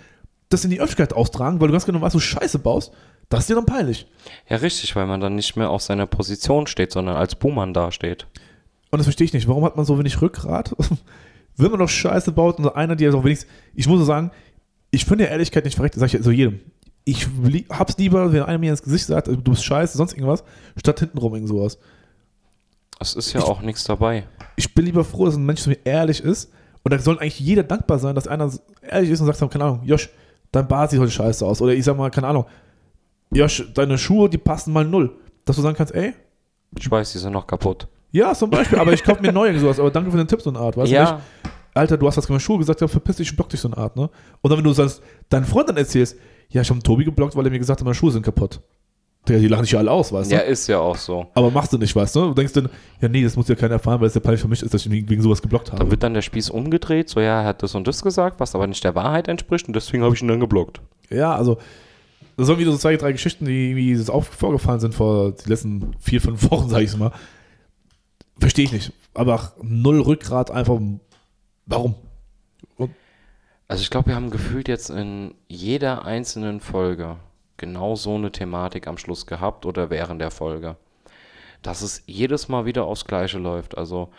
[0.50, 2.92] das in die Öffentlichkeit austragen, weil du ganz genau weißt, du Scheiße baust.
[3.30, 4.08] Das ist dir dann peinlich.
[4.50, 8.28] Ja, richtig, weil man dann nicht mehr auf seiner Position steht, sondern als Buhmann dasteht.
[8.92, 9.48] Und das verstehe ich nicht.
[9.48, 10.76] Warum hat man so wenig Rückgrat?
[11.58, 13.50] Wenn man doch Scheiße baut und einer, die ja auch wenigstens.
[13.76, 14.32] Ich muss so sagen,
[14.92, 16.60] ich finde ja Ehrlichkeit nicht verreckt, das sage ich so jedem.
[17.06, 17.28] Ich
[17.70, 20.44] hab's lieber, wenn einer mir ins Gesicht sagt, du bist scheiße, sonst irgendwas,
[20.78, 21.78] statt hintenrum irgend sowas.
[23.00, 24.24] Es ist ja Ich- auch nichts dabei.
[24.56, 26.52] Ich bin lieber froh, dass ein Mensch zu mir ehrlich ist.
[26.84, 29.82] Und da soll eigentlich jeder dankbar sein, dass einer ehrlich ist und sagt, keine Ahnung,
[29.84, 30.10] Josh,
[30.52, 31.62] dein Bart sieht heute scheiße aus.
[31.62, 32.46] Oder ich sag mal, keine Ahnung,
[33.32, 35.16] Josh, deine Schuhe, die passen mal null.
[35.46, 36.14] Dass du sagen kannst, ey,
[36.78, 37.88] Ich weiß, die sind noch kaputt.
[38.12, 40.50] ja, zum Beispiel, aber ich kaufe mir neue sowas, aber danke für den Tipp, so
[40.50, 41.24] eine Art, weißt du ja, nicht?
[41.76, 43.96] Alter, du hast was mit Schuhe gesagt, ja, verpiss dich, block dich so eine Art,
[43.96, 44.10] ne?
[44.42, 46.18] Und dann, wenn du sagst, deinen Freund dann erzählst,
[46.50, 48.60] ja, ich habe Tobi geblockt, weil er mir gesagt hat, meine Schuhe sind kaputt.
[49.28, 50.46] Digga, die lachen dich ja alle aus, weißt ja, du?
[50.46, 51.28] ist ja auch so.
[51.34, 52.28] Aber machst du nicht, weißt du?
[52.28, 52.70] Du denkst dann,
[53.00, 54.86] ja, nee, das muss ja keiner erfahren, weil es ja peinlich für mich ist, dass
[54.86, 55.80] ich ihn wegen sowas geblockt habe.
[55.80, 58.54] Dann wird dann der Spieß umgedreht, so ja, er hat das und das gesagt, was
[58.54, 60.82] aber nicht der Wahrheit entspricht und deswegen habe ich ihn dann geblockt.
[61.10, 61.58] Ja, also,
[62.36, 65.50] das sind wieder so zwei, drei Geschichten, die irgendwie jetzt auf, vorgefallen sind vor die
[65.50, 67.12] letzten vier, fünf Wochen, sag ich mal.
[68.40, 68.92] Verstehe ich nicht.
[69.14, 70.80] Aber null Rückgrat, einfach,
[71.66, 71.96] warum?
[73.68, 77.16] Also ich glaube, wir haben gefühlt jetzt in jeder einzelnen Folge
[77.64, 80.76] genau so eine Thematik am Schluss gehabt oder während der Folge.
[81.62, 83.78] Dass es jedes Mal wieder aufs Gleiche läuft.
[83.78, 84.10] Also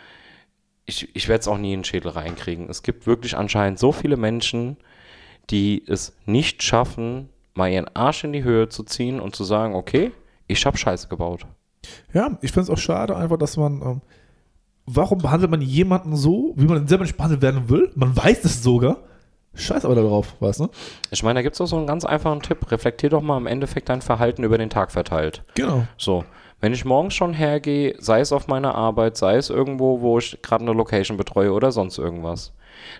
[0.85, 2.69] ich, ich werde es auch nie in den Schädel reinkriegen.
[2.69, 4.77] Es gibt wirklich anscheinend so viele Menschen,
[5.49, 9.75] die es nicht schaffen, mal ihren Arsch in die Höhe zu ziehen und zu sagen,
[9.75, 10.11] okay,
[10.47, 11.45] ich habe Scheiße gebaut.
[12.13, 13.81] Ja, ich finde es auch schade, einfach, dass man.
[13.81, 14.01] Ähm,
[14.87, 17.91] warum behandelt man jemanden so, wie man selber nicht behandelt werden will?
[17.95, 18.97] Man weiß es sogar.
[19.55, 20.69] Scheiß aber darauf, weißt du?
[21.11, 22.71] Ich meine, da gibt es auch so einen ganz einfachen Tipp.
[22.71, 25.43] Reflektier doch mal im Endeffekt dein Verhalten über den Tag verteilt.
[25.55, 25.83] Genau.
[25.97, 26.23] So,
[26.61, 30.41] wenn ich morgens schon hergehe, sei es auf meiner Arbeit, sei es irgendwo, wo ich
[30.41, 32.53] gerade eine Location betreue oder sonst irgendwas,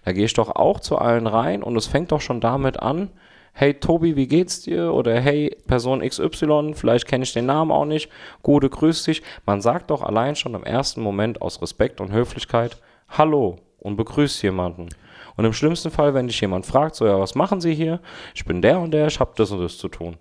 [0.03, 3.10] da gehe ich doch auch zu allen rein und es fängt doch schon damit an,
[3.53, 4.93] hey Tobi, wie geht's dir?
[4.93, 8.10] Oder hey Person XY, vielleicht kenne ich den Namen auch nicht,
[8.43, 9.24] Gute, grüß dich.
[9.45, 12.78] Man sagt doch allein schon im ersten Moment aus Respekt und Höflichkeit
[13.10, 14.89] Hallo und begrüßt jemanden.
[15.38, 18.00] Und im schlimmsten Fall, wenn dich jemand fragt, so ja, was machen Sie hier?
[18.34, 20.18] Ich bin der und der, ich habe das und das zu tun.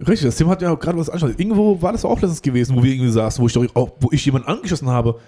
[0.00, 1.38] Richtig, das Thema hat ja auch gerade was anschaut.
[1.38, 4.10] Irgendwo war das auch letztens gewesen, wo wir irgendwie saßen, wo ich doch auch, wo
[4.10, 5.20] ich jemanden angeschossen habe,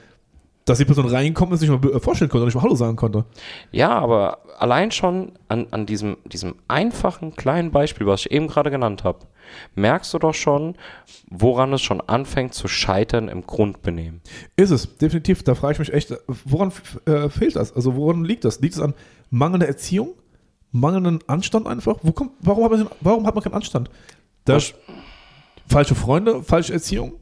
[0.67, 2.97] dass die Person reingekommen ist, nicht mal äh, vorstellen konnte und nicht mal Hallo sagen
[2.97, 3.25] konnte.
[3.71, 8.73] Ja, aber allein schon an, an diesem, diesem einfachen kleinen Beispiel, was ich eben gerade
[8.73, 9.21] genannt habe,
[9.77, 10.75] merkst du doch schon,
[11.31, 14.21] woran es schon anfängt zu scheitern im Grundbenehmen.
[14.57, 15.45] Ist es, definitiv.
[15.45, 16.13] Da frage ich mich echt,
[16.45, 16.73] woran
[17.07, 17.73] äh, fehlt das?
[17.73, 18.61] Also woran liegt das?
[18.61, 18.95] Liegt es an
[19.31, 20.15] mangelnder Erziehung?
[20.73, 21.97] Mangelnden Anstand einfach?
[22.03, 23.91] Wo kommt, warum, hat man, warum hat man keinen Anstand?
[24.45, 24.75] Das,
[25.69, 27.15] falsche Freunde, falsche Erziehung?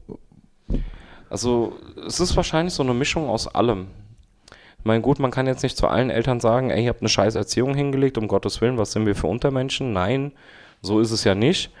[1.29, 1.73] Also
[2.05, 3.87] es ist wahrscheinlich so eine Mischung aus allem.
[4.79, 7.09] Ich meine, gut, man kann jetzt nicht zu allen Eltern sagen, ey, ihr habt eine
[7.09, 9.93] scheiß Erziehung hingelegt, um Gottes Willen, was sind wir für Untermenschen?
[9.93, 10.31] Nein,
[10.81, 11.71] so ist es ja nicht.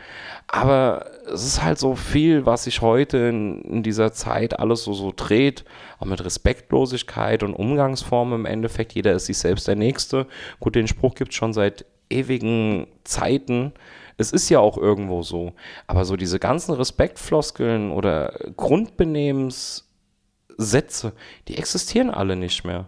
[0.47, 4.93] Aber es ist halt so viel, was sich heute in, in dieser Zeit alles so,
[4.93, 5.65] so dreht,
[5.99, 8.93] auch mit Respektlosigkeit und Umgangsformen im Endeffekt.
[8.93, 10.27] Jeder ist sich selbst der Nächste.
[10.59, 13.73] Gut, den Spruch gibt es schon seit ewigen Zeiten.
[14.17, 15.53] Es ist ja auch irgendwo so.
[15.87, 21.13] Aber so diese ganzen Respektfloskeln oder Grundbenehmenssätze,
[21.47, 22.87] die existieren alle nicht mehr.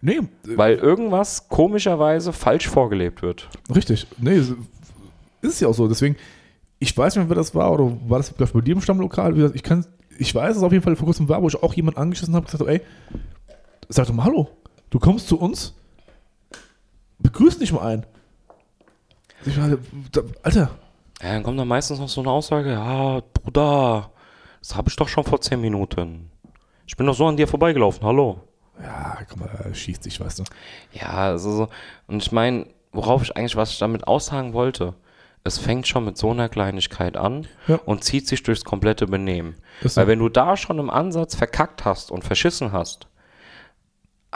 [0.00, 3.48] Nee, Weil irgendwas komischerweise falsch vorgelebt wird.
[3.74, 4.06] richtig.
[4.16, 4.40] Nee,
[5.42, 5.88] ist ja auch so.
[5.88, 6.14] Deswegen,
[6.78, 9.36] ich weiß nicht mehr, wer das war, oder war das vielleicht bei dir im Stammlokal?
[9.54, 9.84] Ich, kann,
[10.18, 12.34] ich weiß, dass es auf jeden Fall vor kurzem war, wo ich auch jemanden angeschissen
[12.34, 12.80] habe und gesagt habe, ey,
[13.88, 14.48] sag doch mal Hallo.
[14.90, 15.74] Du kommst zu uns,
[17.18, 18.06] begrüß dich mal ein.
[19.44, 19.78] Ich meine,
[20.42, 20.70] Alter,
[21.22, 24.10] Ja, dann kommt dann meistens noch so eine Aussage, ja, Bruder,
[24.60, 26.30] das habe ich doch schon vor zehn Minuten.
[26.86, 28.40] Ich bin doch so an dir vorbeigelaufen, hallo.
[28.82, 30.44] ja, komm mal, schießt dich, weißt du.
[30.92, 31.68] Ja, also so,
[32.06, 34.94] und ich meine, worauf ich eigentlich, was ich damit aussagen wollte,
[35.44, 37.76] es fängt schon mit so einer Kleinigkeit an Ja.
[37.86, 39.54] und zieht sich durchs komplette Benehmen.
[39.82, 40.00] Ist so.
[40.00, 43.06] Weil wenn du da schon im Ansatz verkackt hast und verschissen hast,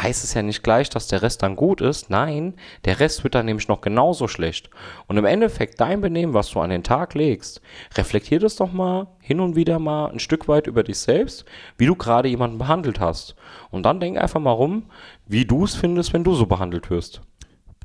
[0.00, 2.08] heißt es ja nicht gleich, dass der Rest dann gut ist.
[2.08, 2.54] Nein,
[2.86, 4.70] der Rest wird dann nämlich noch genauso schlecht.
[5.06, 7.60] Und im Endeffekt dein Benehmen, was du an den Tag legst,
[7.94, 11.44] reflektier das doch mal hin und wieder mal ein Stück weit über dich selbst,
[11.76, 13.34] wie du gerade jemanden behandelt hast.
[13.70, 14.84] Und dann denk einfach mal rum,
[15.26, 17.20] wie du es findest, wenn du so behandelt wirst.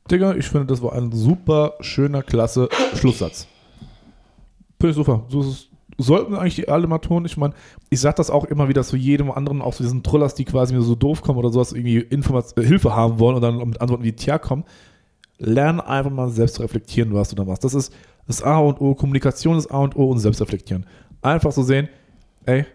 [0.08, 3.48] Digga, ich finde, das war ein super schöner, klasse Schlusssatz.
[4.80, 5.24] Finde ich super.
[5.30, 7.26] So ist sollten eigentlich alle mal tun.
[7.26, 7.54] Ich meine,
[7.90, 10.80] ich sage das auch immer wieder zu jedem anderen, auch zu diesen Trollers, die quasi
[10.80, 14.04] so doof kommen oder sowas, irgendwie Informat äh, Hilfe haben wollen und dann mit Antworten
[14.04, 14.64] wie Tja kommen.
[15.40, 17.64] Lern einfach mal selbst zu reflektieren, was du da machst.
[17.64, 17.94] Das ist
[18.28, 18.96] das A und O.
[18.96, 20.86] Kommunikation ist A und O und Selbstreflektieren.
[21.22, 21.90] Einfach so sehen,
[22.46, 22.66] ey,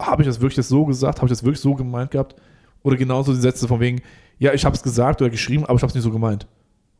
[0.00, 1.18] habe ich das wirklich so gesagt?
[1.18, 2.36] Habe ich das wirklich so gemeint gehabt?
[2.82, 4.00] Oder genauso die Sätze von wegen,
[4.38, 6.46] ja, ich habe es gesagt oder geschrieben, aber ich habe es nicht so gemeint.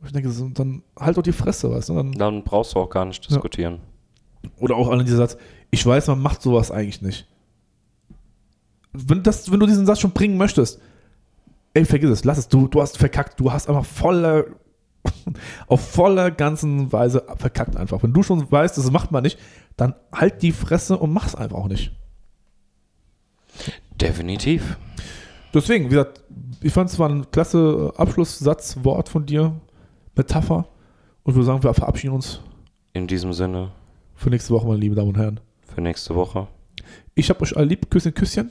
[0.04, 1.94] Ich denke, dann halt doch die Fresse, weißt du?
[1.94, 3.80] Dann, dann brauchst du auch gar nicht diskutieren.
[4.42, 4.50] Ja.
[4.58, 5.36] Oder auch an dieser Satz,
[5.70, 7.26] ich weiß, man macht sowas eigentlich nicht.
[8.92, 10.80] Wenn, das, wenn du diesen Satz schon bringen möchtest,
[11.74, 14.44] ey, vergiss es, lass es, du, du hast verkackt, du hast einfach voller,
[15.66, 18.02] auf voller ganzen Weise verkackt einfach.
[18.02, 19.38] Wenn du schon weißt, das macht man nicht,
[19.76, 21.92] dann halt die Fresse und mach's einfach auch nicht.
[24.00, 24.76] Definitiv.
[25.52, 26.22] Deswegen, wie gesagt,
[26.60, 29.54] ich fand es war ein klasse Abschlusssatzwort von dir,
[30.16, 30.66] Metapher.
[31.22, 32.40] Und würde sagen, wir verabschieden uns.
[32.92, 33.72] In diesem Sinne.
[34.14, 35.40] Für nächste Woche, meine lieben Damen und Herren
[35.74, 36.46] für nächste Woche.
[37.14, 37.90] Ich hab euch alle lieb.
[37.90, 38.50] Küsschen, Küsschen.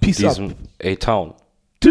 [0.00, 1.34] Peace diesem A-Town.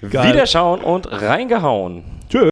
[0.00, 2.04] Wiederschauen und reingehauen.